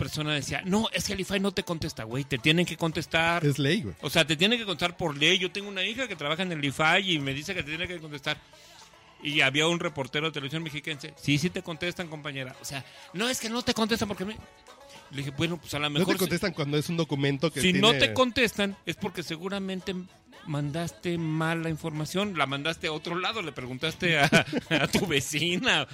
persona 0.02 0.34
decía, 0.34 0.62
no, 0.64 0.88
es 0.92 1.04
que 1.04 1.12
el 1.12 1.20
IFAI 1.20 1.38
no 1.38 1.52
te 1.52 1.62
contesta, 1.62 2.02
güey, 2.02 2.24
te 2.24 2.38
tienen 2.38 2.66
que 2.66 2.76
contestar. 2.76 3.44
Es 3.46 3.58
ley, 3.58 3.82
güey. 3.82 3.94
O 4.00 4.10
sea, 4.10 4.26
te 4.26 4.36
tiene 4.36 4.58
que 4.58 4.64
contestar 4.64 4.96
por 4.96 5.16
ley. 5.16 5.38
Yo 5.38 5.52
tengo 5.52 5.68
una 5.68 5.84
hija 5.84 6.08
que 6.08 6.16
trabaja 6.16 6.42
en 6.42 6.50
el 6.50 6.64
IFAI 6.64 7.12
y 7.12 7.18
me 7.20 7.32
dice 7.32 7.54
que 7.54 7.62
te 7.62 7.68
tiene 7.68 7.86
que 7.86 8.00
contestar. 8.00 8.36
Y 9.22 9.40
había 9.42 9.68
un 9.68 9.78
reportero 9.78 10.26
de 10.26 10.32
televisión 10.32 10.64
mexiquense. 10.64 11.14
Sí, 11.16 11.38
sí 11.38 11.50
te 11.50 11.62
contestan, 11.62 12.08
compañera. 12.08 12.56
O 12.60 12.64
sea, 12.64 12.84
no 13.12 13.28
es 13.28 13.38
que 13.38 13.48
no 13.48 13.62
te 13.62 13.74
contestan 13.74 14.08
porque 14.08 14.24
me... 14.24 14.36
Le 15.12 15.18
dije, 15.18 15.30
bueno, 15.30 15.58
pues 15.58 15.72
a 15.74 15.78
lo 15.78 15.88
No 15.88 16.00
mejor... 16.00 16.14
te 16.14 16.18
contestan 16.18 16.52
cuando 16.52 16.76
es 16.78 16.88
un 16.88 16.96
documento 16.96 17.52
que 17.52 17.60
si, 17.60 17.72
tiene... 17.72 17.80
no 17.80 17.92
te 17.96 18.12
contestan 18.12 18.76
es 18.84 18.96
porque 18.96 19.22
seguramente 19.22 19.94
mandaste 20.46 21.18
mal 21.18 21.62
la 21.62 21.68
información. 21.68 22.36
La 22.36 22.46
mandaste 22.46 22.88
a 22.88 22.92
otro 22.92 23.16
lado, 23.16 23.42
le 23.42 23.52
preguntaste 23.52 24.18
a, 24.18 24.24
a 24.70 24.88
tu 24.88 25.06
vecina. 25.06 25.86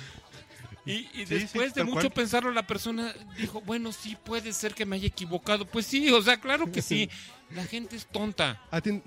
Y, 0.89 1.09
y 1.15 1.27
Sí, 1.27 1.35
después 1.35 1.69
sí, 1.73 1.81
de 1.81 1.85
mucho 1.85 2.01
cual. 2.01 2.13
pensarlo, 2.13 2.51
la 2.51 2.67
persona 2.67 3.15
dijo, 3.39 3.61
bueno, 3.61 3.93
sí, 3.93 4.17
puede 4.25 4.53
ser 4.53 4.75
que 4.75 4.87
me 4.87 4.97
haya 4.97 5.07
equivocado. 5.09 5.67
Pues 5.67 5.87
sí, 5.87 6.11
o 6.11 6.23
sea, 6.23 6.41
claro 6.41 6.71
que 6.73 6.83
sí. 6.83 7.09
La 7.51 7.65
gente 7.65 7.97
es 7.97 8.07
tonta. 8.07 8.63
Aten- 8.71 9.03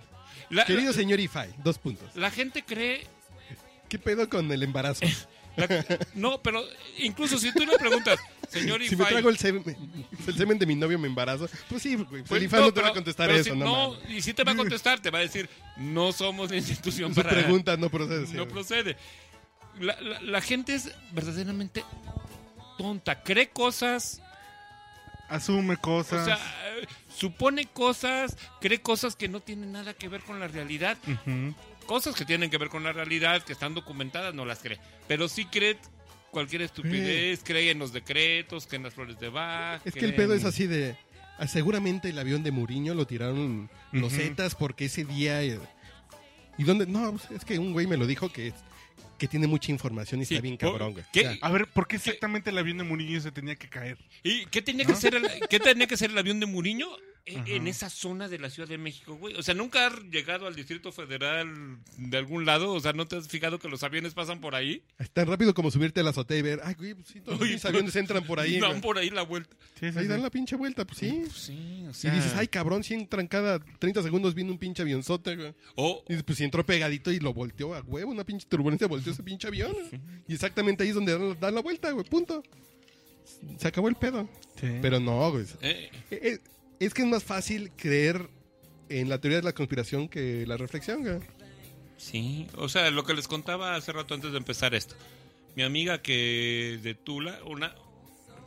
La, 0.49 0.65
Querido 0.65 0.87
la- 0.91 0.93
señor 0.97 1.19
Ifai, 1.19 1.53
dos 1.63 1.77
puntos. 1.77 2.15
la 2.15 2.31
gente 2.31 2.63
cree... 2.63 3.05
¿Qué 3.89 3.99
pedo 3.99 4.27
con 4.29 4.51
el 4.51 4.63
embarazo? 4.63 5.05
la- 5.57 5.85
no, 6.15 6.41
pero 6.41 6.63
incluso 6.97 7.37
si 7.37 7.51
tú 7.53 7.65
le 7.65 7.77
preguntas, 7.77 8.19
señor 8.49 8.81
Si 8.87 8.95
me 8.95 9.03
Ifai, 9.03 9.13
trago 9.13 9.29
el 9.29 9.37
semen, 9.37 9.63
el 10.27 10.35
semen 10.35 10.57
de 10.57 10.65
mi 10.65 10.75
novio 10.75 10.97
me 10.97 11.07
embarazo, 11.07 11.47
pues 11.69 11.81
sí, 11.83 11.95
güey. 11.95 12.07
pues 12.07 12.23
pues 12.27 12.39
el 12.41 12.45
Ifai 12.45 12.61
no, 12.61 12.67
te 12.67 12.73
pero- 12.73 12.85
va 12.85 12.91
a 12.91 12.93
contestar 12.93 13.29
eso, 13.31 13.53
si- 13.53 13.59
no, 13.59 13.65
no, 13.93 14.09
y 14.09 14.21
si 14.21 14.33
te 14.33 14.43
va 14.43 14.53
a 14.53 14.55
contestar, 14.55 14.99
te 14.99 15.09
va 15.11 15.19
a 15.19 15.21
decir, 15.21 15.49
no 15.77 16.11
somos 16.13 16.49
la 16.51 16.57
institución 16.57 17.13
Su 17.13 17.21
para... 17.21 17.29
pregunta 17.31 17.75
no 17.77 17.89
procede. 17.89 18.27
sí, 18.27 18.33
no 18.33 18.45
güey. 18.45 18.53
La, 19.81 19.99
la- 20.01 20.21
la 20.21 20.41
gente 20.41 20.73
es 20.75 20.91
verdaderamente 21.11 21.83
tonta, 22.77 23.21
cree 23.23 23.49
cosas, 23.49 24.21
Asume 25.29 25.77
cosas. 25.77 26.21
o 26.21 26.25
sea, 26.25 26.35
eh, 26.35 26.87
supone 27.17 27.65
cosas, 27.65 28.35
cree 28.59 28.81
cosas 28.81 29.15
que 29.15 29.27
no 29.29 29.39
tienen 29.39 29.71
nada 29.71 29.93
que 29.93 30.09
ver 30.09 30.21
con 30.21 30.39
la 30.39 30.47
realidad. 30.47 30.97
Cosas 31.85 32.15
que 32.15 32.25
tienen 32.25 32.49
que 32.49 32.57
ver 32.57 32.69
con 32.69 32.83
la 32.83 32.91
realidad, 32.91 33.41
que 33.43 33.53
están 33.53 33.73
documentadas, 33.73 34.33
no 34.33 34.45
las 34.45 34.59
cree. 34.59 34.79
Pero 35.07 35.27
sí 35.29 35.45
cree 35.45 35.77
cualquier 36.31 36.61
estupidez, 36.63 37.41
cree 37.43 37.71
en 37.71 37.79
los 37.79 37.91
decretos, 37.93 38.67
que 38.67 38.75
en 38.77 38.83
las 38.83 38.93
flores 38.93 39.19
de 39.19 39.29
Bach. 39.29 39.81
Es 39.85 39.93
que 39.93 40.05
el 40.05 40.15
pedo 40.15 40.33
en- 40.33 40.39
es 40.39 40.45
así 40.45 40.67
de... 40.67 40.95
ah, 41.37 41.47
seguramente 41.47 42.09
el 42.09 42.19
avión 42.19 42.43
de 42.43 42.51
Muriño 42.51 42.93
lo 42.93 43.07
tiraron 43.07 43.69
los. 43.91 44.13
Zetas 44.13 44.55
porque 44.55 44.85
ese 44.85 45.05
día... 45.05 45.41
eh, 45.43 45.59
¿Y 46.57 46.63
dónde? 46.65 46.85
No, 46.87 47.11
pues, 47.13 47.31
es 47.31 47.45
que 47.45 47.57
un 47.57 47.71
güey 47.73 47.87
me 47.87 47.97
lo 47.97 48.05
dijo 48.05 48.31
que, 48.31 48.53
que 49.21 49.27
tiene 49.27 49.45
mucha 49.45 49.71
información 49.71 50.19
y 50.19 50.25
Sí, 50.25 50.33
está 50.33 50.41
bien 50.41 50.57
¿por 50.57 50.71
cabrón, 50.71 50.93
güey. 50.93 51.05
qué? 51.13 51.37
A 51.43 51.51
ver, 51.51 51.67
¿por 51.67 51.87
qué 51.87 51.97
exactamente 51.97 52.49
el 52.49 52.57
avión 52.57 52.79
de 52.79 52.83
Murillo 52.85 53.21
se 53.21 53.31
tenía 53.31 53.55
que 53.55 53.69
caer? 53.69 53.99
¿Y 54.23 54.47
qué 54.47 54.63
tenía 54.63 54.83
que 54.83 54.95
ser 54.95 55.13
el, 55.13 55.27
qué 55.47 55.59
tenía 55.59 55.85
que 55.85 55.95
ser 55.95 56.09
el 56.09 56.17
avión 56.17 56.39
de 56.39 56.47
Muriño 56.47 56.87
e- 57.25 57.55
en 57.55 57.67
esa 57.67 57.89
zona 57.89 58.27
de 58.27 58.39
la 58.39 58.49
Ciudad 58.49 58.67
de 58.69 58.77
México, 58.77 59.15
güey? 59.15 59.35
O 59.35 59.43
sea, 59.43 59.53
nunca 59.53 59.87
has 59.87 59.93
llegado 60.11 60.47
al 60.47 60.55
Distrito 60.55 60.91
Federal 60.91 61.77
de 61.97 62.17
algún 62.17 62.45
lado, 62.45 62.73
o 62.73 62.79
sea, 62.79 62.93
¿no 62.93 63.07
te 63.07 63.15
has 63.17 63.27
fijado 63.27 63.59
que 63.59 63.69
los 63.69 63.83
aviones 63.83 64.13
pasan 64.13 64.41
por 64.41 64.55
ahí? 64.55 64.83
es 64.99 65.09
tan 65.11 65.27
rápido 65.27 65.53
como 65.53 65.69
subirte 65.71 65.99
a 65.99 66.03
la 66.03 66.09
azotea 66.11 66.37
y 66.37 66.41
ver, 66.41 66.59
ay, 66.63 66.73
güey, 66.75 66.93
pues 66.95 67.07
sí, 67.07 67.21
todos 67.21 67.39
los 67.39 67.47
Oye, 67.49 67.59
aviones 67.67 67.95
entran 67.95 68.23
por 68.25 68.39
ahí. 68.39 68.59
Dan 68.59 68.69
güey. 68.71 68.81
por 68.81 68.97
ahí 68.97 69.09
la 69.09 69.21
vuelta. 69.23 69.55
Sí, 69.79 69.91
sí, 69.91 69.97
Ahí 69.97 70.03
sí. 70.05 70.07
dan 70.07 70.21
la 70.21 70.29
pinche 70.29 70.55
vuelta, 70.55 70.85
pues 70.85 70.97
sí. 70.99 71.23
Sí, 71.33 71.85
o 71.87 72.07
Y 72.07 72.11
dices, 72.11 72.33
ay, 72.35 72.47
cabrón, 72.47 72.83
si 72.83 72.93
entran 72.93 73.27
cada 73.27 73.59
30 73.59 74.03
segundos 74.03 74.33
viene 74.35 74.51
un 74.51 74.57
pinche 74.57 74.81
avionzote, 74.81 75.35
güey. 75.35 75.53
o, 75.75 76.03
Y 76.07 76.13
dices, 76.13 76.23
pues 76.23 76.37
si 76.37 76.43
entró 76.43 76.65
pegadito 76.65 77.11
y 77.11 77.19
lo 77.19 77.33
volteó 77.33 77.73
a 77.75 77.81
huevo, 77.81 78.11
una 78.11 78.23
pinche 78.25 78.47
turbulencia 78.47 78.87
volteó 78.87 79.11
ese 79.13 79.23
pinche 79.23 79.47
avión. 79.47 79.75
Y 80.27 80.33
exactamente 80.33 80.83
ahí 80.83 80.89
es 80.89 80.95
donde 80.95 81.17
dan, 81.17 81.39
dan 81.39 81.55
la 81.55 81.61
vuelta, 81.61 81.91
güey, 81.91 82.05
punto. 82.05 82.43
Se 83.57 83.67
acabó 83.67 83.87
el 83.89 83.95
pedo. 83.95 84.27
Sí. 84.59 84.67
Pero 84.81 84.99
no, 84.99 85.31
güey. 85.31 85.45
eh, 85.61 85.89
Eh, 86.11 86.39
Es 86.81 86.95
que 86.95 87.03
es 87.03 87.07
más 87.07 87.23
fácil 87.23 87.71
creer 87.77 88.27
en 88.89 89.07
la 89.07 89.21
teoría 89.21 89.37
de 89.37 89.43
la 89.43 89.53
conspiración 89.53 90.09
que 90.09 90.47
la 90.47 90.57
reflexión. 90.57 91.23
Sí, 91.95 92.47
o 92.55 92.69
sea, 92.69 92.89
lo 92.89 93.03
que 93.03 93.13
les 93.13 93.27
contaba 93.27 93.75
hace 93.75 93.91
rato 93.91 94.15
antes 94.15 94.31
de 94.31 94.39
empezar 94.39 94.73
esto. 94.73 94.95
Mi 95.55 95.61
amiga 95.61 96.01
que 96.01 96.79
de 96.81 96.95
Tula, 96.95 97.37
una 97.45 97.75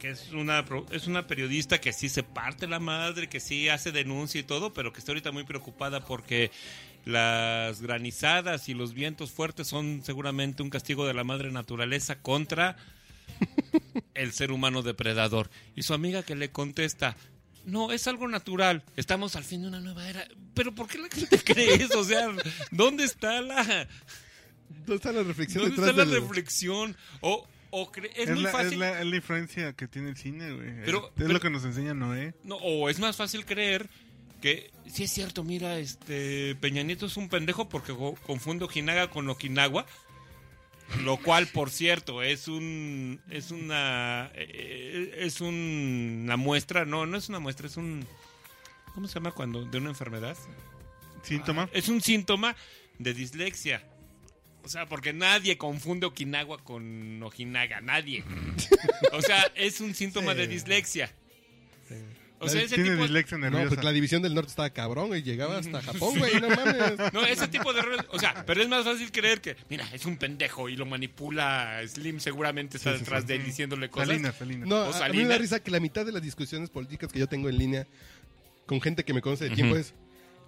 que 0.00 0.10
es 0.10 0.32
una 0.32 0.64
es 0.90 1.06
una 1.06 1.28
periodista 1.28 1.80
que 1.80 1.92
sí 1.92 2.08
se 2.08 2.24
parte 2.24 2.66
la 2.66 2.80
madre, 2.80 3.28
que 3.28 3.38
sí 3.38 3.68
hace 3.68 3.92
denuncia 3.92 4.40
y 4.40 4.44
todo, 4.44 4.74
pero 4.74 4.92
que 4.92 4.98
está 4.98 5.12
ahorita 5.12 5.30
muy 5.30 5.44
preocupada 5.44 6.04
porque 6.04 6.50
las 7.04 7.80
granizadas 7.82 8.68
y 8.68 8.74
los 8.74 8.94
vientos 8.94 9.30
fuertes 9.30 9.68
son 9.68 10.02
seguramente 10.02 10.64
un 10.64 10.70
castigo 10.70 11.06
de 11.06 11.14
la 11.14 11.22
madre 11.22 11.52
naturaleza 11.52 12.20
contra 12.20 12.74
el 14.14 14.32
ser 14.32 14.50
humano 14.50 14.82
depredador. 14.82 15.50
Y 15.76 15.84
su 15.84 15.94
amiga 15.94 16.24
que 16.24 16.34
le 16.34 16.50
contesta, 16.50 17.16
no, 17.64 17.92
es 17.92 18.06
algo 18.06 18.28
natural. 18.28 18.82
Estamos 18.96 19.36
al 19.36 19.44
fin 19.44 19.62
de 19.62 19.68
una 19.68 19.80
nueva 19.80 20.08
era. 20.08 20.26
Pero 20.54 20.74
¿por 20.74 20.86
qué 20.88 20.98
la 20.98 21.08
gente 21.08 21.38
cree 21.44 21.74
eso? 21.74 22.00
O 22.00 22.04
sea, 22.04 22.28
¿dónde 22.70 23.04
está 23.04 23.40
la, 23.40 23.88
¿Dónde 24.68 24.96
está 24.96 25.12
la 25.12 25.22
reflexión 25.22 25.62
dónde 25.64 25.76
está 25.80 25.92
la 25.92 26.04
del- 26.04 26.20
reflexión? 26.22 26.96
O, 27.20 27.46
o 27.70 27.90
cre- 27.90 28.10
es, 28.14 28.28
Es, 28.28 28.34
muy 28.34 28.42
la, 28.42 28.50
es, 28.50 28.56
fácil. 28.56 28.78
la, 28.78 29.00
es 29.00 29.06
la 29.06 29.16
influencia 29.16 29.72
que 29.72 29.88
tiene 29.88 30.10
el 30.10 30.16
cine, 30.16 30.52
güey. 30.52 30.84
Pero- 30.84 31.06
es 31.08 31.12
pero- 31.16 31.32
lo 31.32 31.40
que 31.40 31.50
nos 31.50 31.64
enseña 31.64 31.94
Noé. 31.94 32.34
No, 32.44 32.56
o 32.56 32.88
es 32.88 32.98
más 32.98 33.16
fácil 33.16 33.44
creer 33.46 33.88
que 34.40 34.70
sí 34.86 35.04
es 35.04 35.10
cierto, 35.10 35.42
mira, 35.42 35.78
este 35.78 36.54
Peña 36.56 36.82
Nieto 36.82 37.06
es 37.06 37.16
un 37.16 37.28
pendejo 37.30 37.68
porque 37.70 37.94
co- 37.94 38.14
confunde 38.26 38.64
Ojinaga 38.66 39.08
con 39.08 39.28
Okinawa. 39.30 39.86
Lo 41.02 41.16
cual, 41.16 41.46
por 41.48 41.70
cierto, 41.70 42.22
es 42.22 42.46
un 42.46 43.20
es 43.30 43.50
una 43.50 44.30
eh, 44.34 45.14
es 45.18 45.40
una 45.40 46.36
muestra, 46.36 46.84
no, 46.84 47.04
no 47.06 47.16
es 47.16 47.28
una 47.28 47.40
muestra, 47.40 47.66
es 47.66 47.76
un 47.76 48.06
¿cómo 48.94 49.08
se 49.08 49.14
llama 49.14 49.32
cuando 49.32 49.64
de 49.64 49.78
una 49.78 49.90
enfermedad? 49.90 50.36
Síntoma. 51.22 51.68
Es 51.72 51.88
un 51.88 52.00
síntoma 52.00 52.54
de 52.98 53.14
dislexia. 53.14 53.82
O 54.62 54.68
sea, 54.68 54.86
porque 54.86 55.12
nadie 55.12 55.58
confunde 55.58 56.06
Okinawa 56.06 56.58
con 56.62 57.22
Ojinaga, 57.22 57.80
nadie. 57.82 58.24
O 59.12 59.20
sea, 59.20 59.42
es 59.54 59.80
un 59.80 59.94
síntoma 59.94 60.32
Sí. 60.32 60.38
de 60.38 60.46
dislexia. 60.46 61.12
O 62.44 62.48
sea, 62.48 62.62
ese 62.62 62.74
tiene 62.76 62.90
tipo, 62.90 63.02
dislexia 63.02 63.38
No, 63.38 63.68
pues 63.68 63.82
la 63.82 63.92
división 63.92 64.22
del 64.22 64.34
norte 64.34 64.50
estaba 64.50 64.70
cabrón, 64.70 65.08
güey. 65.08 65.22
Llegaba 65.22 65.58
hasta 65.58 65.82
Japón, 65.82 66.18
güey, 66.18 66.40
no 66.40 66.48
mames. 66.48 66.94
no, 67.12 67.24
ese 67.24 67.48
tipo 67.48 67.72
de 67.72 67.80
errores, 67.80 68.00
o 68.10 68.18
sea, 68.18 68.44
pero 68.46 68.62
es 68.62 68.68
más 68.68 68.84
fácil 68.84 69.10
creer 69.10 69.40
que, 69.40 69.56
mira, 69.68 69.88
es 69.92 70.04
un 70.06 70.16
pendejo 70.16 70.68
y 70.68 70.76
lo 70.76 70.86
manipula 70.86 71.80
Slim, 71.86 72.20
seguramente 72.20 72.76
está 72.76 72.92
Sí, 72.92 72.98
detrás 73.00 73.22
sí. 73.22 73.28
de 73.28 73.34
él 73.36 73.44
diciéndole 73.44 73.90
cosas. 73.90 74.08
Salinas, 74.08 74.34
Salinas. 74.36 74.68
No, 74.68 74.76
O 74.88 74.92
a, 74.92 75.06
a 75.06 75.08
mí 75.08 75.18
me 75.18 75.28
da 75.28 75.38
risa 75.38 75.60
que 75.60 75.70
la 75.70 75.80
mitad 75.80 76.04
de 76.06 76.12
las 76.12 76.22
discusiones 76.22 76.70
políticas 76.70 77.12
que 77.12 77.18
yo 77.18 77.26
tengo 77.26 77.48
en 77.48 77.58
línea 77.58 77.86
con 78.66 78.80
gente 78.80 79.04
que 79.04 79.12
me 79.12 79.20
conoce 79.20 79.48
de 79.48 79.54
tiempo 79.54 79.76
es, 79.76 79.94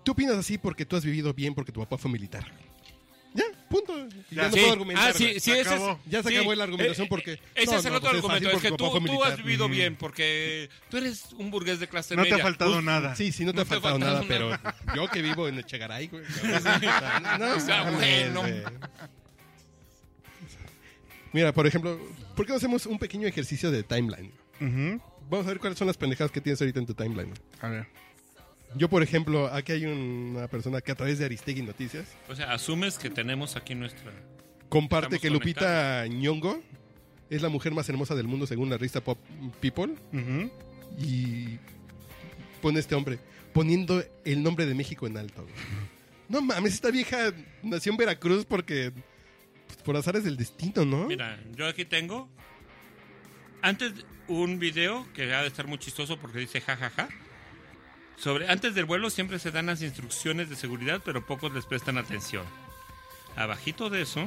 tú 0.04 0.12
opinas 0.12 0.36
así 0.36 0.58
porque 0.58 0.84
tú 0.84 0.96
has 0.96 1.04
vivido 1.04 1.34
bien 1.34 1.54
porque 1.54 1.72
tu 1.72 1.80
papá 1.80 1.98
fue 1.98 2.10
militar. 2.10 2.46
Punto. 3.68 4.08
Ya, 4.08 4.14
Ya. 4.30 4.42
no 4.44 4.52
Sí. 4.54 4.60
puedo 4.60 4.72
argumentar. 4.72 5.10
Ah, 5.10 5.12
sí, 5.12 5.24
sí, 5.34 5.40
Se 5.40 5.60
ese 5.60 5.70
acabó. 5.70 5.90
es, 6.04 6.10
Ya 6.10 6.22
se 6.22 6.28
sí. 6.28 6.36
acabó 6.36 6.54
la 6.54 6.64
argumentación 6.64 7.06
Eh, 7.06 7.08
porque... 7.10 7.32
eh, 7.32 7.40
Ese 7.56 7.72
no, 7.72 7.78
es 7.78 7.84
el 7.84 7.92
no, 7.92 7.98
otro 7.98 8.10
pues 8.10 8.22
es 8.22 8.24
argumento, 8.30 8.50
es 8.56 8.62
que 8.62 8.72
tú, 9.10 9.24
has 9.24 9.36
vivido 9.38 9.68
bien, 9.68 9.96
porque 9.96 10.68
tú 10.88 10.96
eres 10.98 11.32
un 11.32 11.50
burgués 11.50 11.80
de 11.80 11.88
clase 11.88 12.14
No 12.16 12.22
te 12.22 12.30
media. 12.30 12.42
ha 12.42 12.46
faltado 12.46 12.72
Pues, 12.74 12.84
nada. 12.84 13.16
Sí, 13.16 13.32
sí, 13.32 13.44
no 13.44 13.52
te 13.52 13.56
No 13.56 13.62
ha 13.62 13.64
te 13.64 13.74
ha 13.74 13.80
faltado 13.80 13.98
nada, 13.98 14.24
pero 14.28 14.50
yo 14.94 15.08
que 15.08 15.20
vivo 15.22 15.48
en 15.48 15.58
Echegaray, 15.58 16.06
güey. 16.08 16.24
No, 17.40 17.54
O 17.56 17.60
sea, 17.60 17.90
bueno. 17.90 18.42
Mira, 21.32 21.52
por 21.52 21.66
ejemplo, 21.66 21.98
¿por 22.34 22.46
qué 22.46 22.52
no 22.52 22.56
hacemos 22.56 22.86
un 22.86 22.98
pequeño 22.98 23.26
ejercicio 23.28 23.70
de 23.70 23.82
timeline? 23.82 24.32
Vamos 25.28 25.46
a 25.46 25.48
ver 25.50 25.58
cuáles 25.58 25.78
son 25.78 25.86
las 25.88 25.96
pendejadas 25.96 26.30
que 26.30 26.40
tienes 26.40 26.60
ahorita 26.60 26.78
en 26.78 26.86
tu 26.86 26.94
timeline. 26.94 27.32
A 27.60 27.68
ver. 27.68 27.86
Yo, 28.76 28.88
por 28.88 29.02
ejemplo, 29.02 29.46
aquí 29.52 29.72
hay 29.72 29.86
una 29.86 30.48
persona 30.48 30.80
que 30.80 30.92
a 30.92 30.94
través 30.94 31.18
de 31.18 31.24
Aristegui 31.24 31.62
Noticias 31.62 32.06
O 32.28 32.34
sea, 32.34 32.52
asumes 32.52 32.98
que 32.98 33.10
tenemos 33.10 33.56
aquí 33.56 33.74
nuestra... 33.74 34.12
comparte 34.68 35.16
Estamos 35.16 35.22
que 35.22 35.30
Lupita 35.30 36.06
Ñongo 36.06 36.62
es 37.30 37.42
la 37.42 37.48
mujer 37.48 37.72
más 37.72 37.88
hermosa 37.88 38.14
del 38.14 38.26
mundo 38.26 38.46
según 38.46 38.70
la 38.70 38.76
revista 38.76 39.00
Pop 39.02 39.18
People 39.60 39.94
y 40.98 41.58
pone 42.60 42.80
este 42.80 42.94
hombre 42.94 43.18
poniendo 43.52 44.02
el 44.24 44.42
nombre 44.42 44.66
de 44.66 44.74
México 44.74 45.06
en 45.06 45.16
alto. 45.16 45.42
güey. 45.42 45.54
No 46.28 46.42
mames, 46.42 46.74
esta 46.74 46.90
vieja 46.90 47.32
nació 47.62 47.92
en 47.92 47.98
Veracruz 47.98 48.44
porque 48.44 48.92
pues, 49.66 49.78
por 49.82 49.96
azares 49.96 50.24
del 50.24 50.36
destino, 50.36 50.84
¿no? 50.84 51.06
Mira, 51.06 51.38
yo 51.54 51.66
aquí 51.66 51.84
tengo... 51.84 52.28
Antes 53.62 53.92
un 54.28 54.58
video 54.58 55.06
que 55.14 55.32
ha 55.32 55.40
de 55.42 55.48
estar 55.48 55.66
muy 55.66 55.78
chistoso 55.78 56.18
porque 56.18 56.40
dice 56.40 56.60
jajaja. 56.60 57.08
Sobre, 58.16 58.48
antes 58.48 58.74
del 58.74 58.84
vuelo 58.86 59.10
siempre 59.10 59.38
se 59.38 59.50
dan 59.50 59.66
las 59.66 59.82
instrucciones 59.82 60.48
de 60.48 60.56
seguridad, 60.56 61.02
pero 61.04 61.24
pocos 61.26 61.52
les 61.52 61.66
prestan 61.66 61.98
atención. 61.98 62.44
Abajito 63.36 63.90
de 63.90 64.02
eso 64.02 64.26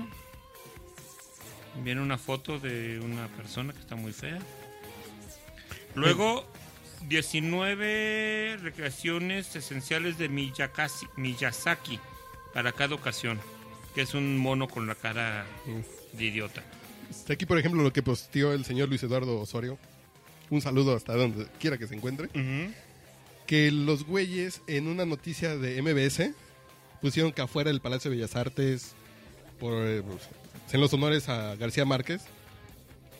viene 1.83 2.01
una 2.01 2.17
foto 2.17 2.59
de 2.59 2.99
una 2.99 3.27
persona 3.29 3.73
que 3.73 3.79
está 3.79 3.95
muy 3.95 4.13
fea. 4.13 4.39
Luego 5.95 6.45
19 7.07 8.57
recreaciones 8.61 9.55
esenciales 9.55 10.17
de 10.17 10.29
Miyakasi- 10.29 11.09
Miyazaki 11.15 11.99
para 12.53 12.71
cada 12.71 12.93
ocasión, 12.95 13.39
que 13.95 14.01
es 14.01 14.13
un 14.13 14.37
mono 14.37 14.67
con 14.67 14.85
la 14.85 14.95
cara 14.95 15.45
de 16.13 16.23
idiota. 16.25 16.63
Está 17.09 17.33
aquí, 17.33 17.45
por 17.47 17.57
ejemplo, 17.57 17.81
lo 17.81 17.91
que 17.91 18.03
posteó 18.03 18.53
el 18.53 18.65
señor 18.65 18.89
Luis 18.89 19.01
Eduardo 19.01 19.39
Osorio. 19.39 19.79
Un 20.51 20.61
saludo 20.61 20.95
hasta 20.95 21.15
donde 21.15 21.47
quiera 21.59 21.77
que 21.77 21.87
se 21.87 21.95
encuentre. 21.95 22.27
Ujú. 22.27 22.73
Que 23.49 23.71
los 23.71 24.05
güeyes 24.05 24.61
en 24.67 24.85
una 24.87 25.05
noticia 25.05 25.57
de 25.57 25.81
MBS 25.81 26.35
pusieron 27.01 27.31
que 27.31 27.41
afuera 27.41 27.71
del 27.71 27.81
Palacio 27.81 28.11
de 28.11 28.17
Bellas 28.17 28.35
Artes, 28.35 28.93
por 29.59 29.73
eh, 29.73 30.03
pues, 30.03 30.21
en 30.71 30.79
los 30.79 30.93
honores 30.93 31.27
a 31.29 31.55
García 31.55 31.83
Márquez, 31.83 32.21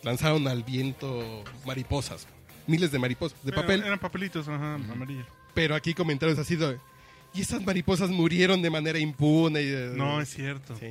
lanzaron 0.04 0.48
al 0.48 0.64
viento 0.64 1.44
mariposas, 1.66 2.28
miles 2.68 2.92
de 2.92 3.00
mariposas 3.00 3.44
de 3.44 3.50
Pero 3.52 3.64
papel, 3.64 3.84
Eran 3.84 3.98
papelitos, 3.98 4.48
ajá, 4.48 4.76
amarillos. 4.76 5.26
pero 5.56 5.74
aquí 5.74 5.96
comentarios 5.96 6.38
así 6.38 6.56
de, 6.56 6.78
y 7.34 7.42
esas 7.42 7.66
mariposas 7.66 8.12
murieron 8.12 8.62
de 8.62 8.70
manera 8.70 9.00
impune. 9.00 9.64
y, 9.64 9.68
eh, 9.68 9.94
No 9.96 10.22
es 10.22 10.30
cierto. 10.30 10.76
Sí, 10.78 10.86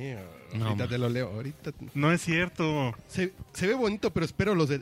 No, 0.53 0.65
ahorita 0.65 0.75
man. 0.83 0.89
te 0.89 0.97
lo 0.97 1.07
leo, 1.07 1.29
ahorita. 1.29 1.71
No 1.93 2.11
es 2.11 2.21
cierto. 2.21 2.93
Se, 3.07 3.31
se 3.53 3.67
ve 3.67 3.73
bonito, 3.73 4.11
pero 4.11 4.25
espero 4.25 4.53
los 4.53 4.67
de- 4.67 4.81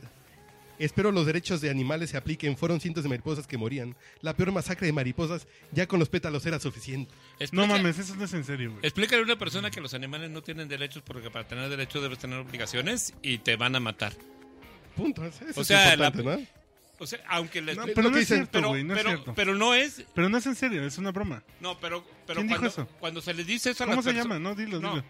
espero 0.80 1.12
los 1.12 1.26
derechos 1.26 1.62
de 1.62 1.70
animales 1.70 2.10
se 2.12 2.18
apliquen. 2.18 2.58
Fueron 2.58 2.80
cientos 2.80 3.04
de 3.04 3.10
mariposas 3.10 3.48
que 3.48 3.58
morían. 3.58 3.96
La 4.22 4.36
peor 4.36 4.52
masacre 4.52 4.88
de 4.88 4.94
mariposas 4.94 5.48
ya 5.72 5.88
con 5.88 6.00
los 6.00 6.10
pétalos 6.10 6.46
era 6.46 6.60
suficiente. 6.60 7.12
No 7.52 7.68
mames, 7.68 8.00
eso 8.00 8.16
no 8.16 8.26
es 8.26 8.34
en 8.34 8.44
serio, 8.44 8.72
güey. 8.72 8.80
Explícale 8.84 9.22
a 9.22 9.26
una 9.26 9.38
persona 9.38 9.72
que 9.72 9.82
los 9.82 9.94
animales 9.94 10.30
no 10.32 10.42
tienen 10.42 10.68
derechos 10.68 11.04
porque 11.06 11.30
para 11.30 11.48
tener 11.48 11.70
derechos 11.70 12.02
debes 12.02 12.20
tener 12.20 12.40
obligaciones 12.40 13.14
y 13.22 13.38
te 13.40 13.56
van 13.56 13.76
a 13.76 13.80
matar. 13.80 14.14
Punto. 14.96 15.24
Eso 15.26 15.44
O 15.56 15.62
es 15.62 15.68
sea, 15.68 15.94
importante, 15.94 16.24
la- 16.24 16.38
¿no? 16.38 16.48
O 17.00 17.06
sea, 17.06 17.20
aunque 17.30 17.62
les... 17.62 17.78
No, 17.78 17.84
pero 17.94 18.10
no 18.10 18.12
que 18.16 18.22
es 18.22 18.28
cierto, 18.28 18.50
pero, 18.54 18.70
güey, 18.70 18.84
no 18.84 18.96
es 18.96 18.98
pero, 19.00 19.10
cierto. 19.12 19.34
pero 19.36 19.54
no 19.54 19.76
es... 19.76 20.04
Pero 20.16 20.30
no 20.30 20.38
es 20.40 20.48
en 20.48 20.56
serio, 20.56 20.84
es 20.84 20.98
una 20.98 21.12
broma. 21.12 21.44
No, 21.60 21.80
pero, 21.80 22.04
pero 22.26 22.38
¿Quién 22.40 22.48
dijo 22.48 22.60
cuando, 22.62 22.68
eso? 22.84 22.88
cuando 23.00 23.22
se 23.22 23.36
les 23.36 23.46
dice 23.46 23.70
eso 23.70 23.84
a 23.84 23.86
¿Cómo 23.86 23.98
las 23.98 24.06
se 24.06 24.14
llama? 24.14 24.40
No, 24.40 24.56
dilo, 24.56 24.80
No, 24.82 24.96
dilo. 24.96 25.06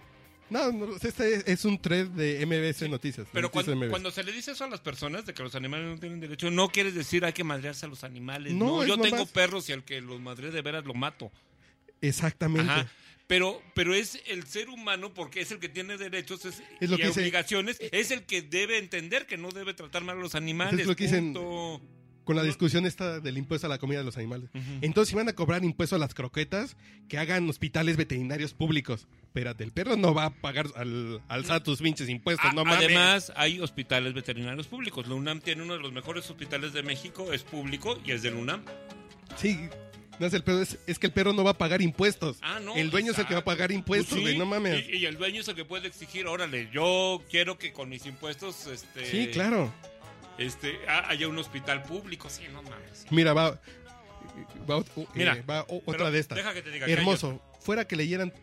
No, 0.50 0.72
no, 0.72 0.96
este 1.02 1.52
es, 1.52 1.66
un 1.66 1.78
thread 1.82 2.08
de 2.08 2.46
MBS 2.46 2.90
Noticias. 2.90 3.28
Pero 3.34 3.50
Noticias 3.54 3.90
cuando, 3.90 4.12
se 4.12 4.24
le 4.24 4.32
dice 4.32 4.52
eso 4.52 4.64
a 4.64 4.70
las 4.70 4.80
personas 4.80 5.26
de 5.26 5.34
que 5.34 5.44
los 5.44 5.54
animales 5.56 5.88
no 5.88 5.98
tienen 6.00 6.20
derecho, 6.20 6.50
no 6.52 6.70
quieres 6.70 6.96
decir 6.96 7.26
hay 7.26 7.34
que 7.34 7.44
madrearse 7.44 7.86
a 7.86 7.90
los 7.90 8.04
animales. 8.04 8.54
No, 8.54 8.86
yo 8.86 8.96
nomás- 8.96 9.12
tengo 9.12 9.26
perros 9.26 9.68
y 9.70 9.74
al 9.74 9.84
que 9.84 10.00
los 10.02 10.20
madre 10.22 10.52
de 10.52 10.62
veras 10.62 10.86
lo 10.86 10.94
mato. 10.94 11.32
Exactamente. 12.02 12.72
Ajá. 12.72 12.92
Pero, 13.28 13.62
pero 13.74 13.94
es 13.94 14.22
el 14.28 14.46
ser 14.46 14.70
humano, 14.70 15.14
porque 15.14 15.42
es 15.42 15.52
el 15.52 15.60
que 15.60 15.68
tiene 15.68 15.98
derechos 15.98 16.46
es- 16.46 16.64
Es 16.80 16.90
lo 16.90 16.96
y 16.96 17.00
que 17.00 17.08
dice- 17.08 17.20
obligaciones, 17.20 17.78
es 17.92 18.12
el 18.12 18.24
que 18.24 18.42
debe 18.42 18.78
entender 18.78 19.26
que 19.26 19.38
no 19.38 19.50
debe 19.50 19.74
tratar 19.74 20.04
mal 20.06 20.18
a 20.18 20.22
los 20.22 20.34
animales. 20.36 20.80
Es 20.80 20.88
lo 20.88 20.96
que 20.96 21.06
dicen- 21.06 21.34
con 21.34 22.36
la 22.36 22.44
discusión 22.44 22.86
esta 22.86 23.20
del 23.22 23.38
impuesto 23.38 23.68
a 23.68 23.70
la 23.70 23.78
comida 23.80 24.00
de 24.00 24.06
los 24.06 24.18
animales. 24.18 24.50
Entonces, 24.82 25.10
si 25.10 25.16
van 25.16 25.30
a 25.30 25.34
cobrar 25.34 25.64
impuesto 25.64 25.96
a 25.96 26.00
las 26.00 26.14
croquetas, 26.14 26.76
que 27.08 27.18
hagan 27.18 27.50
hospitales 27.50 27.96
veterinarios 27.98 28.54
públicos. 28.54 29.08
Espérate, 29.38 29.64
el 29.64 29.72
perro 29.72 29.96
no 29.98 30.14
va 30.16 30.26
a 30.26 30.30
pagar 30.32 30.66
al, 30.76 31.22
al 31.28 31.46
SAT 31.46 31.64
tus 31.64 31.80
pinches 31.80 32.10
impuestos, 32.10 32.50
A- 32.50 32.54
no 32.54 32.66
mames. 32.66 32.86
Además, 32.86 33.32
hay 33.36 33.60
hospitales 33.60 34.14
veterinarios 34.16 34.66
públicos. 34.68 35.08
La 35.08 35.14
UNAM 35.14 35.42
tiene 35.42 35.62
uno 35.62 35.74
de 35.74 35.80
los 35.80 35.92
mejores 35.92 36.28
hospitales 36.30 36.74
de 36.74 36.82
México, 36.82 37.32
es 37.32 37.44
público 37.44 38.00
y 38.04 38.12
es 38.14 38.24
del 38.24 38.34
UNAM. 38.34 38.64
Sí, 39.36 39.70
no 40.20 40.26
es 40.26 40.34
el 40.34 40.44
pedo, 40.44 40.62
es, 40.64 40.80
es 40.88 40.98
que 40.98 41.06
el 41.06 41.14
perro 41.14 41.34
no 41.34 41.44
va 41.44 41.52
a 41.52 41.58
pagar 41.58 41.84
impuestos. 41.84 42.38
Ah, 42.42 42.60
no. 42.60 42.76
el 42.76 42.90
dueño 42.90 43.12
es 43.12 43.20
el 43.20 43.28
que 43.28 43.36
va 43.36 43.42
a 43.42 43.46
pagar 43.46 43.72
impuestos, 43.72 44.10
Pues 44.10 44.20
sí, 44.22 44.24
güey, 44.26 44.38
no 44.40 44.48
mames. 44.48 44.88
Y, 44.90 44.98
y 44.98 45.06
el 45.06 45.18
dueño 45.18 45.42
es 45.42 45.48
el 45.48 45.54
que 45.56 45.66
puede 45.66 45.88
exigir, 45.88 46.26
órale, 46.26 46.70
yo 46.74 47.22
quiero 47.30 47.60
que 47.60 47.72
con 47.74 47.90
mis 47.90 48.08
impuestos, 48.08 48.66
este... 48.66 49.06
Sí, 49.06 49.28
claro. 49.32 49.72
Este, 50.40 50.80
ha- 50.88 51.10
haya 51.10 51.28
un 51.28 51.38
hospital 51.38 51.84
público. 51.84 52.28
Sí, 52.30 52.44
no 52.52 52.64
mames. 52.64 53.06
Mira, 53.12 53.34
va, 53.34 53.52
va, 54.70 54.80
eh, 54.80 55.06
Mira, 55.14 55.44
va 55.48 55.66
otra 55.86 56.10
de 56.10 56.20
estas. 56.20 56.38
deja 56.38 56.54
que 56.56 56.62
te 56.64 56.72
diga 56.72 56.88
que 56.88 56.94
Hermoso. 56.94 57.40
Fuera 57.60 57.86
que 57.88 57.96
leyeran. 57.96 58.34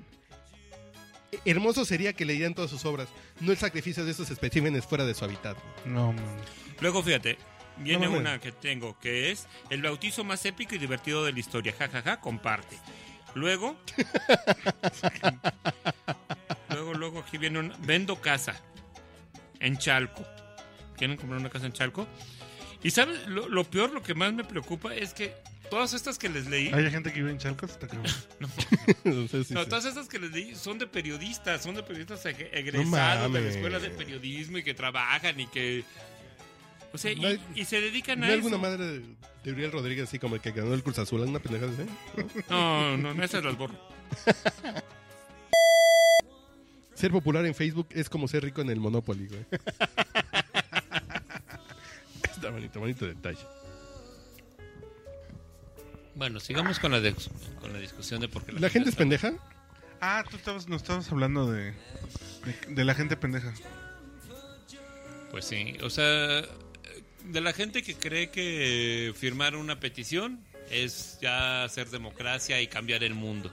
Hermoso 1.45 1.85
sería 1.85 2.12
que 2.12 2.24
leyeran 2.24 2.55
todas 2.55 2.70
sus 2.70 2.85
obras, 2.85 3.09
no 3.41 3.53
el 3.53 3.59
sacrificio 3.59 4.05
de 4.05 4.12
esos 4.12 4.30
especímenes 4.30 4.85
fuera 4.85 5.05
de 5.05 5.14
su 5.14 5.24
hábitat. 5.24 5.57
No, 5.85 6.12
man. 6.12 6.37
Luego, 6.80 7.03
fíjate, 7.03 7.39
viene 7.78 8.07
No 8.07 8.16
una 8.16 8.41
que 8.41 8.53
tengo, 8.53 8.99
que 8.99 9.30
es 9.30 9.47
el 9.70 9.82
bautizo 9.82 10.24
más 10.24 10.45
épico 10.45 10.74
y 10.74 10.78
divertido 10.78 11.24
de 11.24 11.32
la 11.32 11.41
historia. 11.41 11.74
Ja, 11.78 11.89
ja, 11.89 12.03
ja, 12.03 12.20
comparte. 12.20 12.76
Luego, 13.35 13.76
luego, 16.68 16.95
luego 16.95 17.20
aquí 17.20 17.39
viene 17.39 17.59
un... 17.59 17.72
Vendo 17.80 18.20
casa 18.20 18.61
en 19.61 19.76
Chalco. 19.76 20.24
¿Quieren 20.97 21.16
comprar 21.16 21.41
una 21.41 21.51
casa 21.51 21.66
en 21.66 21.72
Chalco? 21.72 22.07
Y 22.82 22.91
¿sabes? 22.91 23.26
Lo, 23.26 23.49
lo 23.49 23.64
peor, 23.64 23.93
lo 23.93 24.03
que 24.03 24.14
más 24.14 24.32
me 24.32 24.45
preocupa 24.45 24.95
es 24.95 25.14
que 25.14 25.35
todas 25.75 25.93
estas 25.93 26.18
que 26.18 26.29
les 26.29 26.47
leí... 26.47 26.68
Hay 26.72 26.89
gente 26.91 27.12
que 27.12 27.18
vive 27.18 27.33
en 27.33 27.39
Chalco, 27.39 27.66
está 27.66 27.89
cabrón. 27.89 28.07
Entonces, 29.05 29.49
sí, 29.49 29.55
No, 29.55 29.64
sí. 29.64 29.68
todas 29.68 29.85
estas 29.85 30.09
que 30.09 30.20
les 30.20 30.31
leí 30.31 30.55
son 30.55 30.79
de 30.79 30.87
periodistas, 30.87 31.62
son 31.64 31.75
de 31.75 31.83
periodistas 31.83 32.25
eg- 32.27 32.49
egresados 32.53 33.33
de 33.33 33.41
la 33.41 33.49
escuela 33.51 33.79
de 33.81 33.91
periodismo 33.91 34.59
y 34.59 34.62
que 34.62 34.72
trabajan 34.75 35.39
y 35.41 35.47
que... 35.49 35.85
O 36.93 36.99
sea, 36.99 37.11
y, 37.11 37.16
No 37.20 37.27
hay- 37.27 37.41
y 37.57 37.64
se 37.64 37.81
dedican 37.81 38.20
¿No 38.20 38.27
a 38.27 38.29
hay 38.29 38.35
eso. 38.39 38.47
alguna 38.47 38.59
madre 38.59 38.87
de, 38.87 39.01
de 39.43 39.53
Uriel 39.53 39.72
Rodríguez 39.72 40.09
así 40.09 40.20
como 40.20 40.37
el 40.37 40.41
que 40.41 40.53
ganó 40.53 40.75
el 40.75 40.83
Cruz 40.85 40.99
Azul? 41.01 41.20
¿Una 41.22 41.41
pendejada 41.41 41.72
así? 41.72 41.85
No, 42.49 42.97
no, 42.97 43.12
no, 43.14 43.25
esas 43.25 43.43
las 43.45 43.59
borro. 43.59 43.75
Ser 46.95 47.11
popular 47.11 47.45
en 47.45 47.55
Facebook 47.57 47.89
es 47.91 48.09
como 48.09 48.29
ser 48.29 48.45
rico 48.45 48.61
en 48.62 48.70
el 48.70 48.79
Monopoly, 48.79 49.27
güey. 49.27 49.45
Está 52.31 52.51
bonito, 52.51 52.79
bonito 52.79 53.05
detalle. 53.07 53.41
Bueno, 56.15 56.39
sigamos 56.41 56.79
con 56.79 56.93
la, 56.93 57.01
de- 57.01 57.15
con 57.61 57.73
la 57.73 57.79
discusión 57.81 58.21
de 58.21 58.29
por 58.29 58.45
qué 58.45 58.53
¿La 58.53 58.71
gente 58.71 58.89
es 58.89 58.93
está- 58.95 58.99
pendeja? 59.01 59.33
Ah, 60.01 60.25
tú 60.29 60.37
estabas, 60.37 60.69
nos 60.69 60.83
estabas 60.83 61.11
hablando 61.11 61.51
de, 61.51 61.73
de, 61.73 61.75
de 62.75 62.85
la 62.85 62.95
gente 62.95 63.17
pendeja. 63.17 63.53
Pues 65.31 65.47
sí, 65.47 65.77
o 65.83 65.91
sea, 65.91 66.43
de 67.25 67.41
la 67.41 67.53
gente 67.53 67.83
que 67.83 67.95
cree 67.95 68.31
que 68.31 69.12
firmar 69.17 69.57
una 69.57 69.81
petición 69.81 70.41
es 70.71 71.19
ya 71.21 71.65
hacer 71.65 71.91
democracia 71.91 72.61
y 72.61 72.67
cambiar 72.69 73.03
el 73.03 73.15
mundo. 73.15 73.51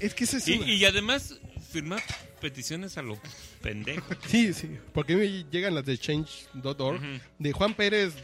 Es 0.00 0.14
que 0.14 0.24
eso 0.24 0.36
es 0.38 0.48
Y, 0.48 0.58
una- 0.58 0.66
y 0.72 0.84
además, 0.84 1.38
firmar 1.70 2.02
peticiones 2.40 2.96
a 2.96 3.02
lo 3.02 3.18
pendejo. 3.60 4.06
Sí, 4.28 4.54
sí. 4.54 4.70
Porque 4.94 5.12
a 5.14 5.16
mí 5.16 5.22
me 5.22 5.44
llegan 5.50 5.74
las 5.74 5.84
de 5.84 5.98
change.org 5.98 6.96
Ujú. 6.96 7.20
de 7.38 7.52
Juan 7.52 7.74
Pérez 7.74 8.14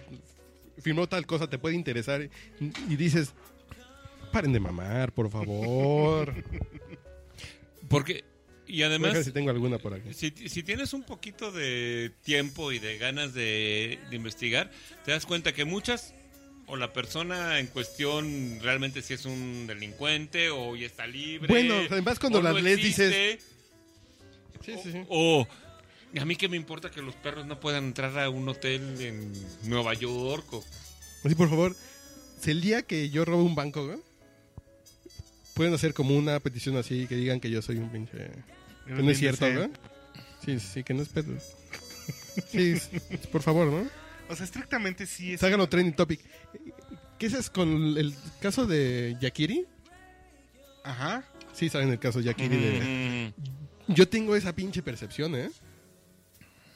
firmó 0.81 1.07
tal 1.09 1.27
cosa, 1.27 1.49
te 1.49 1.59
puede 1.59 1.75
interesar. 1.75 2.29
Y 2.89 2.97
dices, 2.97 3.33
paren 4.35 4.53
de 4.53 4.59
mamar, 4.59 5.13
por 5.13 5.31
favor. 5.31 6.35
Porque, 7.89 8.25
y 8.67 8.83
además, 8.83 9.25
si 9.25 9.31
tengo 9.31 9.51
alguna 9.51 9.79
por 9.79 9.95
aquí. 9.95 10.13
si, 10.13 10.31
si 10.31 10.63
tienes 10.65 10.93
un 10.93 11.05
poquito 11.05 11.53
de 11.53 12.11
tiempo 12.25 12.73
y 12.73 12.81
de 12.81 12.99
ganas 12.99 13.33
de, 13.33 14.01
de 14.11 14.17
investigar, 14.17 14.73
te 15.05 15.13
das 15.13 15.25
cuenta 15.25 15.53
que 15.53 15.65
muchas, 15.65 16.15
o 16.67 16.77
la 16.77 16.93
persona 16.93 17.61
en 17.61 17.69
cuestión 17.69 18.59
realmente 18.61 19.03
si 19.03 19.15
es 19.15 19.25
un 19.25 19.69
delincuente 19.69 20.51
o 20.51 20.75
ya 20.75 20.87
está 20.87 21.07
libre. 21.07 21.47
Bueno, 21.47 21.75
además 21.89 22.19
cuando 22.19 22.41
o 22.41 22.43
las 22.43 22.55
no 22.55 22.61
lees 22.61 22.79
existe, 22.79 23.39
Sí, 24.65 24.73
sí, 24.83 24.93
sí. 24.93 25.05
O 25.11 25.47
a 26.19 26.25
mí 26.25 26.35
que 26.35 26.49
me 26.49 26.57
importa 26.57 26.91
que 26.91 27.03
los 27.03 27.15
perros 27.15 27.47
no 27.47 27.61
puedan 27.61 27.85
entrar 27.85 28.19
a 28.19 28.31
un 28.31 28.49
hotel 28.49 29.01
en 29.01 29.33
Nueva 29.69 29.95
York 29.95 30.53
o... 30.53 30.65
Así, 31.23 31.35
por 31.35 31.49
favor, 31.51 31.77
si 32.41 32.51
el 32.51 32.61
día 32.63 32.83
que 32.83 33.11
yo 33.11 33.25
robe 33.25 33.43
un 33.43 33.55
banco, 33.55 33.87
güey, 33.87 33.99
pueden 35.55 35.73
hacer 35.75 35.95
como 35.95 36.17
una 36.17 36.39
petición 36.41 36.77
así 36.77 37.07
que 37.07 37.17
digan 37.17 37.41
que 37.41 37.51
yo 37.51 37.63
soy 37.63 37.77
un 37.79 37.91
pinche. 37.91 38.31
Que 38.87 38.93
no 39.03 39.11
es 39.11 39.19
cierto, 39.19 39.49
¿no? 39.51 39.71
Sí, 40.45 40.61
sí, 40.61 40.85
que 40.85 40.93
no 40.95 41.03
es 41.03 41.09
pedo. 41.09 41.33
Sí, 42.51 42.75
por 43.33 43.43
favor, 43.43 43.69
¿no? 43.69 43.89
O 44.29 44.35
sea, 44.37 44.45
estrictamente 44.45 45.07
sí 45.07 45.35
es. 45.35 45.43
Háganlo 45.43 45.69
trending 45.69 45.95
topic. 45.95 46.21
¿Qué 47.19 47.27
es 47.27 47.49
con 47.51 47.97
el 47.97 48.15
caso 48.41 48.67
de 48.67 49.17
Yakiri? 49.21 49.65
Ajá. 50.83 51.25
Sí, 51.55 51.69
saben 51.69 51.91
el 51.91 51.99
caso 51.99 52.19
de 52.19 52.25
Yakiri. 52.27 52.57
de- 52.57 53.33
Mm, 53.89 53.93
Yo 53.95 54.09
tengo 54.09 54.35
esa 54.35 54.55
pinche 54.55 54.83
percepción, 54.83 55.35
¿eh? 55.37 55.51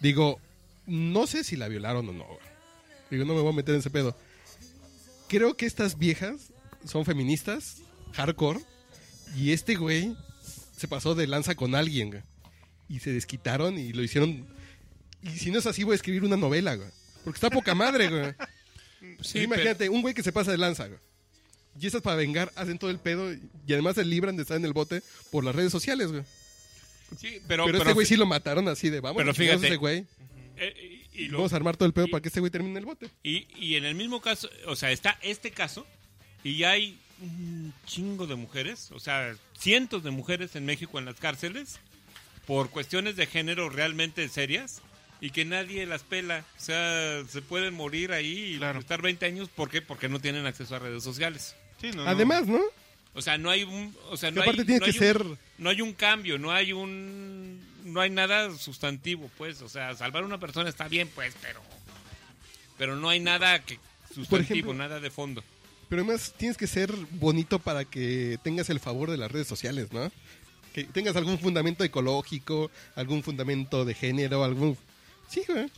Digo, 0.00 0.40
no 0.86 1.26
sé 1.26 1.42
si 1.42 1.56
la 1.56 1.68
violaron 1.68 2.08
o 2.08 2.12
no. 2.12 2.26
Digo, 3.10 3.24
no 3.24 3.34
me 3.34 3.40
voy 3.40 3.52
a 3.52 3.56
meter 3.56 3.74
en 3.74 3.80
ese 3.80 3.90
pedo. 3.90 4.16
Creo 5.28 5.56
que 5.56 5.66
estas 5.66 5.98
viejas 5.98 6.52
son 6.84 7.04
feministas, 7.04 7.82
hardcore, 8.12 8.60
y 9.36 9.52
este 9.52 9.74
güey 9.76 10.16
se 10.76 10.88
pasó 10.88 11.14
de 11.14 11.26
lanza 11.26 11.54
con 11.54 11.74
alguien, 11.74 12.10
güey. 12.10 12.22
Y 12.88 13.00
se 13.00 13.12
desquitaron 13.12 13.78
y 13.78 13.92
lo 13.92 14.02
hicieron... 14.02 14.46
Y 15.22 15.30
si 15.30 15.50
no 15.50 15.58
es 15.58 15.66
así, 15.66 15.82
voy 15.84 15.92
a 15.92 15.96
escribir 15.96 16.24
una 16.24 16.36
novela, 16.36 16.74
güey. 16.76 16.88
Porque 17.24 17.36
está 17.36 17.50
poca 17.50 17.74
madre, 17.74 18.08
güey. 18.08 18.34
sí, 19.20 19.40
Imagínate, 19.40 19.88
un 19.88 20.00
güey 20.02 20.14
que 20.14 20.22
se 20.22 20.32
pasa 20.32 20.50
de 20.52 20.58
lanza, 20.58 20.86
güey. 20.86 20.98
Y 21.80 21.86
esas 21.86 22.02
para 22.02 22.16
vengar 22.16 22.50
hacen 22.56 22.78
todo 22.78 22.90
el 22.90 22.98
pedo 22.98 23.32
y 23.32 23.72
además 23.72 23.94
se 23.96 24.04
libran 24.04 24.36
de 24.36 24.42
estar 24.42 24.56
en 24.56 24.64
el 24.64 24.72
bote 24.72 25.02
por 25.30 25.44
las 25.44 25.54
redes 25.54 25.70
sociales, 25.70 26.08
güey. 26.10 26.22
pero, 27.10 27.20
sí, 27.20 27.40
pero, 27.46 27.64
Pero, 27.66 27.78
este 27.78 27.92
güey 27.92 28.06
sí 28.06 28.16
lo 28.16 28.26
mataron 28.26 28.66
así 28.68 28.90
de 28.90 29.00
vamos, 29.00 29.20
pero 29.20 29.32
fíjate. 29.34 29.66
ese 29.66 29.76
güey. 29.76 30.04
eh, 30.56 31.06
y, 31.14 31.24
y 31.24 31.28
lo- 31.28 31.38
Vamos 31.38 31.52
a 31.52 31.56
armar 31.56 31.76
todo 31.76 31.86
el 31.86 31.92
pedo 31.92 32.06
y- 32.06 32.10
para 32.10 32.20
que 32.22 32.28
este 32.28 32.40
güey 32.40 32.50
termine 32.50 32.78
el 32.78 32.84
bote. 32.86 33.10
y- 33.22 33.46
y 33.56 33.76
en 33.76 33.84
el 33.84 33.94
mismo 33.94 34.20
caso, 34.20 34.48
o 34.66 34.74
sea, 34.76 34.90
está 34.90 35.18
este 35.22 35.50
caso 35.52 35.86
y 36.42 36.56
ya 36.56 36.70
hay 36.72 36.98
un 37.20 37.72
chingo 37.86 38.26
de 38.26 38.34
mujeres, 38.36 38.90
o 38.92 39.00
sea, 39.00 39.34
cientos 39.58 40.04
de 40.04 40.10
mujeres 40.10 40.54
en 40.56 40.64
México 40.66 40.98
en 40.98 41.04
las 41.04 41.16
cárceles 41.16 41.78
por 42.46 42.70
cuestiones 42.70 43.16
de 43.16 43.26
género 43.26 43.68
realmente 43.68 44.28
serias 44.28 44.80
y 45.20 45.30
que 45.30 45.44
nadie 45.44 45.84
las 45.86 46.02
pela. 46.02 46.44
O 46.56 46.60
sea, 46.60 47.22
se 47.28 47.42
pueden 47.42 47.74
morir 47.74 48.12
ahí 48.12 48.54
y 48.54 48.58
Claro. 48.58 48.78
estar 48.78 49.02
20 49.02 49.26
años. 49.26 49.48
¿Por 49.48 49.68
qué? 49.68 49.82
Porque 49.82 50.08
no 50.08 50.20
tienen 50.20 50.46
acceso 50.46 50.76
a 50.76 50.78
redes 50.78 51.02
sociales. 51.02 51.56
Sí, 51.80 51.90
no, 51.90 52.04
no. 52.04 52.08
Además, 52.10 52.46
¿no? 52.46 52.60
O 53.14 53.20
sea, 53.22 53.36
no 53.36 53.50
hay 53.50 53.64
un... 53.64 53.94
O 54.10 54.16
sea, 54.16 54.30
no 54.30 54.42
aparte 54.42 54.60
hay, 54.62 54.66
tiene 54.66 54.78
no 54.80 54.84
que 54.84 54.92
hay 54.92 54.96
ser- 54.98 55.22
Un, 55.22 55.38
no 55.58 55.70
hay 55.70 55.80
un 55.82 55.92
cambio, 55.92 56.38
no 56.38 56.52
hay 56.52 56.72
un... 56.72 57.60
No 57.84 58.00
hay 58.00 58.10
nada 58.10 58.56
sustantivo, 58.56 59.30
pues. 59.38 59.60
O 59.62 59.68
sea, 59.68 59.94
salvar 59.96 60.22
a 60.22 60.26
una 60.26 60.38
persona 60.38 60.68
está 60.68 60.86
bien, 60.88 61.08
pues, 61.14 61.34
pero... 61.42 61.60
Pero 62.78 62.94
no 62.96 63.08
hay 63.08 63.18
nada 63.18 63.58
que 63.64 63.78
sustantivo, 64.14 64.70
ejemplo- 64.70 64.74
nada 64.74 65.00
de 65.00 65.10
fondo. 65.10 65.42
Pero 65.88 66.02
además 66.02 66.34
tienes 66.36 66.56
que 66.56 66.66
ser 66.66 66.92
bonito 67.12 67.58
para 67.58 67.84
que 67.84 68.38
tengas 68.42 68.68
el 68.70 68.80
favor 68.80 69.10
de 69.10 69.16
las 69.16 69.30
redes 69.30 69.46
sociales, 69.46 69.92
¿no? 69.92 70.10
Que 70.74 70.84
tengas 70.84 71.16
algún 71.16 71.38
fundamento 71.38 71.82
ecológico, 71.84 72.70
algún 72.94 73.22
fundamento 73.22 73.84
de 73.84 73.94
género, 73.94 74.44
algún... 74.44 74.76
Sí, 75.28 75.42
güey. 75.48 75.70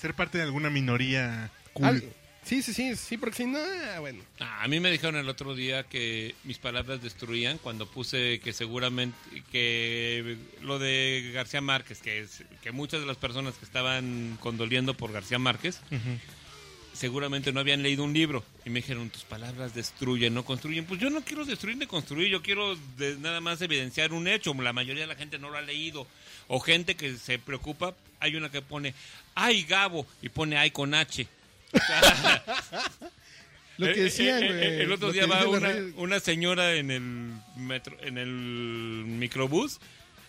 Ser 0.00 0.14
parte 0.14 0.38
de 0.38 0.44
alguna 0.44 0.68
minoría 0.70 1.50
cool. 1.72 1.86
Al- 1.86 2.04
Sí, 2.44 2.62
sí, 2.62 2.72
sí, 2.72 2.94
sí, 2.94 3.16
porque 3.18 3.38
si 3.38 3.44
no, 3.44 3.58
ah, 3.58 3.98
bueno. 3.98 4.22
Ah, 4.38 4.62
a 4.62 4.68
mí 4.68 4.78
me 4.78 4.88
dijeron 4.92 5.16
el 5.16 5.28
otro 5.28 5.56
día 5.56 5.82
que 5.82 6.36
mis 6.44 6.58
palabras 6.58 7.02
destruían 7.02 7.58
cuando 7.58 7.90
puse 7.90 8.38
que 8.38 8.52
seguramente 8.52 9.18
que 9.50 10.36
lo 10.62 10.78
de 10.78 11.32
García 11.34 11.60
Márquez, 11.60 12.00
que 12.00 12.20
es 12.20 12.44
que 12.62 12.70
muchas 12.70 13.00
de 13.00 13.06
las 13.06 13.16
personas 13.16 13.54
que 13.56 13.64
estaban 13.64 14.38
condoliendo 14.40 14.94
por 14.94 15.10
García 15.10 15.40
Márquez 15.40 15.80
seguramente 16.96 17.52
no 17.52 17.60
habían 17.60 17.82
leído 17.82 18.02
un 18.04 18.12
libro 18.12 18.44
y 18.64 18.70
me 18.70 18.80
dijeron 18.80 19.10
tus 19.10 19.22
palabras 19.24 19.74
destruyen, 19.74 20.34
no 20.34 20.44
construyen. 20.44 20.84
Pues 20.86 21.00
yo 21.00 21.10
no 21.10 21.22
quiero 21.22 21.44
destruir 21.44 21.76
ni 21.76 21.86
construir, 21.86 22.28
yo 22.28 22.42
quiero 22.42 22.76
de- 22.96 23.16
nada 23.18 23.40
más 23.40 23.60
evidenciar 23.62 24.12
un 24.12 24.26
hecho. 24.26 24.54
La 24.54 24.72
mayoría 24.72 25.02
de 25.02 25.08
la 25.08 25.14
gente 25.14 25.38
no 25.38 25.50
lo 25.50 25.58
ha 25.58 25.62
leído 25.62 26.06
o 26.48 26.58
gente 26.60 26.96
que 26.96 27.16
se 27.16 27.38
preocupa. 27.38 27.94
Hay 28.20 28.34
una 28.36 28.50
que 28.50 28.62
pone 28.62 28.94
ay 29.34 29.64
Gabo 29.64 30.06
y 30.22 30.28
pone 30.30 30.56
ay 30.56 30.70
con 30.70 30.94
H. 30.94 31.28
O 31.72 31.78
sea, 31.78 32.44
Lo 33.78 33.86
eh, 33.88 33.92
que 33.92 34.00
decían, 34.04 34.42
eh, 34.42 34.48
eh, 34.50 34.82
El 34.84 34.92
otro 34.92 35.12
día 35.12 35.22
que 35.24 35.28
va 35.28 35.46
una, 35.46 35.74
una 35.96 36.18
señora 36.20 36.74
en 36.76 36.90
el 36.90 37.02
metro, 37.56 37.96
en 38.00 38.16
el 38.18 38.30
microbús 38.30 39.80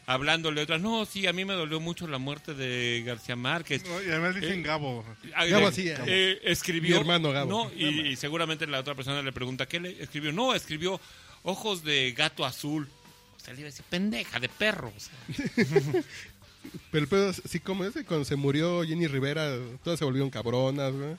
hablándole 0.08 0.62
otra. 0.64 0.80
No, 0.80 1.06
sí, 1.06 1.28
a 1.28 1.34
mí 1.34 1.46
me 1.46 1.54
dolió 1.54 1.80
mucho 1.80 2.08
la 2.08 2.18
muerte 2.18 2.56
de 2.56 3.04
García 3.06 3.36
Márquez. 3.36 3.84
No, 3.86 4.02
y 4.02 4.06
además 4.06 4.34
dicen 4.34 4.62
Eh, 4.62 4.64
Gabo. 4.64 5.06
Ah, 5.36 5.46
Gabo 5.46 5.70
eh, 5.70 5.72
sí, 5.72 5.84
Gabo. 5.90 6.06
eh, 6.08 6.40
escribió. 6.44 6.96
Mi 6.96 7.02
hermano 7.02 7.32
Gabo. 7.32 7.50
No, 7.50 7.72
y, 7.78 8.08
y 8.08 8.16
seguramente 8.16 8.66
la 8.66 8.80
otra 8.80 8.96
persona 8.96 9.22
le 9.22 9.32
pregunta, 9.32 9.68
¿qué 9.68 9.80
le 9.80 10.02
escribió? 10.02 10.32
No, 10.32 10.56
escribió 10.56 11.00
ojos 11.44 11.84
de 11.84 12.14
gato 12.14 12.44
azul. 12.46 12.88
O 13.36 13.40
sea, 13.40 13.54
le 13.54 13.60
iba 13.60 13.68
a 13.68 13.72
decir, 13.72 13.86
pendeja, 13.90 14.40
de 14.40 14.50
perro. 14.50 14.92
o 14.96 15.00
sea. 15.00 16.04
Pero 16.92 17.04
el 17.04 17.08
pedo, 17.08 17.32
sí, 17.34 17.60
como 17.60 17.86
ese, 17.86 18.04
cuando 18.04 18.26
se 18.26 18.36
murió 18.36 18.84
Jenny 18.84 19.08
Rivera, 19.08 19.56
todas 19.84 20.00
se 20.00 20.04
volvieron 20.06 20.30
cabronas, 20.30 20.92
güey. 20.94 21.16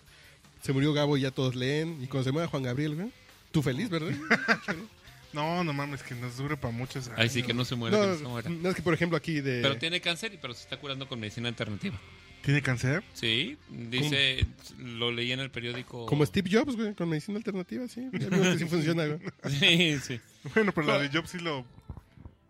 Se 0.63 0.73
murió 0.73 0.93
Gabo 0.93 1.17
y 1.17 1.21
ya 1.23 1.31
todos 1.31 1.55
leen. 1.55 2.03
Y 2.03 2.07
cuando 2.09 2.25
se 2.25 2.33
muere 2.33 2.49
Juan 2.49 2.65
Gabriel, 2.65 2.97
güey. 2.97 3.09
Tú 3.53 3.63
feliz, 3.63 3.89
¿verdad? 3.89 4.11
No, 5.33 5.63
no 5.65 5.73
mames, 5.73 6.03
que 6.03 6.15
nos 6.15 6.37
dure 6.37 6.57
para 6.57 6.73
muchos 6.73 7.07
años. 7.09 7.19
Ay, 7.19 7.29
sí, 7.29 7.43
que 7.43 7.53
no 7.55 7.65
se 7.65 7.75
muere, 7.77 7.99
que 8.01 8.07
no 8.07 8.17
se 8.17 8.23
No, 8.23 8.31
muera. 8.31 8.49
no 8.51 8.69
es 8.71 8.75
que, 8.75 8.83
por 8.83 8.95
ejemplo, 8.95 9.17
aquí 9.19 9.41
de... 9.41 9.61
Pero 9.63 9.77
tiene 9.77 10.01
cáncer, 10.01 10.33
y 10.33 10.39
pero 10.39 10.55
se 10.55 10.63
está 10.63 10.79
curando 10.79 11.07
con 11.07 11.21
medicina 11.21 11.49
alternativa. 11.49 11.99
¿Tiene 12.43 12.63
cáncer? 12.63 13.03
Sí, 13.15 13.59
dice, 13.69 14.47
lo 14.79 15.11
leí 15.11 15.33
en 15.33 15.41
el 15.41 15.51
periódico. 15.51 16.07
Como 16.07 16.25
Steve 16.25 16.49
Jobs, 16.51 16.77
güey, 16.77 16.95
con 16.95 17.09
medicina 17.09 17.37
alternativa, 17.37 17.87
sí. 17.89 18.09
Ya 18.13 18.29
vimos 18.29 18.49
que 18.49 18.59
sí 18.59 18.65
funciona, 18.69 19.07
güey. 19.07 19.19
Sí, 19.59 19.99
sí. 20.01 20.21
Bueno, 20.55 20.73
pero 20.73 20.87
la 20.87 20.99
de 20.99 21.09
Jobs 21.09 21.31
sí 21.31 21.39
lo 21.41 21.67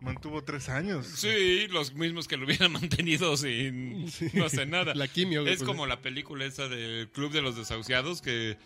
mantuvo 0.00 0.44
tres 0.44 0.68
años. 0.68 1.06
Sí, 1.06 1.66
los 1.70 1.94
mismos 1.94 2.28
que 2.28 2.36
lo 2.36 2.44
hubieran 2.46 2.70
mantenido 2.80 3.36
sin 3.36 4.04
no 4.34 4.44
hace 4.44 4.66
nada. 4.66 4.94
La 4.94 5.08
quimio, 5.08 5.40
güey, 5.40 5.54
Es 5.54 5.60
pues. 5.60 5.66
como 5.66 5.86
la 5.86 6.00
película 6.00 6.44
esa 6.44 6.68
del 6.68 7.08
Club 7.08 7.32
de 7.32 7.42
los 7.42 7.56
Desahuciados 7.56 8.22
que 8.22 8.56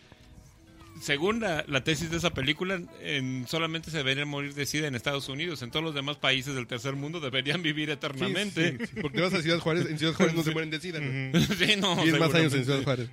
según 1.01 1.41
la, 1.41 1.65
la 1.67 1.83
tesis 1.85 2.11
de 2.11 2.17
esa 2.17 2.31
película, 2.35 2.81
en, 3.01 3.47
solamente 3.49 3.91
se 3.91 3.99
deberían 3.99 4.29
morir 4.29 4.55
de 4.55 4.67
SIDA 4.67 4.87
en 4.87 4.95
Estados 4.95 5.29
Unidos. 5.29 5.63
En 5.63 5.71
todos 5.71 5.85
los 5.85 5.95
demás 5.95 6.17
países 6.17 6.55
del 6.55 6.67
tercer 6.67 6.95
mundo 6.95 7.21
deberían 7.21 7.63
vivir 7.63 7.91
eternamente. 7.91 8.79
Sí, 8.79 8.87
sí, 8.87 9.01
porque 9.01 9.21
vas 9.21 9.35
a 9.35 9.43
Ciudad 9.43 9.59
Juárez, 9.59 9.87
en 9.89 9.99
Ciudad 9.99 10.15
Juárez 10.15 10.35
no 10.35 10.43
se 10.43 10.53
mueren 10.53 10.71
de 10.71 10.81
sida, 10.81 10.99
güey. 10.99 11.33
Sí, 11.59 11.77
no, 11.77 12.07
Y 12.07 12.13
más 12.13 12.35
años 12.35 12.55
en. 12.55 12.65
Ciudad 12.65 12.83
Juárez. 12.83 13.09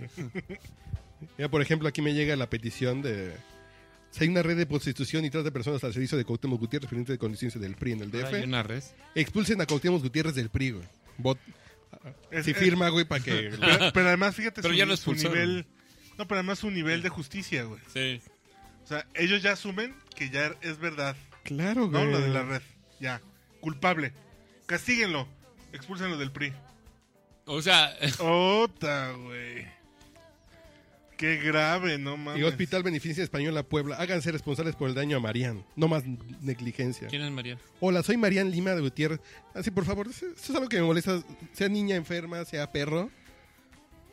Ya, 1.38 1.50
por 1.50 1.62
ejemplo, 1.62 1.88
aquí 1.88 2.02
me 2.02 2.14
llega 2.14 2.36
la 2.36 2.50
petición 2.50 3.02
de... 3.02 3.34
Si 4.12 4.24
hay 4.24 4.30
una 4.30 4.42
red 4.42 4.58
de 4.58 4.66
prostitución 4.66 5.24
y 5.26 5.30
trata 5.30 5.46
de 5.46 5.52
personas 5.52 5.84
al 5.84 5.94
servicio 5.94 6.18
de 6.18 6.26
Cuauhtémoc 6.26 6.60
Gutiérrez, 6.60 6.88
presidente 6.88 7.12
de 7.12 7.18
condiciones 7.20 7.60
del 7.60 7.76
PRI 7.76 7.92
en 7.92 8.02
el 8.02 8.16
Hay 8.16 8.42
DF, 8.42 8.44
una 8.46 8.64
red. 8.64 8.84
expulsen 9.14 9.62
a 9.62 9.66
Cuauhtémoc 9.68 10.02
Gutiérrez 10.02 10.34
del 10.34 10.50
PRI, 10.50 10.72
güey. 10.72 10.86
Si 12.44 12.54
firma, 12.54 12.90
güey, 12.90 13.06
para 13.06 13.24
que... 13.24 13.52
Pero, 13.60 13.92
pero 13.94 14.08
además, 14.08 14.36
fíjate 14.36 14.62
Pero 14.62 14.74
su, 14.74 14.78
ya 14.78 14.86
lo 14.86 14.98
su 14.98 15.14
nivel. 15.14 15.66
No, 16.20 16.28
pero 16.28 16.40
además 16.40 16.60
su 16.60 16.70
nivel 16.70 17.02
de 17.02 17.08
justicia, 17.08 17.64
güey. 17.64 17.80
Sí. 17.94 18.22
O 18.84 18.88
sea, 18.88 19.06
ellos 19.14 19.42
ya 19.42 19.54
asumen 19.54 19.96
que 20.18 20.30
ya 20.30 20.54
es 20.62 20.78
verdad. 20.78 21.16
Claro, 21.44 21.84
No, 21.88 22.00
güey. 22.00 22.12
lo 22.12 22.20
de 22.20 22.28
la 22.28 22.44
red. 22.44 22.62
Ya. 23.00 23.22
Culpable. 23.62 24.12
Castíguenlo. 24.66 25.30
Expúlsenlo 25.72 26.18
del 26.18 26.30
PRI. 26.32 26.52
O 27.46 27.62
sea, 27.62 27.96
Ota, 28.20 29.12
güey. 29.14 29.66
Qué 31.16 31.38
grave, 31.38 31.98
no 31.98 32.18
mames. 32.18 32.42
Y 32.42 32.44
Hospital 32.44 32.84
Beneficencia 32.84 33.24
Española 33.24 33.64
Puebla, 33.64 33.96
háganse 33.96 34.32
responsables 34.34 34.76
por 34.76 34.90
el 34.90 34.96
daño 34.96 35.16
a 35.16 35.20
Marian. 35.22 35.66
No 35.78 35.88
más 35.88 36.04
negligencia. 36.42 37.08
¿quién 37.08 37.22
es 37.22 37.32
María? 37.32 37.58
Hola, 37.80 38.04
soy 38.04 38.18
Marian 38.18 38.52
Lima 38.52 38.72
de 38.72 38.82
Gutiérrez. 38.82 39.22
Así, 39.54 39.72
por 39.72 39.86
favor, 39.86 40.08
eso 40.10 40.26
es 40.28 40.50
algo 40.50 40.68
que 40.68 40.78
me 40.82 40.84
molesta. 40.84 41.24
Sea 41.54 41.70
niña 41.70 41.96
enferma, 41.96 42.44
sea 42.44 42.70
perro. 42.72 43.10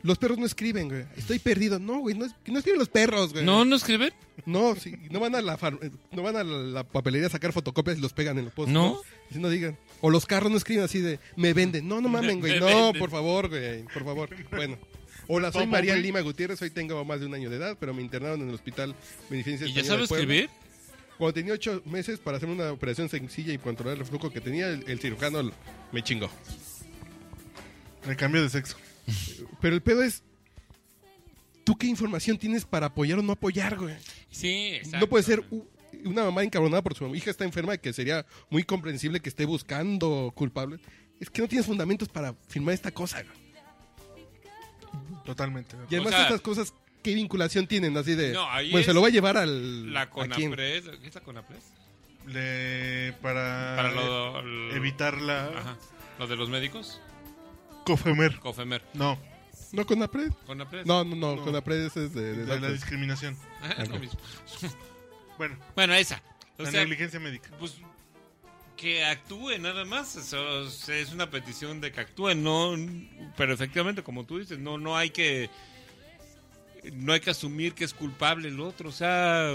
Los 0.03 0.17
perros 0.19 0.37
no 0.37 0.45
escriben, 0.45 0.89
güey. 0.89 1.05
Estoy 1.17 1.39
perdido. 1.39 1.79
No, 1.79 1.99
güey, 1.99 2.15
no, 2.15 2.25
es- 2.25 2.35
no 2.45 2.59
escriben 2.59 2.79
los 2.79 2.87
perros, 2.89 3.33
güey. 3.33 3.43
¿No, 3.43 3.65
no 3.65 3.75
escriben? 3.75 4.13
No, 4.45 4.75
sí, 4.75 4.95
no 5.09 5.19
van 5.19 5.33
a 5.35 5.41
la 5.41 5.57
far- 5.57 5.79
no 6.11 6.21
van 6.21 6.35
a 6.35 6.43
la, 6.43 6.57
la 6.57 6.83
papelería 6.83 7.27
a 7.27 7.31
sacar 7.31 7.51
fotocopias 7.51 7.97
y 7.97 8.01
los 8.01 8.13
pegan 8.13 8.37
en 8.37 8.45
los 8.45 8.53
postes. 8.53 8.73
¿No? 8.73 8.99
Así 9.29 9.39
no 9.39 9.49
digan. 9.49 9.77
O 10.01 10.09
los 10.11 10.25
carros 10.25 10.51
no 10.51 10.57
escriben 10.57 10.83
así 10.85 11.01
de 11.01 11.19
me 11.35 11.53
venden. 11.53 11.87
No, 11.87 11.99
no 11.99 12.09
mamen, 12.09 12.39
güey. 12.39 12.53
Me 12.53 12.59
No, 12.59 12.65
venden. 12.67 12.99
por 12.99 13.09
favor, 13.09 13.49
güey. 13.49 13.83
Por 13.83 14.03
favor. 14.05 14.29
Bueno. 14.51 14.77
Hola, 15.29 15.51
soy 15.51 15.63
¿Cómo, 15.63 15.73
Marian 15.73 15.95
güey? 15.97 16.03
Lima 16.03 16.21
Gutiérrez. 16.21 16.61
Hoy 16.61 16.69
tengo 16.69 17.03
más 17.03 17.19
de 17.19 17.25
un 17.25 17.33
año 17.33 17.49
de 17.49 17.57
edad, 17.57 17.75
pero 17.79 17.93
me 17.93 18.01
internaron 18.01 18.41
en 18.43 18.49
el 18.49 18.55
hospital 18.55 18.95
Beneficencia 19.29 19.67
¿Y 19.67 19.73
ya 19.73 19.81
Española 19.81 19.87
sabe 19.87 20.01
de 20.03 20.07
Puebla. 20.07 20.35
escribir? 20.45 20.49
Cuando 21.17 21.33
tenía 21.33 21.53
ocho 21.53 21.81
meses 21.85 22.19
para 22.19 22.37
hacer 22.37 22.47
una 22.47 22.71
operación 22.71 23.09
sencilla 23.09 23.51
y 23.51 23.57
controlar 23.57 23.93
el 23.95 23.99
reflujo 24.01 24.29
que 24.29 24.39
tenía, 24.39 24.69
el, 24.69 24.85
el 24.87 24.99
cirujano 24.99 25.51
me 25.91 26.03
chingó. 26.03 26.29
El 28.07 28.15
cambio 28.15 28.41
de 28.43 28.49
sexo. 28.49 28.77
Pero 29.61 29.75
el 29.75 29.81
pedo 29.81 30.03
es, 30.03 30.23
¿tú 31.63 31.77
qué 31.77 31.87
información 31.87 32.37
tienes 32.37 32.65
para 32.65 32.87
apoyar 32.87 33.19
o 33.19 33.21
no 33.21 33.33
apoyar, 33.33 33.77
güey? 33.77 33.95
Sí, 34.29 34.69
exacto. 34.75 34.99
No 34.99 35.07
puede 35.07 35.23
ser 35.23 35.43
una 36.05 36.23
mamá 36.25 36.43
encabronada 36.43 36.81
por 36.83 36.95
su 36.95 37.13
hija 37.15 37.31
está 37.31 37.43
enferma, 37.43 37.77
que 37.77 37.93
sería 37.93 38.25
muy 38.49 38.63
comprensible 38.63 39.19
que 39.19 39.29
esté 39.29 39.45
buscando 39.45 40.31
culpable. 40.35 40.79
Es 41.19 41.29
que 41.29 41.41
no 41.41 41.47
tienes 41.47 41.65
fundamentos 41.65 42.07
para 42.09 42.33
firmar 42.47 42.73
esta 42.75 42.91
cosa, 42.91 43.23
güey. 43.23 43.47
Totalmente. 45.25 45.75
Y 45.89 45.95
además 45.95 46.13
sea- 46.13 46.23
estas 46.23 46.41
cosas, 46.41 46.73
¿qué 47.03 47.13
vinculación 47.15 47.67
tienen? 47.67 47.97
Así 47.97 48.15
de, 48.15 48.33
No, 48.33 48.49
ahí 48.49 48.71
pues 48.71 48.85
se 48.85 48.93
lo 48.93 49.01
va 49.01 49.07
a 49.07 49.11
llevar 49.11 49.37
al... 49.37 49.91
La. 49.93 50.09
CONAPRES. 50.09 50.83
¿Qué 51.01 51.07
es 51.07 51.15
la 51.15 51.21
CONAPRES? 51.21 51.63
Le- 52.27 53.13
para, 53.21 53.73
Para 53.77 53.91
lo, 53.91 54.41
lo- 54.41 54.75
evitar 54.75 55.19
la 55.21 55.47
Ajá. 55.47 55.77
¿Lo 56.19 56.27
de 56.27 56.35
los 56.35 56.49
médicos? 56.49 56.99
Cofemer. 57.87 58.39
COFEMER. 58.39 58.83
No, 58.93 59.17
¿No 59.73 59.85
con 59.85 60.01
APRED? 60.01 60.31
¿CONAPRES? 60.45 60.85
No, 60.85 61.03
no, 61.03 61.15
no, 61.15 61.35
No. 61.35 61.43
con 61.43 61.55
APRED 61.55 61.85
es 61.87 61.93
de... 61.95 62.09
de 62.09 62.21
de 62.33 62.37
la 62.45 62.45
doctores. 62.53 62.73
discriminación. 62.81 63.37
Ah, 63.61 63.75
es 63.83 63.89
lo 63.89 63.99
mismo. 63.99 64.19
Bueno, 65.37 65.55
Bueno, 65.75 65.93
esa. 65.93 66.21
O 66.57 66.63
la 66.63 66.71
sea, 66.71 66.79
negligencia 66.81 67.19
médica. 67.19 67.49
pues 67.59 67.75
que 68.75 69.03
actúe 69.05 69.57
nada 69.59 69.85
más. 69.85 70.15
Eso 70.15 70.63
es 70.63 71.11
una 71.13 71.29
petición 71.29 71.79
de 71.81 71.91
que 71.91 71.99
actúen, 72.01 72.43
no. 72.43 72.75
Pero 73.35 73.53
efectivamente, 73.53 74.01
como 74.03 74.25
tú 74.25 74.39
dices, 74.39 74.57
no, 74.59 74.77
no 74.77 74.95
hay 74.97 75.09
que. 75.11 75.49
No 76.93 77.13
hay 77.13 77.19
que 77.19 77.29
asumir 77.31 77.73
que 77.73 77.83
es 77.85 77.93
culpable 77.93 78.47
el 78.49 78.59
otro. 78.61 78.89
O 78.89 78.91
sea, 78.91 79.51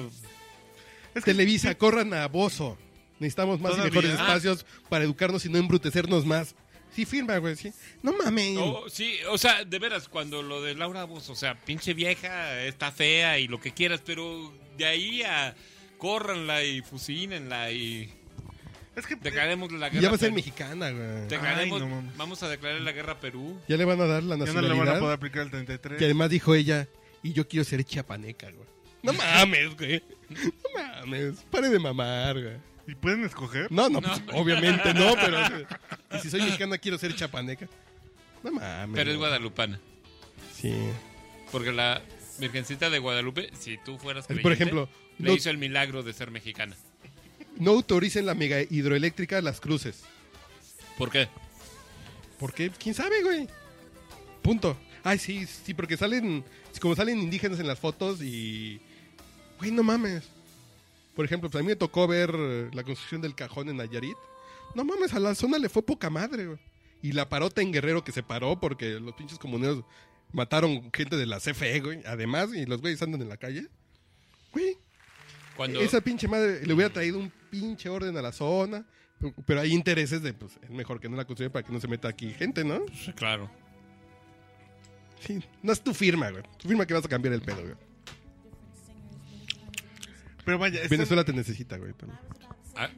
Es 1.14 1.24
que 1.24 1.32
Televisa, 1.32 1.74
corran 1.76 2.12
a 2.14 2.26
Bozo. 2.28 2.76
Necesitamos 3.18 3.60
más 3.60 3.72
y 3.72 3.76
Todavía. 3.76 3.90
mejores 4.00 4.18
Ah. 4.20 4.22
espacios 4.22 4.66
para 4.88 5.04
educarnos 5.04 5.44
y 5.46 5.48
no 5.48 5.58
embrutecernos 5.58 6.26
más. 6.26 6.54
Sí, 6.94 7.04
firma, 7.06 7.38
güey, 7.38 7.56
sí. 7.56 7.72
No 8.02 8.12
mames. 8.12 8.58
o- 8.58 8.84
sí, 8.90 9.16
o 9.30 9.38
sea, 9.38 9.64
de 9.64 9.78
veras, 9.78 10.08
cuando 10.08 10.42
lo 10.42 10.60
de 10.62 10.74
Laura 10.74 11.04
Vos, 11.04 11.28
o 11.30 11.34
sea, 11.34 11.58
pinche 11.58 11.94
vieja, 11.94 12.62
está 12.64 12.92
fea 12.92 13.38
y 13.38 13.48
lo 13.48 13.60
que 13.60 13.72
quieras, 13.72 14.02
pero 14.04 14.52
de 14.76 14.84
ahí 14.86 15.22
a 15.22 15.54
córranla 15.98 16.64
y 16.64 16.82
fusínenla 16.82 17.70
y 17.72 18.12
Es 18.96 19.06
que 19.06 19.14
declaremos 19.16 19.72
la 19.72 19.88
guerra. 19.88 20.02
ya 20.02 20.08
va 20.10 20.16
a 20.16 20.18
ser 20.18 20.26
Perú. 20.28 20.34
mexicana, 20.36 20.90
güey. 20.90 21.28
Declaremos- 21.28 21.80
Ay, 21.80 21.88
no 21.88 21.94
mames. 21.94 22.16
vamos 22.16 22.42
a 22.42 22.48
declarar 22.48 22.80
la 22.82 22.92
guerra 22.92 23.12
a 23.14 23.20
Perú. 23.20 23.58
Ya 23.68 23.76
le 23.78 23.84
van 23.86 24.00
a 24.00 24.06
dar 24.06 24.22
la 24.22 24.36
ya 24.36 24.38
no 24.38 24.44
le 24.46 24.52
van 24.52 24.64
a 24.64 24.68
nacionalidad. 24.68 24.98
poder 25.00 25.14
aplicar 25.16 25.42
el 25.44 25.50
33. 25.50 25.98
que 25.98 26.04
además 26.04 26.28
dijo 26.28 26.54
ella, 26.54 26.88
y 27.22 27.32
yo 27.32 27.48
quiero 27.48 27.64
ser 27.64 27.82
chiapaneca, 27.84 28.50
güey. 28.50 28.68
No 29.02 29.12
mames, 29.14 29.76
güey. 29.78 30.02
No 30.28 30.52
mames. 31.06 31.36
Pare 31.50 31.68
de 31.70 31.78
mamar, 31.78 32.34
güey. 32.40 32.56
¿Y 32.86 32.94
pueden 32.94 33.24
escoger? 33.24 33.70
No, 33.70 33.88
no, 33.88 34.00
No. 34.00 34.08
pues, 34.08 34.20
obviamente 34.34 34.92
no, 34.94 35.14
pero... 35.14 35.38
Y 36.16 36.18
si 36.20 36.30
soy 36.30 36.42
mexicana 36.42 36.78
quiero 36.78 36.98
ser 36.98 37.14
chapaneca. 37.14 37.68
No 38.42 38.50
mames. 38.52 38.94
Pero 38.96 39.10
es 39.12 39.16
guadalupana. 39.16 39.78
Sí. 40.60 40.74
Porque 41.52 41.70
la 41.72 42.02
Virgencita 42.38 42.90
de 42.90 42.98
Guadalupe, 42.98 43.50
si 43.58 43.78
tú 43.78 43.98
fueras 43.98 44.26
Por 44.26 44.36
creyente, 44.36 44.54
ejemplo, 44.64 44.88
le 45.18 45.28
no- 45.28 45.34
hizo 45.34 45.50
el 45.50 45.58
milagro 45.58 46.02
de 46.02 46.12
ser 46.12 46.30
mexicana. 46.30 46.76
No 47.56 47.72
autoricen 47.72 48.26
la 48.26 48.34
mega 48.34 48.60
hidroeléctrica 48.62 49.40
Las 49.42 49.60
Cruces. 49.60 50.02
¿Por 50.98 51.10
qué? 51.10 51.28
¿Por 52.38 52.52
qué? 52.52 52.70
¿Quién 52.70 52.94
sabe, 52.94 53.22
güey? 53.22 53.48
Punto. 54.42 54.76
Ay, 55.04 55.18
sí, 55.18 55.46
sí, 55.46 55.74
porque 55.74 55.96
salen, 55.96 56.44
como 56.80 56.96
salen 56.96 57.20
indígenas 57.20 57.60
en 57.60 57.68
las 57.68 57.78
fotos 57.78 58.20
y... 58.22 58.80
Güey, 59.58 59.70
no 59.70 59.82
mames. 59.82 60.24
Por 61.14 61.24
ejemplo, 61.24 61.50
pues 61.50 61.60
a 61.60 61.62
mí 61.64 61.68
me 61.68 61.76
tocó 61.76 62.06
ver 62.06 62.30
eh, 62.34 62.70
la 62.72 62.82
construcción 62.84 63.20
del 63.20 63.34
cajón 63.34 63.68
en 63.68 63.76
Nayarit. 63.76 64.16
No 64.74 64.84
mames, 64.84 65.12
a 65.12 65.20
la 65.20 65.34
zona 65.34 65.58
le 65.58 65.68
fue 65.68 65.82
poca 65.82 66.08
madre, 66.10 66.46
güey. 66.46 66.58
Y 67.02 67.12
la 67.12 67.28
parota 67.28 67.60
en 67.60 67.72
Guerrero 67.72 68.04
que 68.04 68.12
se 68.12 68.22
paró 68.22 68.58
porque 68.60 69.00
los 69.00 69.14
pinches 69.14 69.38
comuneros 69.38 69.84
mataron 70.32 70.90
gente 70.92 71.16
de 71.16 71.26
la 71.26 71.38
CFE, 71.40 71.80
güey. 71.80 72.00
Además, 72.06 72.54
y 72.54 72.64
los 72.64 72.80
güeyes 72.80 73.02
andan 73.02 73.20
en 73.22 73.28
la 73.28 73.36
calle. 73.36 73.66
Güey, 74.52 74.78
Cuando 75.56 75.80
esa 75.80 76.00
pinche 76.00 76.28
madre 76.28 76.64
le 76.64 76.72
hubiera 76.72 76.92
traído 76.92 77.18
un 77.18 77.30
pinche 77.50 77.88
orden 77.88 78.16
a 78.16 78.22
la 78.22 78.32
zona. 78.32 78.86
Pero 79.46 79.60
hay 79.60 79.72
intereses 79.72 80.22
de, 80.22 80.32
pues, 80.34 80.58
es 80.62 80.70
mejor 80.70 80.98
que 80.98 81.08
no 81.08 81.16
la 81.16 81.24
construya 81.24 81.52
para 81.52 81.64
que 81.64 81.72
no 81.72 81.80
se 81.80 81.86
meta 81.86 82.08
aquí 82.08 82.32
gente, 82.32 82.64
¿no? 82.64 82.80
claro. 83.14 83.48
Sí, 85.20 85.40
no 85.62 85.72
es 85.72 85.80
tu 85.80 85.94
firma, 85.94 86.30
güey. 86.30 86.42
Tu 86.58 86.66
firma 86.66 86.84
que 86.84 86.94
vas 86.94 87.04
a 87.04 87.08
cambiar 87.08 87.34
el 87.34 87.42
pedo, 87.42 87.62
güey. 87.62 87.74
Pero 90.44 90.58
vaya, 90.58 90.76
este- 90.82 90.88
Venezuela 90.88 91.24
te 91.24 91.32
necesita, 91.32 91.76
güey. 91.76 91.92
también. 91.94 92.18
Ah, 92.76 92.88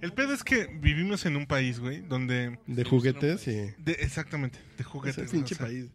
el 0.00 0.12
pedo 0.12 0.32
es 0.34 0.44
que 0.44 0.66
vivimos 0.80 1.24
en 1.26 1.36
un 1.36 1.46
país, 1.46 1.80
güey, 1.80 2.02
donde... 2.02 2.58
De 2.66 2.84
juguetes 2.84 3.48
y... 3.48 3.52
de- 3.78 3.96
exactamente, 4.00 4.58
de 4.76 4.84
juguetes. 4.84 5.30
pinche 5.30 5.54
o 5.54 5.58
sea, 5.58 5.66
país. 5.66 5.86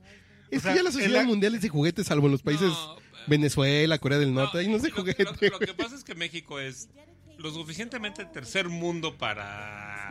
Es 0.49 0.63
sea, 0.63 0.71
que 0.73 0.77
ya 0.79 0.83
la 0.83 0.91
sociedad 0.91 1.21
la- 1.21 1.27
mundial 1.27 1.55
es 1.55 1.61
de 1.61 1.69
juguetes, 1.69 2.07
salvo 2.07 2.27
los 2.27 2.41
países 2.41 2.67
No, 2.69 2.97
Venezuela, 3.27 3.97
Corea 3.99 4.17
del 4.17 4.33
Norte. 4.33 4.57
ahí 4.57 4.67
no 4.67 4.77
es 4.77 4.81
de 4.81 4.89
lo- 4.89 4.95
juguete. 4.95 5.23
Lo, 5.23 5.31
lo 5.31 5.59
que 5.59 5.73
pasa 5.75 5.95
es 5.95 6.03
que 6.03 6.15
México 6.15 6.59
es 6.59 6.89
lo 7.37 7.51
suficientemente 7.51 8.25
tercer 8.25 8.67
mundo 8.69 9.17
para 9.17 10.09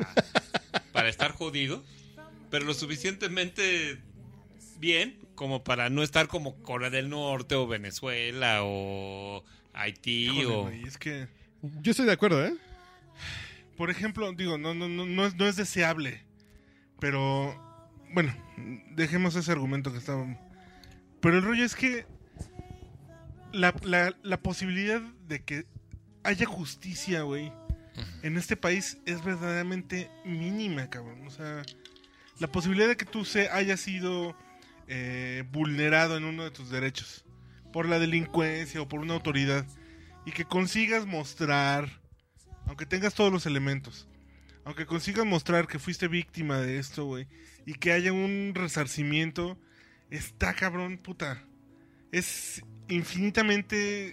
para 0.93 1.09
estar 1.09 1.33
jodido, 1.33 1.85
pero 2.51 2.65
lo 2.65 2.75
suficientemente 2.75 3.99
bien 4.79 5.19
como 5.35 5.63
para 5.63 5.91
no 5.91 6.03
estar 6.03 6.27
como 6.29 6.57
Corea 6.63 6.91
del 6.91 7.09
Norte 7.11 7.55
o 7.55 7.67
Venezuela 7.67 8.61
o 8.63 9.45
Haití 9.73 10.29
Híjole, 10.29 10.47
o... 10.47 10.63
güey, 10.63 10.83
es 10.85 10.99
que, 10.99 11.29
Yo 11.81 11.91
estoy 11.91 12.07
de 12.07 12.13
acuerdo, 12.13 12.45
¿eh? 12.45 12.55
por 13.81 13.89
ejemplo, 13.89 14.31
digo, 14.33 14.59
no, 14.59 14.75
no, 14.75 14.91
no, 14.91 15.07
no 15.07 15.27
es, 15.27 15.35
no 15.37 15.47
es 15.47 15.57
deseable, 15.57 16.23
pero 16.99 17.59
bueno, 18.13 18.37
dejemos 18.91 19.35
ese 19.37 19.53
argumento 19.53 19.91
que 19.91 19.97
estaba. 19.97 20.27
Pero 21.21 21.39
el 21.39 21.43
rollo 21.43 21.65
es 21.65 21.75
que 21.75 22.05
la, 23.53 23.75
la, 23.83 24.15
la 24.23 24.43
posibilidad 24.43 25.01
de 25.01 25.43
que 25.45 25.65
haya 26.23 26.45
justicia, 26.45 27.23
güey, 27.23 27.51
en 28.23 28.37
este 28.37 28.55
país 28.55 28.99
es 29.07 29.25
verdaderamente 29.25 30.11
mínima, 30.27 30.91
cabrón. 30.91 31.27
O 31.27 31.31
sea, 31.31 31.63
la 32.39 32.53
posibilidad 32.53 32.89
de 32.89 32.99
que 32.99 33.07
tú 33.07 33.25
se 33.25 33.49
hayas 33.49 33.81
sido 33.81 34.37
eh, 34.89 35.45
vulnerado 35.53 36.19
en 36.19 36.25
uno 36.25 36.45
de 36.45 36.51
tus 36.51 36.69
derechos 36.69 37.25
por 37.73 37.89
la 37.89 37.99
delincuencia 37.99 38.81
o 38.83 38.89
por 38.89 39.01
una 39.01 39.15
autoridad 39.15 39.67
y 40.27 40.33
que 40.33 40.45
consigas 40.45 41.07
mostrar, 41.07 42.01
aunque 42.67 42.87
tengas 42.87 43.15
todos 43.15 43.33
los 43.33 43.47
elementos, 43.47 44.07
aunque 44.65 44.87
consigas 44.87 45.25
mostrar 45.27 45.67
que 45.67 45.79
fuiste 45.79 46.09
víctima 46.09 46.59
de 46.59 46.79
esto, 46.79 47.05
güey, 47.07 47.27
y 47.67 47.75
que 47.75 47.93
haya 47.93 48.13
un 48.13 48.53
resarcimiento, 48.55 49.59
está 50.11 50.55
cabrón, 50.55 50.99
puta. 50.99 51.43
Es 52.13 52.63
infinitamente 52.89 54.13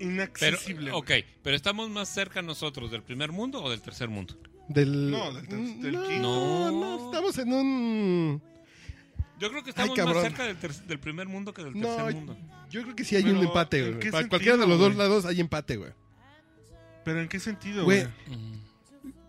inaccesible. 0.00 0.92
ok, 0.92 1.10
pero 1.42 1.56
estamos 1.56 1.90
más 1.90 2.08
cerca 2.08 2.42
nosotros 2.42 2.90
del 2.90 3.02
primer 3.02 3.32
mundo 3.32 3.62
o 3.62 3.70
del 3.70 3.80
tercer 3.80 4.08
mundo. 4.08 4.38
Del... 4.68 5.10
No, 5.10 5.32
del- 5.32 5.46
del- 5.46 5.80
del 5.82 5.92
no, 5.92 6.08
quinto. 6.08 6.22
no, 6.22 6.70
No. 6.72 7.04
estamos 7.06 7.38
en 7.38 7.52
un... 7.52 8.42
Yo 9.40 9.50
creo 9.50 9.64
que 9.64 9.70
estamos 9.70 9.98
más 9.98 10.22
cerca 10.22 10.44
del, 10.44 10.56
del 10.86 10.98
primer 11.00 11.26
mundo 11.28 11.52
que 11.52 11.64
del 11.64 11.78
No, 11.78 11.96
tercer 11.96 12.14
mundo. 12.14 12.36
yo 12.70 12.82
creo 12.82 12.94
que 12.96 13.04
sí 13.04 13.16
hay 13.16 13.24
Pero, 13.24 13.38
un 13.40 13.44
empate, 13.46 13.78
¿en 13.86 13.96
güey. 13.98 14.10
Para 14.10 14.28
cualquiera 14.28 14.56
de 14.56 14.66
los 14.66 14.78
dos 14.78 14.94
lados 14.96 15.24
hay 15.26 15.40
empate, 15.40 15.76
güey. 15.76 15.92
Pero 17.04 17.20
¿en 17.20 17.28
qué 17.28 17.38
sentido, 17.40 17.84
Güey, 17.84 18.02
güey? 18.04 18.12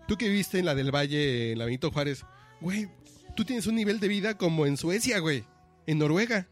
Tú 0.07 0.15
que 0.17 0.29
viviste 0.29 0.59
en 0.59 0.65
la 0.65 0.75
del 0.75 0.93
Valle, 0.93 1.51
en 1.53 1.57
la 1.59 1.65
Benito 1.65 1.91
Juárez, 1.91 2.23
güey, 2.61 2.87
tú 3.35 3.43
tienes 3.43 3.65
un 3.67 3.75
nivel 3.75 3.99
de 3.99 4.07
vida 4.07 4.37
como 4.37 4.65
en 4.67 4.77
Suecia, 4.77 5.19
güey. 5.19 5.43
En 5.87 5.97
Noruega. 5.97 6.47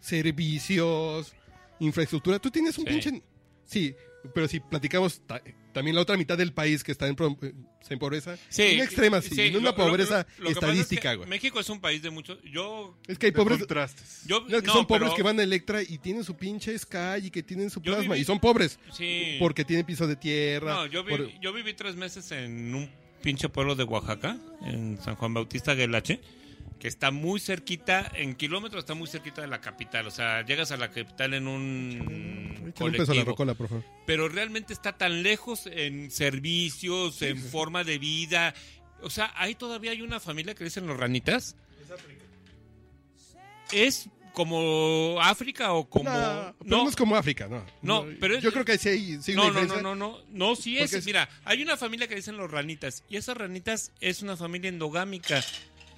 Servicios, 0.00 1.32
infraestructura. 1.80 2.38
Tú 2.38 2.50
tienes 2.50 2.76
un 2.78 2.84
Sí. 2.84 2.90
pinche... 2.90 3.22
Sí, 3.64 3.94
pero 4.34 4.46
si 4.48 4.60
platicamos 4.60 5.20
también 5.76 5.94
la 5.94 6.00
otra 6.00 6.16
mitad 6.16 6.38
del 6.38 6.54
país 6.54 6.82
que 6.82 6.90
está 6.90 7.06
en, 7.06 7.14
pro- 7.16 7.36
en 7.42 7.98
pobreza, 7.98 8.38
una 8.56 8.84
extrema, 8.84 9.20
sí, 9.20 9.50
no 9.52 9.58
una 9.58 9.68
lo- 9.72 9.76
pobreza 9.76 10.26
lo- 10.38 10.44
lo 10.44 10.48
que 10.48 10.54
pasa 10.54 10.72
es 10.72 10.72
estadística, 10.78 11.10
que 11.10 11.16
güey. 11.18 11.28
México 11.28 11.60
es 11.60 11.68
un 11.68 11.82
país 11.82 12.00
de 12.00 12.08
muchos. 12.08 12.38
Yo. 12.44 12.96
Es 13.06 13.18
que 13.18 13.26
hay 13.26 13.32
pobres... 13.32 13.58
contrastes. 13.58 14.22
yo 14.26 14.40
No, 14.48 14.56
es 14.56 14.62
que 14.62 14.68
no, 14.68 14.72
son 14.72 14.86
pobres 14.86 15.12
que 15.12 15.22
van 15.22 15.38
a 15.38 15.42
Electra 15.42 15.82
y 15.82 15.98
tienen 15.98 16.24
su 16.24 16.34
pinche 16.34 16.76
Sky 16.78 17.26
y 17.26 17.30
que 17.30 17.42
tienen 17.42 17.68
su 17.68 17.82
plasma. 17.82 18.14
viví- 18.16 18.20
Y 18.20 18.24
son 18.24 18.40
pobres 18.40 18.78
Sí. 18.96 19.36
porque 19.38 19.66
tienen 19.66 19.84
piso 19.84 20.06
de 20.06 20.16
tierra. 20.16 20.72
No, 20.72 20.86
yo, 20.86 21.04
vi- 21.04 21.10
por- 21.10 21.40
yo 21.40 21.52
viví 21.52 21.74
tres 21.74 21.94
meses 21.94 22.32
en 22.32 22.74
un 22.74 22.90
pinche 23.22 23.50
pueblo 23.50 23.74
de 23.74 23.84
Oaxaca, 23.84 24.38
en 24.62 24.98
San 25.04 25.14
Juan 25.16 25.34
Bautista 25.34 25.74
Guelache, 25.74 26.20
que 26.78 26.88
está 26.88 27.10
muy 27.10 27.40
cerquita, 27.40 28.10
en 28.14 28.34
kilómetros 28.34 28.80
está 28.84 28.94
muy 28.94 29.06
cerquita 29.08 29.40
de 29.40 29.46
la 29.48 29.60
capital. 29.60 30.06
O 30.06 30.10
sea, 30.10 30.44
llegas 30.44 30.70
a 30.72 30.76
la 30.76 30.90
capital 30.90 31.34
en 31.34 31.48
un 31.48 32.56
a 32.62 32.66
la 32.66 32.72
colectivo. 32.72 33.24
rocola, 33.24 33.54
por 33.54 33.68
favor. 33.68 33.84
Pero 34.06 34.28
realmente 34.28 34.72
está 34.72 34.92
tan 34.96 35.22
lejos 35.22 35.66
en 35.66 36.10
servicios, 36.10 37.22
en 37.22 37.38
forma 37.42 37.82
de 37.84 37.98
vida. 37.98 38.54
O 39.02 39.10
sea, 39.10 39.32
ahí 39.36 39.54
todavía 39.54 39.90
hay 39.92 40.02
una 40.02 40.20
familia 40.20 40.54
que 40.54 40.64
dicen 40.64 40.86
los 40.86 40.98
ranitas. 40.98 41.56
Es 43.72 44.08
como 44.32 45.18
África 45.20 45.72
o 45.72 45.88
como... 45.88 46.10
No, 46.10 46.54
no 46.82 46.88
es 46.88 46.94
como 46.94 47.16
África, 47.16 47.48
no. 47.48 47.64
No, 47.82 48.06
pero 48.20 48.36
es- 48.36 48.42
Yo 48.44 48.52
creo 48.52 48.64
que 48.66 48.76
sí 48.78 48.88
hay, 48.90 49.22
sí 49.22 49.34
no, 49.34 49.50
no, 49.50 49.64
no, 49.64 49.80
no, 49.80 49.94
no, 49.94 50.18
no, 50.30 50.54
sí 50.56 50.78
es. 50.78 50.92
Es- 50.92 51.06
Mira, 51.06 51.28
hay 51.44 51.62
una 51.62 51.76
familia 51.78 52.06
que 52.06 52.14
dicen 52.16 52.36
los 52.36 52.50
ranitas 52.50 53.02
y 53.08 53.16
esas 53.16 53.36
ranitas 53.36 53.92
es 54.00 54.20
una 54.22 54.36
familia 54.36 54.68
endogámica. 54.68 55.42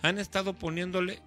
Han 0.02 0.18
estado 0.18 0.54
poniéndole 0.54 1.20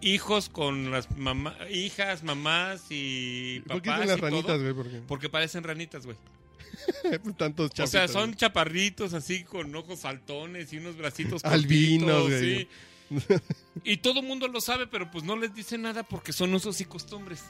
hijos 0.00 0.48
con 0.48 0.90
las 0.90 1.10
mamá, 1.16 1.56
hijas, 1.70 2.22
mamás 2.22 2.86
y 2.90 3.60
¿Por 3.66 3.80
papás 3.82 3.82
qué 3.82 3.90
dicen 3.90 4.08
las 4.08 4.16
y 4.16 4.20
todo, 4.20 4.30
ranitas, 4.30 4.60
güey? 4.60 4.74
Porque 4.74 5.00
porque 5.06 5.28
parecen 5.28 5.64
ranitas, 5.64 6.04
güey. 6.06 6.16
tantos 7.36 7.70
O 7.70 7.74
sea, 7.74 7.86
chapitos, 7.86 8.10
son 8.12 8.24
güey. 8.30 8.36
chaparritos 8.36 9.14
así 9.14 9.44
con 9.44 9.74
ojos 9.74 10.00
saltones 10.00 10.72
y 10.72 10.78
unos 10.78 10.96
bracitos 10.96 11.44
Albinos, 11.44 12.28
güey. 12.28 12.40
sí. 12.60 12.68
Y 13.84 13.98
todo 13.98 14.20
el 14.20 14.26
mundo 14.26 14.48
lo 14.48 14.60
sabe, 14.60 14.86
pero 14.88 15.10
pues 15.10 15.22
no 15.22 15.36
les 15.36 15.54
dice 15.54 15.78
nada 15.78 16.02
porque 16.02 16.32
son 16.32 16.52
usos 16.54 16.80
y 16.80 16.84
costumbres. 16.86 17.44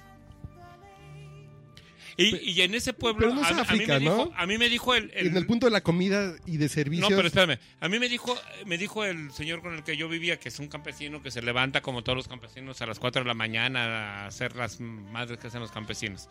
Y, 2.18 2.36
y 2.50 2.62
en 2.62 2.74
ese 2.74 2.94
pueblo, 2.94 3.20
pero 3.28 3.34
no 3.34 3.42
es 3.42 3.46
a, 3.48 3.50
a 3.50 3.54
mí 3.54 3.60
África, 3.60 3.94
me 3.94 4.00
dijo, 4.00 4.16
¿no? 4.16 4.32
a 4.34 4.46
mí 4.46 4.56
me 4.58 4.68
dijo 4.70 4.94
el, 4.94 5.10
el- 5.14 5.26
En 5.28 5.36
el 5.36 5.44
punto 5.46 5.66
de 5.66 5.72
la 5.72 5.82
comida 5.82 6.34
y 6.46 6.56
de 6.56 6.68
servicios. 6.70 7.10
no, 7.10 7.14
pero 7.16 7.28
espérame. 7.28 7.58
A 7.80 7.88
mí 7.90 7.98
me 7.98 8.08
dijo, 8.08 8.34
me 8.64 8.78
dijo 8.78 9.04
el 9.04 9.30
señor 9.32 9.60
con 9.60 9.74
el 9.74 9.84
que 9.84 9.96
yo 9.98 10.08
vivía, 10.08 10.38
que 10.40 10.48
es 10.48 10.58
un 10.58 10.68
campesino 10.68 11.22
que 11.22 11.30
se 11.30 11.42
levanta 11.42 11.82
como 11.82 12.02
todos 12.02 12.16
los 12.16 12.28
campesinos 12.28 12.80
a 12.80 12.86
las 12.86 12.98
4 12.98 13.22
de 13.22 13.28
la 13.28 13.34
mañana 13.34 14.22
a 14.22 14.26
hacer 14.28 14.56
las 14.56 14.80
madres 14.80 15.38
que 15.38 15.48
hacen 15.48 15.60
los 15.60 15.72
campesinos. 15.72 16.28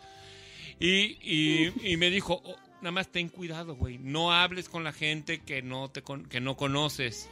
Y, 0.80 1.18
y- 1.22 1.72
y 1.92 1.96
me 1.96 2.10
dijo, 2.10 2.40
"Oh, 2.44 2.56
nada 2.82 2.90
más 2.90 3.08
ten 3.12 3.28
cuidado, 3.28 3.76
güey. 3.76 3.98
No 3.98 4.32
hables 4.32 4.68
con 4.68 4.82
la 4.84 4.92
gente 4.92 5.40
que 5.40 5.62
no, 5.62 5.88
te 5.90 6.02
con- 6.02 6.26
que 6.26 6.40
no 6.40 6.56
conoces. 6.56 7.28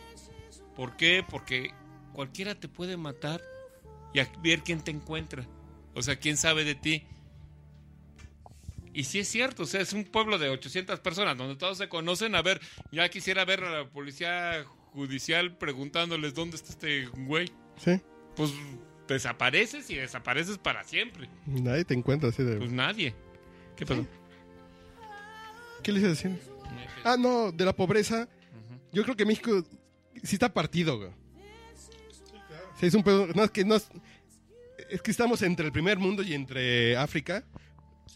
¿Por 0.76 0.96
qué? 0.96 1.24
Porque 1.28 1.70
cualquiera 2.12 2.54
te 2.54 2.68
puede 2.68 2.96
matar 2.96 3.40
y 4.14 4.20
a 4.20 4.28
ver 4.42 4.62
quién 4.62 4.80
te 4.80 4.90
encuentra. 4.92 5.44
O 5.94 6.02
sea, 6.02 6.16
quién 6.16 6.36
sabe 6.36 6.64
de 6.64 6.74
ti. 6.76 7.02
Y 8.94 9.04
sí 9.04 9.18
es 9.18 9.28
cierto, 9.28 9.64
o 9.64 9.66
sea, 9.66 9.80
es 9.80 9.92
un 9.92 10.04
pueblo 10.04 10.38
de 10.38 10.48
800 10.48 11.00
personas 11.00 11.36
donde 11.36 11.56
todos 11.56 11.76
se 11.78 11.88
conocen. 11.88 12.36
A 12.36 12.42
ver, 12.42 12.60
ya 12.92 13.08
quisiera 13.08 13.44
ver 13.44 13.64
a 13.64 13.80
la 13.80 13.88
policía 13.88 14.64
judicial 14.92 15.56
preguntándoles 15.56 16.32
dónde 16.32 16.56
está 16.56 16.70
este 16.70 17.06
güey. 17.06 17.50
Sí. 17.76 18.00
Pues 18.36 18.52
desapareces 19.08 19.90
y 19.90 19.96
desapareces 19.96 20.58
para 20.58 20.84
siempre. 20.84 21.28
Nadie 21.44 21.84
te 21.84 21.94
encuentra 21.94 22.28
así 22.28 22.44
de. 22.44 22.56
Pues 22.56 22.70
nadie. 22.70 23.14
¿Qué 23.76 23.84
pasó? 23.84 24.06
¿Qué 25.82 25.90
le 25.90 25.98
hice 25.98 26.08
decir? 26.08 26.38
Ah, 27.02 27.16
no, 27.18 27.50
de 27.50 27.64
la 27.64 27.74
pobreza. 27.74 28.28
Yo 28.92 29.02
creo 29.02 29.16
que 29.16 29.26
México 29.26 29.64
sí 30.22 30.36
está 30.36 30.54
partido, 30.54 30.98
güey. 30.98 31.10
Sí, 32.78 32.86
es 32.86 32.94
un 32.94 33.02
pedo. 33.02 33.26
No, 33.34 33.42
es 33.42 33.50
que 33.50 33.64
no 33.64 33.74
es. 33.74 33.88
Es 34.88 35.02
que 35.02 35.10
estamos 35.10 35.42
entre 35.42 35.66
el 35.66 35.72
primer 35.72 35.98
mundo 35.98 36.22
y 36.22 36.32
entre 36.32 36.96
África. 36.96 37.44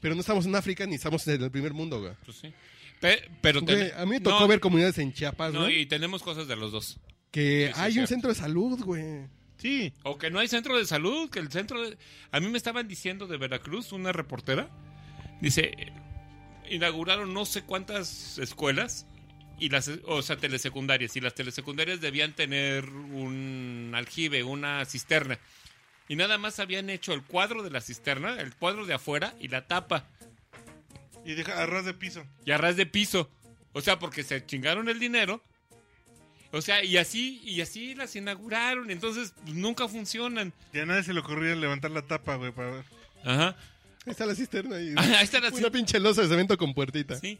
Pero 0.00 0.14
no 0.14 0.20
estamos 0.20 0.46
en 0.46 0.54
África 0.54 0.86
ni 0.86 0.94
estamos 0.94 1.26
en 1.28 1.42
el 1.42 1.50
primer 1.50 1.72
mundo, 1.74 2.00
güey. 2.00 2.12
Pues 2.24 2.36
sí. 2.38 2.52
Pe- 3.00 3.28
pero 3.40 3.60
Güey, 3.62 3.92
a 3.92 4.04
mí 4.04 4.10
me 4.12 4.20
tocó 4.20 4.40
no, 4.40 4.48
ver 4.48 4.60
comunidades 4.60 4.98
en 4.98 5.12
Chiapas, 5.12 5.52
no, 5.52 5.62
güey. 5.62 5.80
y 5.80 5.86
tenemos 5.86 6.22
cosas 6.22 6.48
de 6.48 6.56
los 6.56 6.72
dos. 6.72 6.98
Que 7.30 7.68
sí, 7.68 7.74
sí, 7.74 7.80
hay 7.80 7.88
un 7.90 7.92
cierto. 7.94 8.08
centro 8.08 8.28
de 8.30 8.34
salud, 8.36 8.80
güey. 8.84 9.26
Sí, 9.58 9.92
O 10.04 10.18
que 10.18 10.30
no 10.30 10.38
hay 10.38 10.46
centro 10.48 10.76
de 10.78 10.84
salud, 10.86 11.28
que 11.30 11.40
el 11.40 11.50
centro 11.50 11.82
de... 11.82 11.98
A 12.30 12.38
mí 12.40 12.46
me 12.48 12.58
estaban 12.58 12.86
diciendo 12.86 13.26
de 13.26 13.36
Veracruz, 13.38 13.90
una 13.92 14.12
reportera, 14.12 14.70
dice, 15.40 15.72
inauguraron 16.70 17.32
no 17.34 17.44
sé 17.44 17.62
cuántas 17.62 18.38
escuelas, 18.38 19.06
y 19.58 19.68
las, 19.70 19.90
o 20.06 20.22
sea, 20.22 20.36
telesecundarias, 20.36 21.16
y 21.16 21.20
las 21.20 21.34
telesecundarias 21.34 22.00
debían 22.00 22.34
tener 22.34 22.88
un 22.88 23.90
aljibe, 23.94 24.44
una 24.44 24.84
cisterna. 24.84 25.38
Y 26.08 26.16
nada 26.16 26.38
más 26.38 26.58
habían 26.58 26.88
hecho 26.90 27.12
el 27.12 27.22
cuadro 27.22 27.62
de 27.62 27.70
la 27.70 27.80
cisterna, 27.80 28.40
el 28.40 28.54
cuadro 28.54 28.86
de 28.86 28.94
afuera 28.94 29.34
y 29.40 29.48
la 29.48 29.66
tapa, 29.66 30.06
y 31.28 31.34
deja 31.34 31.62
a 31.62 31.66
ras 31.66 31.84
de 31.84 31.92
piso. 31.92 32.24
y 32.46 32.52
a 32.52 32.58
ras 32.58 32.76
de 32.76 32.86
piso. 32.86 33.28
O 33.74 33.82
sea, 33.82 33.98
porque 33.98 34.22
se 34.22 34.44
chingaron 34.46 34.88
el 34.88 34.98
dinero. 34.98 35.42
O 36.52 36.62
sea, 36.62 36.82
y 36.82 36.96
así, 36.96 37.42
y 37.44 37.60
así 37.60 37.94
las 37.94 38.16
inauguraron, 38.16 38.90
entonces 38.90 39.34
pues, 39.44 39.54
nunca 39.54 39.86
funcionan. 39.86 40.54
Ya 40.72 40.84
a 40.84 40.86
nadie 40.86 41.02
se 41.02 41.12
le 41.12 41.20
ocurría 41.20 41.54
levantar 41.54 41.90
la 41.90 42.00
tapa, 42.00 42.36
güey, 42.36 42.50
para 42.52 42.70
ver. 42.70 42.84
Ajá. 43.24 43.56
Ahí 44.06 44.12
está 44.12 44.24
la 44.24 44.34
cisterna. 44.34 44.80
Y 44.80 44.94
Ahí 44.96 45.24
está 45.24 45.40
la 45.40 45.50
Una 45.50 45.70
pinche 45.70 46.00
losa 46.00 46.22
de 46.22 46.28
cemento 46.28 46.56
con 46.56 46.72
puertita. 46.72 47.16
Sí. 47.16 47.38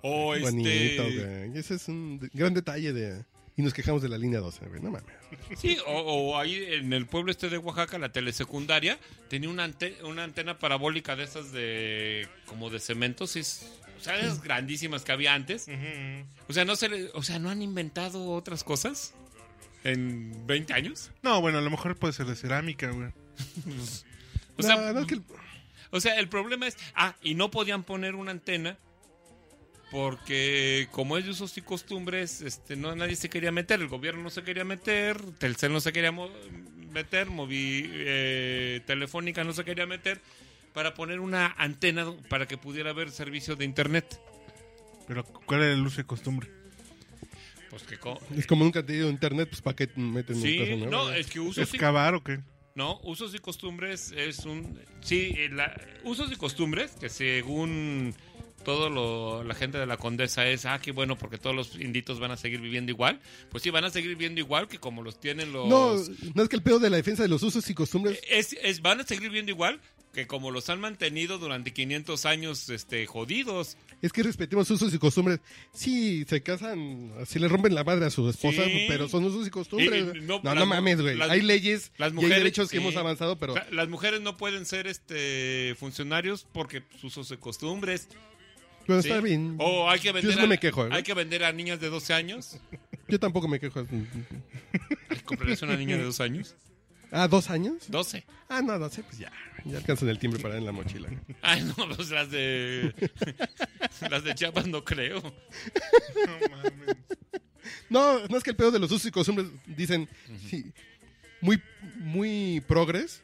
O 0.00 0.38
Bonito, 0.38 0.68
este. 0.68 0.98
güey. 0.98 1.58
Ese 1.58 1.74
es 1.74 1.88
un 1.88 2.30
gran 2.32 2.54
detalle 2.54 2.94
de... 2.94 3.22
Y 3.58 3.62
nos 3.62 3.72
quejamos 3.72 4.02
de 4.02 4.08
la 4.10 4.18
línea 4.18 4.40
12, 4.40 4.66
güey. 4.66 4.82
No 4.82 4.90
mames. 4.90 5.14
Sí, 5.56 5.78
o, 5.86 5.92
o 5.92 6.38
ahí 6.38 6.62
en 6.74 6.92
el 6.92 7.06
pueblo 7.06 7.30
este 7.30 7.48
de 7.48 7.56
Oaxaca, 7.56 7.98
la 7.98 8.12
telesecundaria, 8.12 8.98
tenía 9.28 9.48
una, 9.48 9.64
ante- 9.64 9.96
una 10.04 10.24
antena 10.24 10.58
parabólica 10.58 11.16
de 11.16 11.24
esas 11.24 11.52
de. 11.52 12.28
como 12.46 12.68
de 12.68 12.78
cemento, 12.80 13.26
sí, 13.26 13.40
o 13.40 14.00
sea, 14.02 14.18
esas 14.18 14.42
grandísimas 14.42 15.04
que 15.04 15.12
había 15.12 15.32
antes. 15.32 15.68
O 16.48 16.52
sea, 16.52 16.66
no 16.66 16.76
se 16.76 16.88
le- 16.90 17.10
o 17.14 17.22
sea, 17.22 17.38
no 17.38 17.48
han 17.48 17.62
inventado 17.62 18.30
otras 18.32 18.62
cosas 18.62 19.14
en 19.84 20.46
20 20.46 20.74
años. 20.74 21.10
No, 21.22 21.40
bueno, 21.40 21.56
a 21.58 21.62
lo 21.62 21.70
mejor 21.70 21.96
puede 21.96 22.12
ser 22.12 22.26
de 22.26 22.36
cerámica, 22.36 22.90
güey. 22.90 23.08
O 24.58 24.62
No, 24.62 24.68
sea, 24.68 24.92
no, 24.92 25.00
es 25.00 25.06
que 25.06 25.14
el- 25.14 25.22
o 25.90 26.00
sea, 26.00 26.18
el 26.18 26.28
problema 26.28 26.66
es. 26.66 26.76
Ah, 26.94 27.14
y 27.22 27.34
no 27.34 27.50
podían 27.50 27.84
poner 27.84 28.14
una 28.14 28.30
antena 28.32 28.78
porque 29.90 30.88
como 30.90 31.16
es 31.16 31.24
de 31.24 31.30
usos 31.30 31.56
y 31.58 31.62
costumbres, 31.62 32.40
este, 32.40 32.76
no 32.76 32.94
nadie 32.96 33.16
se 33.16 33.28
quería 33.30 33.52
meter, 33.52 33.80
el 33.80 33.88
gobierno 33.88 34.22
no 34.22 34.30
se 34.30 34.42
quería 34.42 34.64
meter, 34.64 35.20
Telcel 35.38 35.72
no 35.72 35.80
se 35.80 35.92
quería 35.92 36.12
mo- 36.12 36.30
meter, 36.92 37.30
Movi, 37.30 37.88
eh, 37.92 38.80
Telefónica 38.86 39.44
no 39.44 39.52
se 39.52 39.64
quería 39.64 39.86
meter, 39.86 40.20
para 40.72 40.94
poner 40.94 41.20
una 41.20 41.54
antena 41.56 42.06
para 42.28 42.46
que 42.46 42.56
pudiera 42.58 42.90
haber 42.90 43.10
servicio 43.10 43.56
de 43.56 43.64
internet. 43.64 44.20
Pero, 45.06 45.24
¿cuál 45.24 45.62
era 45.62 45.72
el 45.72 45.86
uso 45.86 46.00
y 46.00 46.04
costumbre? 46.04 46.50
Pues 47.70 47.82
que 47.84 47.98
co- 47.98 48.18
Es 48.36 48.46
como 48.46 48.64
nunca 48.64 48.80
te 48.82 48.88
tenido 48.88 49.08
internet, 49.08 49.48
pues 49.48 49.62
¿para 49.62 49.76
qué 49.76 49.88
meten 49.96 50.36
Sí, 50.40 50.58
un 50.58 50.80
caso, 50.80 50.90
no, 50.90 51.12
es 51.12 51.28
que 51.28 51.40
usos 51.40 51.58
y 51.58 51.62
¿Excavar 51.76 52.14
o 52.14 52.24
qué? 52.24 52.40
No, 52.74 53.00
usos 53.04 53.34
y 53.34 53.38
costumbres 53.38 54.12
es 54.16 54.40
un... 54.44 54.78
Sí, 55.00 55.32
eh, 55.36 55.48
la- 55.50 55.74
usos 56.04 56.30
y 56.32 56.36
costumbres, 56.36 56.92
que 56.92 57.08
según 57.08 58.14
todo 58.66 58.90
lo, 58.90 59.44
la 59.44 59.54
gente 59.54 59.78
de 59.78 59.86
la 59.86 59.96
condesa 59.96 60.44
es, 60.48 60.66
ah, 60.66 60.80
qué 60.82 60.90
bueno, 60.90 61.16
porque 61.16 61.38
todos 61.38 61.54
los 61.54 61.76
inditos 61.76 62.18
van 62.18 62.32
a 62.32 62.36
seguir 62.36 62.60
viviendo 62.60 62.90
igual. 62.90 63.20
Pues 63.48 63.62
sí, 63.62 63.70
van 63.70 63.84
a 63.84 63.90
seguir 63.90 64.10
viviendo 64.10 64.40
igual 64.40 64.66
que 64.66 64.78
como 64.80 65.02
los 65.04 65.20
tienen 65.20 65.52
los... 65.52 65.68
No, 65.68 65.94
no 66.34 66.42
es 66.42 66.48
que 66.48 66.56
el 66.56 66.62
pedo 66.64 66.80
de 66.80 66.90
la 66.90 66.96
defensa 66.96 67.22
de 67.22 67.28
los 67.28 67.44
usos 67.44 67.70
y 67.70 67.74
costumbres. 67.74 68.18
Es, 68.28 68.54
es- 68.60 68.82
van 68.82 68.98
a 69.00 69.04
seguir 69.04 69.28
viviendo 69.28 69.52
igual 69.52 69.80
que 70.12 70.26
como 70.26 70.50
los 70.50 70.68
han 70.68 70.80
mantenido 70.80 71.38
durante 71.38 71.72
500 71.72 72.26
años 72.26 72.68
este, 72.68 73.06
jodidos. 73.06 73.76
Es 74.02 74.12
que 74.12 74.24
respetemos 74.24 74.68
usos 74.68 74.92
y 74.92 74.98
costumbres. 74.98 75.38
Sí, 75.72 76.24
se 76.28 76.42
casan, 76.42 77.12
así 77.22 77.38
le 77.38 77.46
rompen 77.46 77.72
la 77.72 77.84
madre 77.84 78.06
a 78.06 78.10
su 78.10 78.28
esposa, 78.28 78.64
Sí. 78.64 78.86
pero 78.88 79.08
son 79.08 79.24
usos 79.26 79.46
y 79.46 79.50
costumbres. 79.50 80.06
No, 80.22 80.40
no, 80.42 80.54
las 80.56 80.66
mames, 80.66 81.00
güey. 81.02 81.20
Hay 81.22 81.42
leyes 81.42 81.92
las 81.98 82.10
y 82.10 82.14
mujeres, 82.16 82.34
hay 82.34 82.40
derechos 82.42 82.68
que 82.70 82.78
hemos 82.78 82.96
avanzado, 82.96 83.38
pero 83.38 83.52
O 83.52 83.56
sea, 83.56 83.68
las 83.70 83.88
mujeres 83.88 84.22
no 84.22 84.36
pueden 84.36 84.66
ser 84.66 84.88
este 84.88 85.76
funcionarios 85.78 86.46
porque 86.52 86.82
sus 87.00 87.16
usos 87.16 87.30
y 87.30 87.40
costumbres. 87.40 88.08
Pero 88.86 88.98
está 89.00 89.20
bien. 89.20 89.56
O 89.58 89.88
hay 89.88 90.00
que 90.00 90.08
Yo 90.08 90.14
vender, 90.14 90.32
sí 90.32 90.38
no 90.38 90.44
a, 90.44 90.48
me 90.48 90.58
quejo, 90.58 90.86
¿eh? 90.86 90.90
hay 90.92 91.02
que 91.02 91.14
vender 91.14 91.44
a 91.44 91.52
niñas 91.52 91.80
de 91.80 91.88
12 91.88 92.14
años. 92.14 92.58
Yo 93.08 93.20
tampoco 93.20 93.48
me 93.48 93.60
quejo. 93.60 93.86
¿Comprarías 95.24 95.62
una 95.62 95.76
niña 95.76 95.96
de 95.96 96.04
2 96.04 96.20
años? 96.20 96.54
Ah, 97.12 97.28
¿dos 97.28 97.50
años? 97.50 97.84
12. 97.88 98.24
Ah, 98.48 98.62
no, 98.62 98.78
no 98.78 98.88
sé, 98.90 99.02
pues 99.02 99.18
ya. 99.18 99.30
Ya 99.64 99.78
alcanzan 99.78 100.08
el 100.08 100.18
timbre 100.18 100.40
para 100.40 100.56
en 100.58 100.64
la 100.64 100.72
mochila. 100.72 101.08
Ay, 101.42 101.62
no, 101.62 101.88
pues 101.94 102.10
las 102.10 102.30
de. 102.30 102.92
las 104.10 104.24
de 104.24 104.34
Chiapas 104.34 104.66
no 104.66 104.84
creo. 104.84 105.22
No 105.22 106.48
mames. 106.50 106.96
No, 107.88 108.26
no 108.26 108.36
es 108.36 108.42
que 108.42 108.50
el 108.50 108.56
pedo 108.56 108.70
de 108.70 108.78
los 108.78 108.90
usos 108.90 109.06
y 109.06 109.10
costumbres 109.10 109.48
dicen, 109.66 110.08
sí, 110.48 110.72
muy, 111.40 111.60
muy 111.96 112.60
progres, 112.66 113.22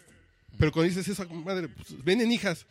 pero 0.59 0.73
cuando 0.73 0.89
dices 0.89 1.07
eso, 1.09 1.29
madre, 1.29 1.69
pues, 1.69 2.03
vienen 2.05 2.31
hijas. 2.31 2.67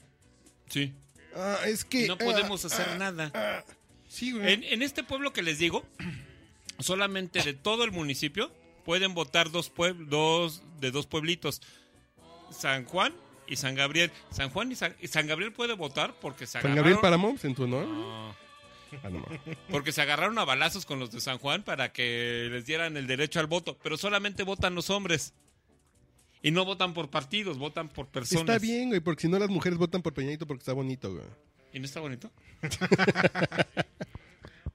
Sí. 0.70 0.94
Ah, 1.36 1.60
es 1.66 1.86
que... 1.86 2.08
No 2.08 2.14
ah, 2.16 2.18
podemos 2.18 2.64
hacer 2.66 2.88
ah, 2.92 2.98
nada. 2.98 3.32
ah, 3.34 3.64
sí, 4.08 4.32
güey. 4.32 4.54
En, 4.54 4.64
en 4.64 4.82
este 4.82 5.04
pueblo 5.04 5.34
que 5.34 5.42
les 5.44 5.58
digo, 5.60 5.86
solamente 6.80 7.42
de 7.44 7.54
todo 7.54 7.84
el 7.84 7.92
municipio 7.92 8.52
pueden 8.86 9.14
votar 9.14 9.52
dos, 9.52 9.74
pueb- 9.74 10.08
dos 10.08 10.62
de 10.80 10.92
dos 10.92 11.08
pueblitos: 11.08 11.62
San 12.52 12.86
Juan 12.86 13.14
y 13.48 13.56
San 13.56 13.76
Gabriel. 13.76 14.12
San 14.32 14.50
Juan 14.50 14.72
y 14.72 14.76
San, 14.76 14.96
y 15.00 15.08
San 15.08 15.28
Gabriel 15.28 15.54
puede 15.54 15.74
votar 15.74 16.14
porque 16.20 16.46
se 16.46 16.54
San 16.54 16.60
agarraron. 16.62 16.78
Gabriel 16.78 17.00
Paramos 17.02 17.44
en 17.46 17.56
tu 17.56 17.64
honor. 17.64 17.88
No, 17.88 18.36
Ah, 19.04 19.10
porque 19.70 19.94
se 19.94 20.02
agarraron 20.02 20.38
a 20.38 20.44
balazos 20.44 20.86
con 20.86 21.00
los 21.00 21.12
de 21.12 21.22
San 21.22 21.38
Juan 21.38 21.64
para 21.64 21.94
que 21.94 22.50
les 22.52 22.66
dieran 22.66 22.98
el 22.98 23.08
derecho 23.08 23.40
al 23.40 23.48
voto, 23.48 23.78
pero 23.82 23.96
solamente 23.96 24.44
votan 24.44 24.76
los 24.76 24.90
hombres. 24.90 25.34
Y 26.44 26.52
no 26.52 26.66
votan 26.66 26.94
por 26.94 27.10
partidos, 27.10 27.58
votan 27.58 27.90
por 27.90 28.08
personas. 28.08 28.42
Está 28.42 28.58
bien, 28.58 28.90
güey, 28.90 29.00
porque 29.00 29.22
si 29.22 29.28
no 29.28 29.38
las 29.38 29.50
mujeres 29.50 29.78
votan 29.78 30.02
por 30.02 30.14
Peñanito 30.14 30.48
porque 30.48 30.62
está 30.62 30.74
bonito, 30.74 31.12
güey. 31.14 31.24
¿Y 31.74 31.80
no 31.80 31.86
está 31.86 32.00
bonito? 32.00 32.32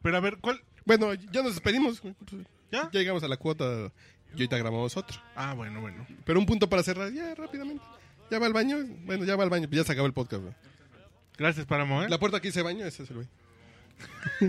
Pero 0.03 0.17
a 0.17 0.21
ver, 0.21 0.39
¿cuál? 0.39 0.63
Bueno, 0.85 1.13
ya 1.15 1.43
nos 1.43 1.55
despedimos. 1.55 2.01
¿Ya? 2.71 2.89
Ya 2.93 3.01
llegamos 3.01 3.23
a 3.25 3.29
la 3.29 3.37
cuota 3.37 3.93
y 4.31 4.33
ahorita 4.33 4.57
grabamos 4.59 4.97
otro. 4.97 5.21
Ah, 5.35 5.55
bueno, 5.55 5.81
bueno. 5.81 6.07
Pero 6.25 6.39
un 6.39 6.47
punto 6.47 6.69
para 6.69 6.83
cerrar, 6.83 7.13
ya 7.13 7.35
rápidamente. 7.35 7.85
¿Ya 8.31 8.39
va 8.39 8.47
al 8.47 8.53
baño? 8.53 8.79
Bueno, 9.05 9.25
ya 9.25 9.37
va 9.37 9.45
al 9.45 9.51
baño, 9.51 9.69
ya 9.71 9.85
se 9.85 9.93
acabó 9.93 10.07
el 10.07 10.13
podcast, 10.13 10.43
güey. 10.43 10.55
Gracias, 11.37 11.67
Páramo, 11.67 12.03
¿eh? 12.03 12.09
La 12.09 12.19
puerta 12.19 12.39
aquí 12.39 12.51
se 12.51 12.63
baña, 12.63 12.87
ese 12.87 13.03
es 13.03 13.11
el 13.11 13.17
güey. 13.17 13.29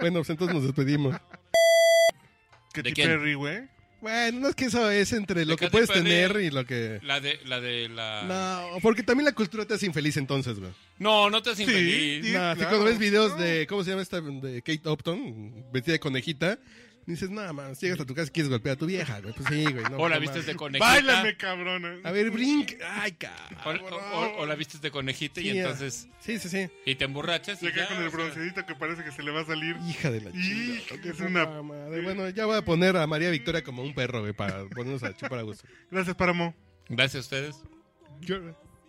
bueno, 0.00 0.18
pues 0.18 0.30
entonces 0.30 0.54
nos 0.54 0.64
despedimos. 0.64 1.16
Katy 2.72 2.90
¿De 2.90 2.94
quién? 2.94 3.08
Perry, 3.08 3.34
güey. 3.34 3.68
Bueno, 4.00 4.40
no 4.40 4.48
es 4.48 4.54
que 4.54 4.64
eso 4.66 4.90
es 4.90 5.12
entre 5.12 5.44
lo 5.44 5.56
que 5.56 5.68
puedes 5.68 5.90
tener 5.90 6.36
y 6.40 6.50
lo 6.50 6.64
que... 6.64 7.00
La 7.02 7.20
de 7.20 7.38
la 7.44 7.60
de 7.60 7.88
la 7.88 8.22
No, 8.26 8.78
porque 8.80 9.02
también 9.02 9.26
la 9.26 9.32
cultura 9.32 9.66
te 9.66 9.74
hace 9.74 9.86
infeliz 9.86 10.16
entonces, 10.16 10.58
güey. 10.58 10.70
No, 10.98 11.28
no 11.28 11.42
te 11.42 11.50
haces 11.50 11.66
Sí, 11.66 11.72
infeliz. 11.72 12.26
sí. 12.26 12.32
No, 12.32 12.42
así 12.50 12.56
claro. 12.60 12.70
cuando 12.70 12.84
ves 12.86 12.98
videos 12.98 13.38
de, 13.38 13.66
¿cómo 13.66 13.84
se 13.84 13.90
llama 13.90 14.02
esta? 14.02 14.20
De 14.20 14.62
Kate 14.62 14.88
Upton, 14.88 15.66
vestida 15.72 15.92
de 15.92 16.00
conejita, 16.00 16.58
dices, 17.06 17.30
nada 17.30 17.52
más, 17.52 17.80
llegas 17.80 17.98
a 18.00 18.04
tu 18.06 18.14
casa 18.14 18.28
y 18.28 18.32
quieres 18.32 18.50
golpear 18.50 18.76
a 18.76 18.78
tu 18.78 18.86
vieja, 18.86 19.20
güey. 19.20 19.34
Pues 19.34 19.48
sí, 19.48 19.64
güey. 19.64 19.84
No, 19.90 19.96
O 19.98 20.08
la 20.08 20.18
vistes 20.18 20.46
de 20.46 20.54
conejita. 20.54 20.84
Báilame, 20.86 21.36
cabrona. 21.36 21.96
A 22.04 22.10
ver, 22.12 22.30
Blink. 22.30 22.72
Ay, 22.88 23.12
O, 23.12 23.18
cabrón. 23.18 23.80
o- 23.90 23.96
o- 23.96 24.36
o 24.42 24.46
la 24.46 24.54
vistes 24.54 24.80
de 24.80 24.90
conejita 24.90 25.40
y 25.40 25.58
entonces. 25.58 26.08
Sí, 26.20 26.38
sí, 26.38 26.48
sí. 26.48 26.68
Y 26.86 26.94
te 26.94 27.04
emborrachas 27.04 27.60
ya, 27.60 27.70
con 27.70 27.96
el 27.96 28.02
sea, 28.02 28.08
bronceadito 28.10 28.64
que 28.66 28.74
parece 28.74 29.02
que 29.04 29.12
se 29.12 29.22
le 29.22 29.30
va 29.30 29.40
a 29.40 29.44
salir. 29.46 29.76
Hija 29.88 30.10
de 30.10 30.20
la 30.20 30.30
Hija, 30.30 30.82
chica. 30.88 31.00
que 31.02 31.08
es 31.10 31.20
una- 31.20 31.46
madre. 31.62 32.02
Bueno, 32.02 32.28
ya 32.30 32.46
voy 32.46 32.56
a 32.56 32.62
poner 32.64 32.96
a 32.96 33.06
María 33.06 33.30
Victoria 33.30 33.62
como 33.64 33.82
un 33.82 33.94
perro, 33.94 34.20
güey, 34.20 34.32
para 34.32 34.64
ponernos 34.66 35.02
a 35.02 35.16
chupar 35.16 35.38
a 35.40 35.42
gusto. 35.42 35.66
Gracias, 35.90 36.14
Páramo. 36.16 36.54
Gracias 36.88 37.16
a 37.16 37.20
ustedes. 37.20 37.56
Yo, 38.20 38.36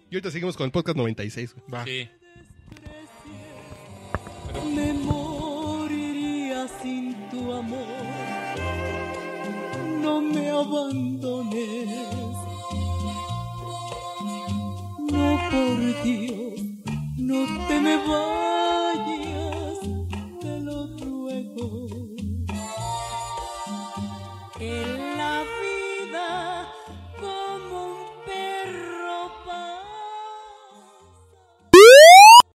y 0.09 0.15
ahorita 0.15 0.29
seguimos 0.31 0.57
con 0.57 0.65
el 0.65 0.71
podcast 0.71 0.97
96. 0.97 1.53
güey. 1.53 1.65
Va. 1.71 1.85
Sí. 1.85 2.09
me 4.75 4.93
sin 6.67 7.15
tu 7.29 7.51
amor. 7.51 7.85
No 10.01 10.21
me 10.21 10.49
abandones. 10.49 11.89
No, 15.11 15.39
por 15.49 16.03
Dios, 16.03 16.61
no 17.17 17.67
te 17.67 17.79
me 17.79 17.97
vayas. 17.97 18.70